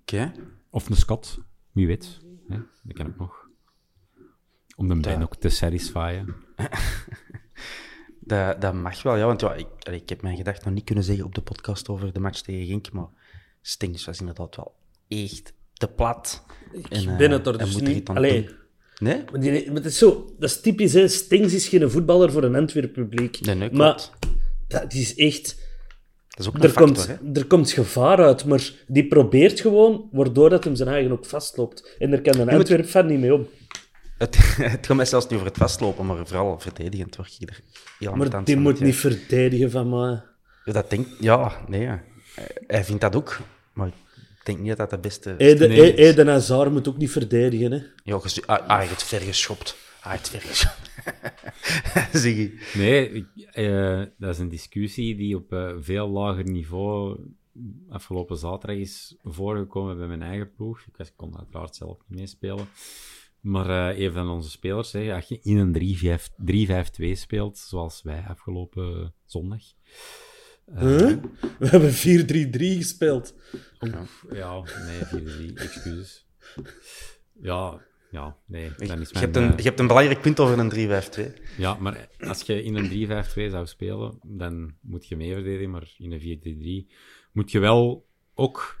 Oké. 0.00 0.32
Of 0.70 0.88
een 0.90 0.96
Scot, 0.96 1.38
wie 1.72 1.86
weet. 1.86 2.20
Hè? 2.48 2.58
Dat 2.82 2.96
kan 2.96 3.06
ook 3.06 3.16
nog. 3.16 3.47
Om 4.78 4.88
de 4.88 4.96
Ben 4.96 5.22
ook 5.22 5.36
te 5.36 5.48
satisfyen. 5.48 6.34
Dat, 8.20 8.60
dat 8.60 8.74
mag 8.74 9.02
wel, 9.02 9.16
ja. 9.16 9.26
Want 9.26 9.40
ja, 9.40 9.54
ik, 9.54 9.66
ik 9.90 10.08
heb 10.08 10.22
mijn 10.22 10.36
gedacht 10.36 10.64
nog 10.64 10.74
niet 10.74 10.84
kunnen 10.84 11.04
zeggen 11.04 11.24
op 11.24 11.34
de 11.34 11.40
podcast 11.40 11.88
over 11.88 12.12
de 12.12 12.20
match 12.20 12.40
tegen 12.40 12.66
Genk, 12.66 12.92
maar 12.92 13.08
Stings 13.62 14.04
was 14.04 14.20
inderdaad 14.20 14.56
wel 14.56 14.74
echt 15.08 15.52
te 15.72 15.88
plat. 15.88 16.44
Ik 16.72 16.88
En, 16.88 17.08
eh, 17.08 17.16
ben 17.16 17.30
het 17.30 17.46
er 17.46 17.54
hij 17.54 17.64
dus 17.64 17.72
moet 17.72 17.82
er 17.82 17.94
niet... 17.94 18.08
Allee. 18.08 18.48
Nee? 18.98 19.24
maar 19.30 19.40
die, 19.40 19.66
maar 19.66 19.74
het 19.74 19.84
is 19.84 19.98
zo... 19.98 20.34
Dat 20.38 20.50
is 20.50 20.60
typisch, 20.60 20.92
hè. 20.92 21.08
Stings 21.08 21.54
is 21.54 21.68
geen 21.68 21.90
voetballer 21.90 22.32
voor 22.32 22.42
een 22.42 22.56
Antwerp 22.56 22.92
publiek. 22.92 23.40
Nee, 23.40 23.54
nee, 23.54 23.70
maar 23.72 24.08
dat 24.68 24.92
is 24.92 25.14
echt... 25.14 25.66
Dat 26.28 26.38
is 26.38 26.48
ook 26.48 26.54
een 26.54 26.62
Er 26.62 26.68
factor, 26.70 26.94
komt, 26.94 27.06
hè. 27.06 27.40
er 27.40 27.46
komt 27.46 27.70
gevaar 27.70 28.18
uit, 28.18 28.44
maar 28.44 28.72
die 28.86 29.06
probeert 29.06 29.60
gewoon, 29.60 30.08
waardoor 30.12 30.50
dat 30.50 30.64
hem 30.64 30.76
zijn 30.76 30.88
eigen 30.88 31.12
ook 31.12 31.26
vastloopt. 31.26 31.96
En 31.98 32.10
daar 32.10 32.20
kan 32.20 32.40
een 32.40 32.48
Antwerp 32.48 32.86
fan 32.86 33.06
niet 33.06 33.20
mee 33.20 33.34
om. 33.34 33.46
Het, 34.18 34.36
het 34.74 34.86
gaat 34.86 34.96
mij 34.96 35.04
zelfs 35.04 35.24
niet 35.26 35.34
over 35.34 35.46
het 35.46 35.56
vastlopen, 35.56 36.06
maar 36.06 36.26
vooral 36.26 36.58
verdedigend 36.60 37.16
word 37.16 37.36
je 37.38 37.46
er 37.46 37.60
heel 37.98 38.14
Maar 38.14 38.44
die 38.44 38.56
moet 38.56 38.78
ja. 38.78 38.84
niet 38.84 38.96
verdedigen 38.96 39.70
van 39.70 39.88
mij. 39.88 40.22
Ja, 40.64 40.72
Dat 40.72 40.90
denk, 40.90 41.06
ja, 41.20 41.64
nee. 41.68 41.80
ja. 41.80 42.02
Hij- 42.34 42.56
Hij 42.66 42.84
vindt 42.84 43.00
dat 43.00 43.16
ook, 43.16 43.40
maar 43.72 43.86
ik 43.86 43.94
denk 44.44 44.58
niet 44.58 44.68
dat 44.68 44.76
dat 44.78 44.90
de 44.90 44.98
beste... 44.98 45.34
Eden, 45.36 45.68
Nee. 45.68 45.94
Eden 45.96 46.28
Hazard 46.28 46.70
moet 46.72 46.88
ook 46.88 46.96
niet 46.96 47.10
verdedigen. 47.10 47.72
Hè. 47.72 47.82
Ja, 48.04 48.18
ges- 48.18 48.46
ah, 48.46 48.68
ah, 48.68 48.76
hij 48.76 48.86
heeft 48.86 49.02
ver 49.02 49.20
geschopt. 49.20 49.76
Ah, 50.00 50.04
hij 50.04 50.12
heeft 50.12 50.28
ver 50.28 50.40
geschopt. 50.40 50.90
Zeg 52.22 52.34
je. 52.36 52.58
Nee, 52.74 53.10
ik- 53.12 53.26
eh, 53.52 54.02
dat 54.18 54.30
is 54.34 54.38
een 54.38 54.48
discussie 54.48 55.16
die 55.16 55.36
op 55.36 55.52
eh, 55.52 55.70
veel 55.80 56.08
lager 56.08 56.44
niveau 56.44 57.18
afgelopen 57.88 58.36
zaterdag 58.36 58.76
is 58.76 59.16
voorgekomen 59.24 59.98
bij 59.98 60.06
mijn 60.06 60.22
eigen 60.22 60.52
ploeg. 60.56 60.80
Ik 60.80 60.96
was- 60.96 61.12
kon 61.16 61.38
uiteraard 61.38 61.76
zelf 61.76 61.98
niet 62.06 62.18
meespelen. 62.18 62.68
Maar 63.40 63.90
eh, 63.90 64.00
een 64.00 64.12
van 64.12 64.28
onze 64.28 64.50
spelers 64.50 64.90
zei, 64.90 65.10
als 65.10 65.28
je 65.28 65.38
in 65.42 65.56
een 65.56 66.18
3-5 66.18 66.22
3-5-2 67.02 67.12
speelt, 67.12 67.58
zoals 67.58 68.02
wij 68.02 68.24
afgelopen 68.28 69.14
zondag, 69.24 69.62
Huh? 70.74 71.16
We 71.58 71.68
hebben 71.68 71.90
4-3-3 71.90 72.76
gespeeld. 72.76 73.34
Ja, 74.32 74.62
nee, 74.86 75.22
4-3, 75.50 75.54
excuses. 75.54 76.26
Ja, 77.40 77.80
ja, 78.10 78.36
nee, 78.46 78.70
dan 78.76 79.00
is 79.00 79.08
Je 79.08 79.14
mijn... 79.14 79.24
hebt, 79.24 79.36
een, 79.36 79.50
eh, 79.50 79.56
je 79.56 79.62
hebt 79.62 79.80
een 79.80 79.86
belangrijk 79.86 80.20
punt 80.20 80.40
over 80.40 80.58
een 80.58 80.70
3-5-2. 80.70 81.40
Ja, 81.56 81.74
maar 81.74 82.08
als 82.18 82.42
je 82.42 82.62
in 82.62 82.74
een 82.76 82.88
3-5-2 82.88 83.50
zou 83.50 83.66
spelen, 83.66 84.18
dan 84.22 84.74
moet 84.80 85.06
je 85.06 85.16
mee 85.16 85.34
verdedigen, 85.34 85.70
maar 85.70 85.94
in 85.98 86.12
een 86.12 86.86
4-3-3 86.88 86.92
moet 87.32 87.50
je 87.50 87.58
wel 87.58 88.06
ook... 88.34 88.77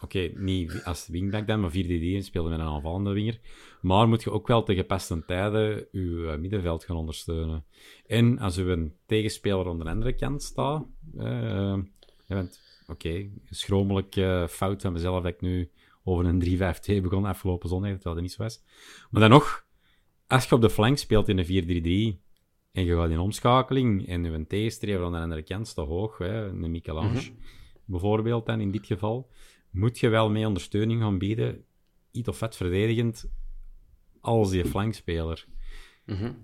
Oké, 0.00 0.30
niet 0.34 0.82
als 0.84 1.06
wingback 1.06 1.46
dan, 1.46 1.60
maar 1.60 1.70
4-3-3 1.70 1.74
spelen 1.74 2.50
met 2.50 2.58
een 2.58 2.66
aanvallende 2.66 3.12
winger. 3.12 3.40
Maar 3.80 4.08
moet 4.08 4.22
je 4.22 4.30
ook 4.30 4.46
wel 4.46 4.62
te 4.62 4.74
gepaste 4.74 5.24
tijden 5.24 5.86
je 5.90 6.28
eh, 6.32 6.38
middenveld 6.38 6.84
gaan 6.84 6.96
ondersteunen. 6.96 7.64
En 8.06 8.38
als 8.38 8.54
je 8.54 8.62
een 8.62 8.94
tegenspeler 9.06 9.68
aan 9.68 9.78
de 9.78 9.84
andere 9.84 10.12
kant 10.12 10.42
staat... 10.42 10.86
eh, 11.16 11.78
je 12.26 12.34
bent... 12.34 12.68
Oké, 12.86 13.30
schromelijk 13.44 14.16
eh, 14.16 14.46
fout 14.46 14.82
van 14.82 14.92
mezelf 14.92 15.22
dat 15.22 15.32
ik 15.32 15.40
nu 15.40 15.70
over 16.04 16.24
een 16.24 16.42
3-5-2 16.98 17.02
begon 17.02 17.24
afgelopen 17.24 17.68
zondag, 17.68 17.92
terwijl 17.92 18.14
dat 18.14 18.24
niet 18.24 18.32
zo 18.32 18.42
was. 18.42 18.62
Maar 19.10 19.20
dan 19.20 19.30
nog, 19.30 19.66
als 20.26 20.48
je 20.48 20.54
op 20.54 20.60
de 20.60 20.70
flank 20.70 20.98
speelt 20.98 21.28
in 21.28 21.38
een 21.38 22.14
4-3-3 22.16 22.20
en 22.72 22.84
je 22.84 22.96
gaat 22.96 23.10
in 23.10 23.18
omschakeling 23.18 24.08
en 24.08 24.24
je 24.24 24.46
tegenstrever 24.46 25.04
aan 25.04 25.12
de 25.12 25.18
andere 25.18 25.42
kant 25.42 25.68
staat 25.68 25.86
hoog, 25.86 26.18
hè, 26.18 26.46
een 26.46 26.70
Michelange 26.70 27.32
bijvoorbeeld 27.90 28.46
dan 28.46 28.60
in 28.60 28.70
dit 28.70 28.86
geval, 28.86 29.30
moet 29.70 29.98
je 29.98 30.08
wel 30.08 30.30
mee 30.30 30.46
ondersteuning 30.46 31.00
gaan 31.00 31.18
bieden, 31.18 31.64
iets 32.10 32.28
of 32.28 32.40
wat 32.40 32.56
verdedigend, 32.56 33.30
als 34.20 34.50
die 34.50 34.64
flankspeler. 34.64 35.46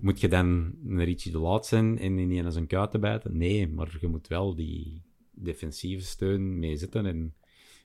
Moet 0.01 0.21
je 0.21 0.29
dan 0.29 0.75
een 0.87 1.05
Richie 1.05 1.33
de 1.33 1.39
Laat 1.39 1.67
zijn 1.67 1.99
en 1.99 2.19
in 2.19 2.45
een 2.45 2.53
zijn 2.53 2.67
kuiten 2.67 3.01
bijten? 3.01 3.37
Nee, 3.37 3.69
maar 3.69 3.97
je 4.01 4.07
moet 4.07 4.29
wel 4.29 4.55
die 4.55 5.03
defensieve 5.31 6.05
steun 6.05 6.59
mee 6.59 6.77
zitten 6.77 7.07
en 7.07 7.35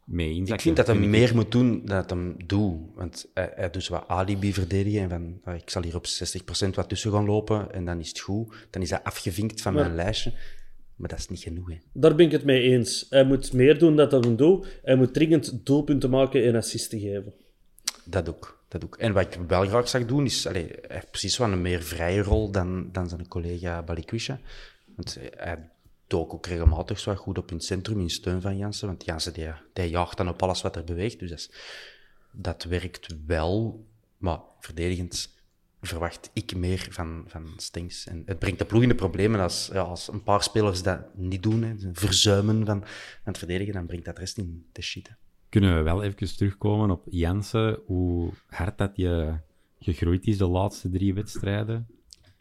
mee 0.05 0.29
inzetten. 0.29 0.55
Ik 0.55 0.61
vind 0.61 0.75
dat 0.75 0.87
hij 0.87 0.95
meer 0.95 1.35
moet 1.35 1.51
doen 1.51 1.85
dan 1.85 1.97
dat 1.97 2.09
hem 2.09 2.35
doet. 2.45 2.95
Want 2.95 3.29
hij, 3.33 3.51
hij 3.55 3.69
doet 3.69 3.83
zo 3.83 3.93
wat 3.93 4.07
alibi 4.07 4.53
verdedigen. 4.53 5.01
En 5.01 5.09
van, 5.09 5.53
ah, 5.53 5.59
ik 5.59 5.69
zal 5.69 5.83
hier 5.83 5.95
op 5.95 6.05
60% 6.65 6.69
wat 6.69 6.89
tussen 6.89 7.11
gaan 7.11 7.25
lopen 7.25 7.71
en 7.71 7.85
dan 7.85 7.99
is 7.99 8.07
het 8.07 8.19
goed. 8.19 8.67
Dan 8.69 8.81
is 8.81 8.89
hij 8.89 9.03
afgevinkt 9.03 9.61
van 9.61 9.73
mijn 9.73 9.95
lijstje. 9.95 10.33
Maar 10.95 11.09
dat 11.09 11.19
is 11.19 11.27
niet 11.27 11.39
genoeg. 11.39 11.69
Hè. 11.69 11.77
Daar 11.93 12.15
ben 12.15 12.25
ik 12.25 12.31
het 12.31 12.43
mee 12.43 12.61
eens. 12.61 13.05
Hij 13.09 13.23
moet 13.23 13.53
meer 13.53 13.79
doen 13.79 13.95
dan 13.95 14.09
dat 14.09 14.25
hij 14.25 14.35
doet. 14.35 14.67
Hij 14.83 14.95
moet 14.95 15.13
dringend 15.13 15.65
doelpunten 15.65 16.09
maken 16.09 16.43
en 16.43 16.55
assisten 16.55 16.99
geven. 16.99 17.33
Dat 18.05 18.29
ook. 18.29 18.63
Dat 18.67 18.83
ook. 18.83 18.95
En 18.97 19.13
wat 19.13 19.33
ik 19.35 19.39
wel 19.47 19.65
graag 19.67 19.89
zag 19.89 20.05
doen, 20.05 20.25
is... 20.25 20.47
Allee, 20.47 20.67
hij 20.67 20.79
heeft 20.87 21.09
precies 21.09 21.37
wel 21.37 21.51
een 21.51 21.61
meer 21.61 21.81
vrije 21.83 22.21
rol 22.21 22.51
dan, 22.51 22.89
dan 22.91 23.09
zijn 23.09 23.27
collega 23.27 23.83
Balikwisha. 23.83 24.39
Want 24.95 25.17
hij 25.35 25.69
dook 26.07 26.33
ook 26.33 26.45
regelmatig 26.45 26.99
zo 26.99 27.15
goed 27.15 27.37
op 27.37 27.49
in 27.49 27.55
het 27.55 27.65
centrum, 27.65 27.99
in 27.99 28.09
steun 28.09 28.41
van 28.41 28.57
Jansen. 28.57 28.87
Want 28.87 29.05
Jansen, 29.05 29.33
die, 29.33 29.47
die 29.73 29.89
jaagt 29.89 30.17
dan 30.17 30.29
op 30.29 30.41
alles 30.43 30.61
wat 30.61 30.75
er 30.75 30.83
beweegt. 30.83 31.19
Dus 31.19 31.29
dat, 31.29 31.39
is- 31.39 31.49
dat 32.31 32.63
werkt 32.63 33.15
wel. 33.25 33.85
Maar 34.17 34.39
verdedigend 34.59 35.29
verwacht 35.81 36.29
ik 36.33 36.55
meer 36.55 36.87
van, 36.89 37.23
van 37.27 37.47
Stings. 37.57 38.07
En 38.07 38.23
het 38.25 38.39
brengt 38.39 38.59
de 38.59 38.65
ploeg 38.65 38.81
in 38.81 38.87
de 38.89 38.95
problemen 38.95 39.39
als, 39.39 39.69
ja, 39.73 39.81
als 39.81 40.11
een 40.11 40.23
paar 40.23 40.43
spelers 40.43 40.83
dat 40.83 41.15
niet 41.15 41.43
doen, 41.43 41.63
hè, 41.63 41.73
verzuimen 41.93 42.65
van, 42.65 42.79
van 42.79 42.87
het 43.23 43.37
verdedigen, 43.37 43.73
dan 43.73 43.85
brengt 43.85 44.05
dat 44.05 44.17
rest 44.17 44.37
in 44.37 44.65
de 44.71 44.81
shit. 44.81 45.07
hè. 45.07 45.13
kunnen 45.49 45.75
we 45.75 45.81
wel 45.81 46.03
even 46.03 46.35
terugkomen 46.37 46.91
op 46.91 47.03
Jansen, 47.09 47.79
hoe 47.85 48.31
hard 48.47 48.77
dat 48.77 48.91
je 48.95 49.33
gegroeid 49.79 50.27
is 50.27 50.37
de 50.37 50.47
laatste 50.47 50.89
drie 50.89 51.13
wedstrijden. 51.13 51.87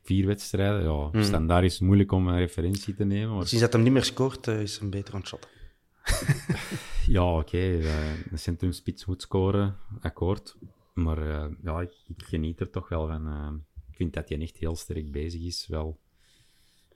Vier 0.02 0.26
wedstrijden. 0.26 0.82
Ja, 0.82 1.08
Hmm. 1.10 1.22
standaard 1.22 1.64
is 1.64 1.72
het 1.72 1.82
moeilijk 1.82 2.12
om 2.12 2.28
een 2.28 2.38
referentie 2.38 2.94
te 2.94 3.04
nemen. 3.04 3.34
Maar 3.36 3.46
Sinds 3.46 3.64
dat 3.64 3.72
hem 3.72 3.82
niet 3.82 3.92
meer 3.92 4.04
scoort, 4.04 4.48
eh, 4.48 4.60
is 4.60 4.78
hem 4.78 4.90
beter 4.90 5.14
aan 5.14 5.20
het 5.20 5.28
shotten. 5.28 5.50
Ja, 7.06 7.36
oké. 7.36 7.56
eh, 7.58 8.10
een 8.30 8.38
centrumspits 8.38 9.04
moet 9.04 9.22
scoren, 9.22 9.76
akkoord. 10.00 10.56
Maar 11.02 11.18
eh, 11.30 11.50
ja, 11.62 11.80
ik, 11.80 11.92
ik 12.06 12.22
geniet 12.22 12.60
er 12.60 12.70
toch 12.70 12.88
wel 12.88 13.06
van. 13.06 13.26
eh. 13.26 13.52
ik 13.90 13.96
vind 13.96 14.12
dat 14.14 14.28
hij 14.28 14.40
echt 14.40 14.56
heel 14.56 14.76
sterk 14.76 15.10
bezig 15.12 15.42
is, 15.42 15.66
wel 15.68 15.98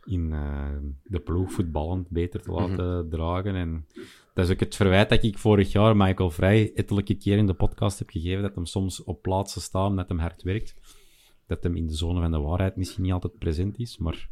in 0.04 0.32
eh, 0.32 0.76
de 1.04 1.20
ploeg 1.20 1.52
voetballend 1.52 2.08
beter 2.10 2.42
te 2.42 2.50
laten 2.50 3.08
dragen. 3.08 3.54
En 3.54 3.86
dat 4.34 4.44
is 4.46 4.52
ook 4.52 4.60
het 4.60 4.76
verwijt 4.76 5.08
dat 5.08 5.22
ik 5.22 5.38
vorig 5.38 5.72
jaar 5.72 5.96
Michael 5.96 6.30
Vrij 6.30 6.72
ettelijke 6.74 7.14
keer 7.14 7.36
in 7.36 7.46
de 7.46 7.54
podcast 7.54 7.98
heb 7.98 8.10
gegeven, 8.10 8.42
dat 8.42 8.54
hem 8.54 8.66
soms 8.66 9.02
op 9.04 9.22
plaatsen 9.22 9.60
staat, 9.60 9.96
dat 9.96 10.08
hem 10.08 10.18
hard 10.18 10.42
werkt. 10.42 10.74
Dat 11.46 11.62
hem 11.62 11.76
in 11.76 11.86
de 11.86 11.94
zone 11.94 12.20
van 12.20 12.30
de 12.30 12.38
waarheid 12.38 12.76
misschien 12.76 13.02
niet 13.02 13.12
altijd 13.12 13.38
present 13.38 13.78
is, 13.78 13.98
maar 13.98 14.28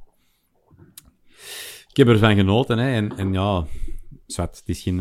ik 1.88 1.96
heb 1.96 2.08
ervan 2.08 2.34
genoten. 2.36 2.78
Hè. 2.78 2.92
En, 2.92 3.16
en 3.16 3.32
ja, 3.32 3.66
zwart, 4.26 4.58
het 4.58 4.68
is 4.68 4.82
geen, 4.82 5.00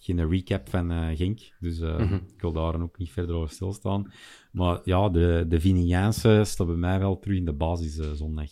geen 0.00 0.28
recap 0.28 0.68
van 0.70 0.90
eh 0.90 1.16
Genk, 1.16 1.40
dus 1.60 1.80
eh, 1.80 2.12
ik 2.34 2.40
wil 2.40 2.52
daar 2.52 2.80
ook 2.82 2.98
niet 2.98 3.10
verder 3.10 3.34
over 3.36 3.50
stilstaan. 3.54 4.12
Maar 4.52 4.80
ja, 4.84 5.08
de, 5.08 5.44
de 5.48 5.60
Viniaanse 5.60 6.42
staat 6.44 6.66
bij 6.66 6.76
mij 6.76 6.98
wel 6.98 7.18
terug 7.18 7.36
in 7.36 7.44
de 7.44 7.52
basis 7.52 7.98
eh, 7.98 8.10
zondag. 8.12 8.50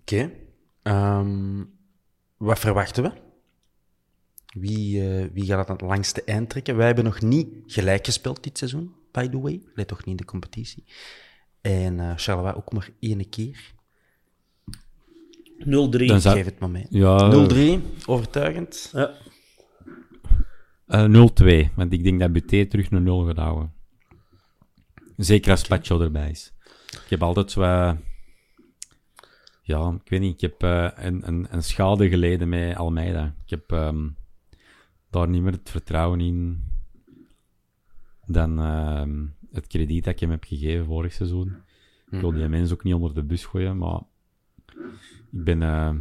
Oké. 0.00 0.30
Ehm, 0.82 1.64
wat 2.36 2.58
verwachten 2.58 3.02
we? 3.02 3.12
Wie, 4.60 5.02
wie 5.32 5.44
gaat 5.44 5.58
het 5.58 5.80
het 5.80 5.88
langste 5.88 6.22
eind 6.24 6.50
trekken? 6.50 6.76
Wij 6.76 6.86
hebben 6.86 7.04
nog 7.04 7.20
niet 7.20 7.48
gelijk 7.66 8.04
gespeeld 8.04 8.42
dit 8.42 8.58
seizoen, 8.58 8.92
by 9.12 9.28
the 9.28 9.40
way. 9.40 9.62
Let 9.74 9.88
toch 9.88 9.98
niet 9.98 10.06
in 10.08 10.16
de 10.16 10.24
competitie. 10.24 10.84
En 11.60 12.00
eh 12.00 12.12
Charleroi 12.16 12.54
ook 12.54 12.72
maar 12.72 12.90
één 13.00 13.28
keer. 13.28 13.74
0-3. 15.58 16.06
Dan 16.06 16.20
zou- 16.20 16.36
Geef 16.36 16.44
het 16.44 16.58
maar 16.58 16.70
mee. 16.70 16.86
Ja, 16.90 17.30
0-3, 17.30 17.82
overtuigend. 18.06 18.90
Ja. 18.92 19.14
Eh, 20.88 21.68
0-2, 21.70 21.74
want 21.74 21.92
ik 21.92 22.02
denk 22.02 22.20
dat 22.20 22.32
Buté 22.32 22.66
terug 22.66 22.90
naar 22.90 23.00
0 23.00 23.24
gaat 23.26 23.36
houden. 23.36 23.72
Zeker 25.16 25.50
als 25.50 25.66
Pacho 25.66 26.00
erbij 26.00 26.30
is. 26.30 26.52
Ik 26.90 27.06
heb 27.08 27.22
altijd 27.22 27.50
zo... 27.50 27.62
eh, 27.62 27.92
ja, 29.62 29.98
ik 30.04 30.10
weet 30.10 30.20
niet, 30.20 30.34
ik 30.34 30.40
heb 30.40 30.62
eh, 30.62 30.88
een, 30.94 31.28
een, 31.28 31.46
een 31.50 31.62
schade 31.62 32.08
geleden 32.08 32.48
met 32.48 32.76
Almeida. 32.76 33.34
Ik 33.44 33.50
heb 33.50 33.72
ehm, 33.72 34.08
daar 35.10 35.28
niet 35.28 35.42
meer 35.42 35.52
het 35.52 35.70
vertrouwen 35.70 36.20
in 36.20 36.64
dan 38.26 38.58
ehm, 38.58 39.26
het 39.52 39.66
krediet 39.66 40.04
dat 40.04 40.12
ik 40.12 40.20
hem 40.20 40.30
heb 40.30 40.44
gegeven 40.44 40.86
vorig 40.86 41.12
seizoen. 41.12 41.56
Ik 42.10 42.20
wil 42.20 42.32
die 42.32 42.48
mensen 42.48 42.76
ook 42.76 42.84
niet 42.84 42.94
onder 42.94 43.14
de 43.14 43.22
bus 43.22 43.44
gooien, 43.44 43.78
maar 43.78 44.00
ik 45.32 45.44
ben 45.44 45.62
eh, 45.62 45.94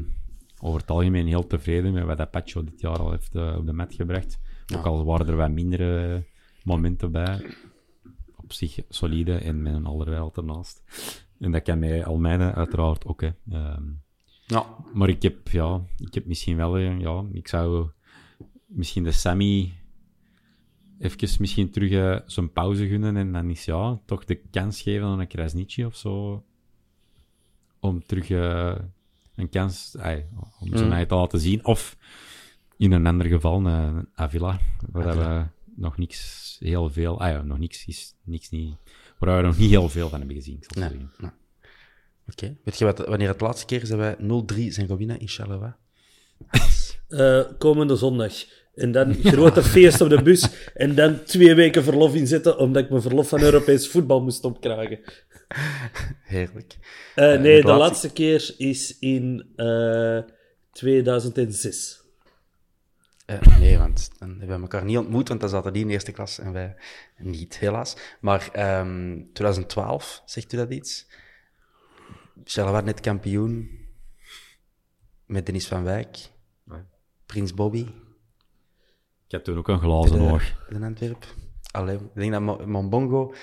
over 0.59 0.79
het 0.79 0.89
algemeen 0.89 1.27
heel 1.27 1.47
tevreden 1.47 1.93
met 1.93 2.05
wat 2.05 2.31
Pacho 2.31 2.63
dit 2.63 2.81
jaar 2.81 2.99
al 2.99 3.11
heeft 3.11 3.35
eh, 3.35 3.55
op 3.57 3.65
de 3.65 3.73
mat 3.73 3.93
gebracht. 3.93 4.39
Ook 4.75 4.85
al 4.85 5.05
waren 5.05 5.27
er 5.27 5.35
wat 5.35 5.51
mindere 5.51 6.23
momenten 6.63 7.11
bij. 7.11 7.45
Op 8.35 8.53
zich 8.53 8.79
solide 8.89 9.37
en 9.37 9.61
met 9.61 9.73
een 9.73 9.85
allerwereld 9.85 10.37
ernaast. 10.37 10.83
En 11.39 11.51
dat 11.51 11.61
kan 11.63 11.79
met 11.79 12.03
Almeida 12.03 12.53
uiteraard 12.53 13.05
ook. 13.05 13.21
Hè. 13.21 13.29
Ehm, 13.51 13.83
Ja. 14.45 14.65
maar 14.93 15.09
ik 15.09 15.21
heb, 15.21 15.47
ja, 15.47 15.81
ik 15.97 16.13
heb 16.13 16.25
misschien 16.25 16.57
wel, 16.57 16.77
eh, 16.77 16.99
ja, 16.99 17.25
ik 17.31 17.47
zou 17.47 17.89
misschien 18.65 19.03
de 19.03 19.11
Sammy 19.11 19.73
even 20.99 21.29
misschien 21.39 21.71
terug 21.71 21.91
eh, 21.91 22.19
zo'n 22.25 22.51
pauze 22.51 22.87
gunnen 22.87 23.17
en 23.17 23.31
dan 23.31 23.49
is 23.49 23.65
ja, 23.65 23.99
toch 24.05 24.25
de 24.25 24.35
kans 24.35 24.81
geven 24.81 25.07
aan 25.07 25.19
een 25.19 25.27
Krasniqi 25.27 25.85
of 25.85 25.95
zo. 25.95 26.43
Om 27.79 28.03
terug 28.05 28.29
eh, 28.29 28.75
een 29.35 29.49
kans, 29.49 29.95
om 30.59 30.77
zijn 30.77 30.91
eigen 30.91 31.07
te 31.07 31.15
laten 31.15 31.39
zien. 31.39 31.65
Of 31.65 31.97
in 32.77 32.91
een 32.91 33.05
ander 33.07 33.27
geval 33.27 33.65
een 33.65 34.07
Avila, 34.13 34.59
waar 34.91 35.17
we 35.17 35.43
nog 35.75 35.97
niks 35.97 36.57
heel 36.59 36.89
veel, 36.89 37.19
ah 37.21 37.29
ja, 37.31 37.41
nog 37.41 37.59
niks 37.59 37.85
is 37.85 38.13
niks 38.23 38.49
niet, 38.49 38.75
waar 39.19 39.37
we 39.41 39.47
nog 39.47 39.57
niet 39.57 39.69
heel 39.69 39.89
veel 39.89 40.09
van 40.09 40.19
hebben 40.19 40.37
gezien. 40.37 40.57
ik 40.61 40.65
zal 40.73 40.83
het 40.83 40.91
Nee. 40.93 41.01
zo 41.01 41.07
zeggen. 41.09 41.21
nee. 41.21 41.31
Oké. 42.31 42.57
Weet 42.63 42.77
je 42.77 42.85
wat, 42.85 42.97
wanneer 43.07 43.27
het 43.27 43.41
laatste 43.41 43.65
keer 43.65 43.85
zijn 43.85 43.99
wij 43.99 44.15
0-3 44.19 44.71
zijn 44.73 44.87
gaan 44.87 44.97
winnen 44.97 45.19
in 45.19 45.27
Charleroi? 45.27 45.73
Eh, 47.07 47.41
komende 47.57 47.95
zondag. 47.95 48.33
En 48.75 48.91
dan 48.91 49.13
grote 49.13 49.63
feest 49.73 50.01
op 50.01 50.09
de 50.09 50.21
bus. 50.21 50.49
En 50.73 50.95
dan 50.95 51.23
twee 51.23 51.53
weken 51.55 51.83
verlof 51.83 52.15
inzetten, 52.15 52.57
omdat 52.57 52.83
ik 52.83 52.89
mijn 52.89 53.01
verlof 53.01 53.29
van 53.29 53.41
Europees 53.41 53.87
voetbal 53.87 54.21
moest 54.23 54.43
opkragen. 54.43 54.99
Heerlijk. 56.23 56.77
Eh, 57.15 57.33
Eh, 57.33 57.41
nee, 57.41 57.61
de 57.61 57.67
de 57.67 57.73
laatste- 57.73 58.13
keer 58.13 58.53
is 58.57 58.99
in 58.99 59.45
eh 59.55 60.19
2006. 60.71 61.96
Eh, 63.27 63.57
nee, 63.59 63.77
want 63.77 64.09
dan 64.19 64.29
hebben 64.29 64.55
we 64.55 64.61
elkaar 64.61 64.83
niet 64.85 64.97
ontmoet, 64.97 65.27
want 65.27 65.39
dan 65.39 65.49
zaten 65.49 65.73
die 65.73 65.83
in 65.83 65.89
eerste 65.89 66.11
klas 66.11 66.39
en 66.39 66.51
wij 66.51 66.75
niet, 67.17 67.57
helaas. 67.59 67.97
Maar 68.21 68.49
ehm 68.51 69.21
2012, 69.33 70.21
zegt 70.25 70.53
u 70.53 70.57
dat 70.57 70.71
iets? 70.71 71.07
Charleroi 72.43 72.83
net 72.83 72.99
kampioen 72.99 73.69
met 75.25 75.45
Dennis 75.45 75.67
van 75.67 75.83
Wijk, 75.83 76.17
Prins 77.25 77.53
Bobby, 77.53 77.79
Ik 79.25 79.31
heb 79.31 79.43
toen 79.43 79.57
ook 79.57 79.67
een 79.67 79.79
glazen 79.79 80.19
oog. 80.21 80.65
de 80.69 80.79
Antwerp. 80.85 81.25
Allee, 81.71 81.95
ik 81.95 82.01
denk 82.13 82.31
dat 82.31 82.41
Mo- 82.41 82.65
Mombongo 82.67 83.33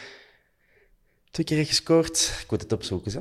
twee 1.31 1.47
keer 1.47 1.57
heeft 1.57 1.69
gescoord. 1.69 2.39
Ik 2.43 2.51
moet 2.51 2.61
het 2.63 2.73
opzoeken, 2.73 3.13
hè. 3.13 3.21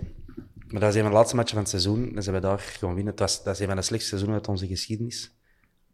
Maar 0.68 0.82
dat 0.82 0.89
is 0.89 0.95
een 0.95 1.01
van 1.01 1.11
de 1.11 1.18
laatste 1.18 1.36
matchen 1.36 1.53
van 1.53 1.61
het 1.61 1.70
seizoen. 1.70 2.14
Dan 2.14 2.24
zijn 2.24 2.36
we 2.36 2.41
daar 2.41 2.59
gewoon 2.59 2.93
winnen. 2.95 3.11
Het 3.11 3.22
was, 3.22 3.43
dat 3.43 3.53
is 3.53 3.59
een 3.59 3.68
van 3.68 3.76
de 3.76 3.82
slechtste 3.82 4.09
seizoenen 4.09 4.39
uit 4.39 4.47
onze 4.49 4.68
geschiedenis. 4.68 5.32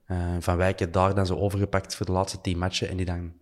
Eh, 0.09 0.35
van 0.39 0.57
Wijk 0.57 0.79
heeft 0.79 0.93
daar 0.93 1.15
dan 1.15 1.25
zo 1.25 1.35
overgepakt 1.35 1.95
voor 1.95 2.05
de 2.05 2.11
laatste 2.11 2.41
tien 2.41 2.57
matchen 2.57 2.89
en 2.89 2.97
die 2.97 3.05
dan 3.05 3.33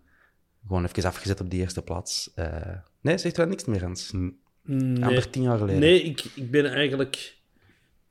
gewoon 0.68 0.86
even 0.86 1.04
afgezet 1.04 1.42
op 1.42 1.50
die 1.50 1.60
eerste 1.60 1.82
plaats. 1.82 2.32
Eh, 2.36 2.78
nee, 3.02 3.18
zegt 3.18 3.38
er 3.38 3.48
niks 3.48 3.66
meer, 3.66 3.84
Hans? 3.84 4.14
Amper 4.14 5.30
tien 5.30 5.44
jaar 5.44 5.58
geleden. 5.58 5.80
Nee, 5.80 6.02
ik, 6.02 6.24
ik 6.36 6.52
ben 6.52 6.66
eigenlijk 6.66 7.38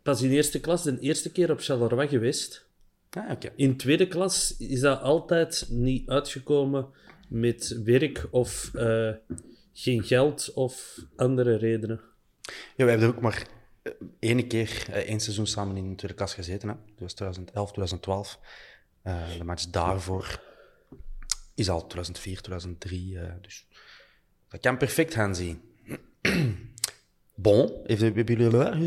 pas 0.03 0.23
in 0.23 0.31
eerste 0.31 0.61
klas 0.61 0.83
de 0.83 0.99
eerste 1.01 1.33
keer 1.33 1.51
op 1.51 1.61
Charleroi 1.61 2.09
geweest. 2.09 2.69
Ah, 3.11 3.31
oké. 3.31 3.53
In 3.57 3.77
tweede 3.77 4.09
klas 4.09 4.57
is 4.57 4.81
dat 4.81 5.01
altijd 5.01 5.67
niet 5.71 6.09
uitgekomen 6.09 6.87
met 7.29 7.81
werk 7.85 8.27
of 8.31 8.75
eh, 8.75 9.11
geen 9.73 10.03
geld 10.03 10.53
of 10.55 10.99
andere 11.17 11.57
redenen. 11.57 12.01
Ja, 12.77 12.85
we 12.85 12.91
hebben 12.91 13.09
er 13.09 13.15
ook 13.15 13.21
maar 13.21 13.47
eh, 13.87 13.93
één 14.19 14.49
keer, 14.49 14.87
eh, 14.91 15.09
één 15.09 15.21
seizoen 15.21 15.47
samen 15.47 15.77
in 15.77 15.89
de 15.91 15.95
tweede 15.95 16.17
klas 16.17 16.35
gezeten. 16.35 16.69
Hè. 16.69 16.75
Dat 16.75 16.99
was 16.99 17.13
2011, 17.15 17.69
2012. 17.73 18.41
Eh, 19.03 19.37
de 19.39 19.45
match 19.45 19.65
daarvoor 19.65 20.41
is 21.55 21.69
al 21.71 21.87
2004, 21.87 22.41
2003. 22.41 23.19
eh, 23.19 23.33
dus 23.41 23.67
dat 24.49 24.61
kan 24.61 24.77
perfect 24.77 25.15
gaan 25.15 25.35
zien. 25.35 25.61
Bon, 27.39 27.81
heeft, 27.85 28.01
hebben 28.01 28.25
jullie 28.25 28.51
Hebben 28.59 28.81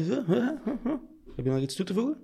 jullie 1.35 1.51
nog 1.51 1.59
iets 1.61 1.75
toe 1.75 1.85
te 1.85 1.93
voegen? 1.93 2.21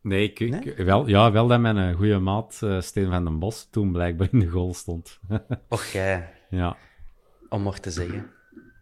Nee, 0.00 0.30
ik, 0.30 0.40
ik- 0.40 0.76
wel, 0.76 1.06
ja, 1.06 1.32
wel 1.32 1.46
dat 1.46 1.60
mijn 1.60 1.94
goede 1.94 2.18
maat 2.18 2.54
Steen 2.78 3.10
van 3.10 3.24
den 3.24 3.38
Bos 3.38 3.68
toen 3.70 3.92
blijkbaar 3.92 4.28
in 4.32 4.38
de 4.40 4.46
goal 4.48 4.74
stond. 4.74 5.18
Och, 5.68 5.84
jij, 5.84 6.34
ja, 6.50 6.76
om 7.48 7.62
maar 7.62 7.80
te 7.80 7.90
zeggen 7.90 8.30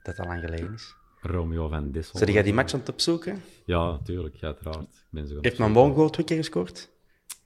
dat 0.03 0.17
dat 0.17 0.27
lang 0.27 0.41
geleden 0.41 0.73
is. 0.75 0.95
Romeo 1.27 1.69
van 1.69 1.91
Dissel. 1.91 2.19
Zou 2.19 2.33
jij 2.33 2.43
die 2.43 2.55
match 2.55 2.73
aan 2.73 2.81
het 2.81 2.89
opzoeken? 2.89 3.43
Ja, 3.65 3.91
natuurlijk, 3.91 4.37
uiteraard. 4.41 4.83
Ik 4.85 5.07
ben 5.11 5.29
zo 5.29 5.39
Heeft. 5.41 5.59
Mambongo 5.59 6.09
twee 6.09 6.27
keer 6.27 6.37
gescoord? 6.37 6.95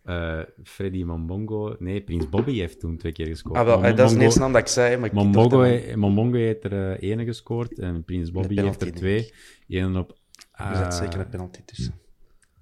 Eh, 0.03 0.41
Freddy 0.65 1.03
Mambongo... 1.03 1.77
Nee, 1.79 2.01
Prins 2.01 2.29
Bobby 2.29 2.53
heeft 2.59 2.81
toen 2.81 2.97
twee 2.97 3.13
keer 3.13 3.27
gescoord. 3.27 3.59
Ah, 3.59 3.65
wel, 3.65 3.85
eh, 3.85 3.97
dat 3.97 4.11
is 4.11 4.17
de 4.17 4.23
eerste 4.23 4.39
naam 4.41 4.53
dat 4.53 4.61
ik 4.61 4.67
zei, 4.67 4.97
maar 4.97 5.07
ik 5.07 5.13
Mambongo, 5.13 5.61
he- 5.63 5.97
Mambongo 5.97 6.37
heeft 6.37 6.65
er 6.65 6.73
eh 6.97 7.11
ene 7.11 7.25
gescoord 7.25 7.79
en 7.79 8.05
Prins 8.05 8.31
Bobby 8.31 8.55
heeft 8.61 8.83
er 8.83 8.93
twee. 8.93 9.33
Eén 9.69 9.97
op... 9.97 10.19
Er 10.53 10.77
zat 10.77 10.93
eh, 10.93 10.99
zeker 10.99 11.21
een 11.21 11.29
penalty 11.29 11.61
tussen. 11.65 11.95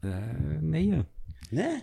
eh, 0.00 0.10
nee, 0.60 0.90
hè. 0.90 0.98
Nee? 1.50 1.80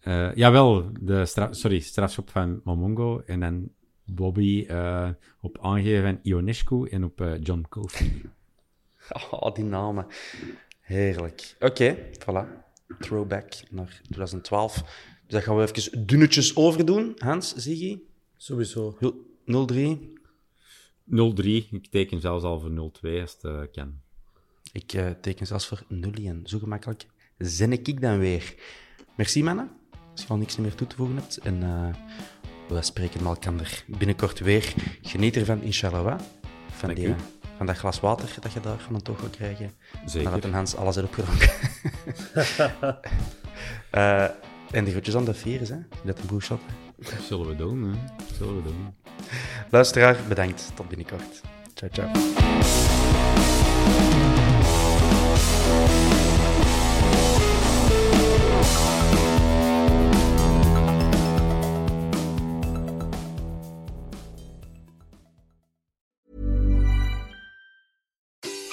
Eh, 0.00 0.34
jawel, 0.34 0.90
de 1.00 1.48
sorry, 1.50 1.80
strafschop 1.80 2.30
van 2.30 2.60
Momongo 2.64 3.22
en 3.26 3.40
dan 3.40 3.68
Bobby 4.04 4.64
eh, 4.68 5.08
op 5.40 5.58
aangeven 5.60 6.02
van 6.02 6.18
Ionescu 6.22 6.88
en 6.88 7.04
op 7.04 7.20
eh, 7.20 7.32
John 7.40 7.64
Kofi. 7.68 8.22
Oh, 9.30 9.54
die 9.54 9.64
namen. 9.64 10.06
Heerlijk. 10.80 11.56
Oké, 11.60 11.96
voilà. 11.96 12.46
Throwback 13.00 13.52
naar 13.70 14.00
2012. 14.10 14.74
Dus 14.74 14.84
dat 15.26 15.42
gaan 15.42 15.56
we 15.56 15.72
even 15.72 16.06
dunnetjes 16.06 16.56
overdoen. 16.56 17.12
Hans, 17.18 17.54
Ziggy, 17.54 17.98
Sowieso. 18.42 18.96
0-3. 19.00 19.04
0-3, 21.06 21.44
ik 21.70 21.86
teken 21.90 22.20
zelfs 22.20 22.44
al 22.44 22.60
voor 22.60 22.70
0-2 22.70 23.20
als 23.20 23.32
het 23.32 23.44
eh, 23.44 23.60
kan. 23.72 24.00
Ik 24.72 24.92
eh, 24.92 25.10
teken 25.20 25.46
zelfs 25.46 25.66
voor 25.66 25.82
0-1. 25.90 26.42
Zo 26.44 26.58
gemakkelijk 26.58 27.06
zen 27.38 27.72
ik 27.72 28.00
dan 28.00 28.18
weer. 28.18 28.54
Merci, 29.16 29.42
mannen. 29.42 29.70
Als 30.12 30.22
je 30.22 30.28
al 30.28 30.36
niks 30.36 30.56
meer 30.56 30.74
toe 30.74 30.86
te 30.86 30.96
voegen 30.96 31.16
hebt. 31.16 31.36
En 31.36 31.62
eh, 31.62 31.94
we 32.68 32.82
spreken 32.82 33.24
elkaar 33.24 33.84
binnenkort 33.86 34.38
weer. 34.38 34.74
Geniet 35.02 35.36
ervan, 35.36 35.62
inshallah. 35.62 36.20
Van, 36.70 36.88
Dank 36.88 36.96
die, 36.96 37.08
u. 37.08 37.14
van 37.56 37.66
dat 37.66 37.76
glas 37.76 38.00
water 38.00 38.36
dat 38.40 38.52
je 38.52 38.60
daar 38.60 38.78
van 38.78 38.94
een 38.94 39.02
gaat 39.18 39.30
krijgen. 39.30 39.72
Zeker. 40.04 40.30
Nadat 40.30 40.44
een 40.44 40.54
Hans 40.54 40.76
alles 40.76 40.96
heeft 40.96 41.06
opgedronken. 41.08 41.50
Eh, 43.90 44.24
en 44.70 44.84
de 44.84 44.90
groetjes 44.90 45.16
aan 45.16 45.24
de 45.24 45.34
virus, 45.34 45.68
hè. 45.68 45.76
Dat 46.04 46.18
een. 46.26 46.60
Dat 46.96 47.12
zullen 47.22 47.46
we 47.46 47.56
doen, 47.56 47.82
hè. 47.82 47.90
Dat 48.16 48.36
zullen 48.36 48.56
we 48.56 48.62
doen. 48.62 48.94
Luisteraar, 49.70 50.16
bedankt. 50.28 50.70
Tot 50.74 50.88
binnenkort. 50.88 51.40
Ciao, 51.74 51.90
ciao. 51.92 53.01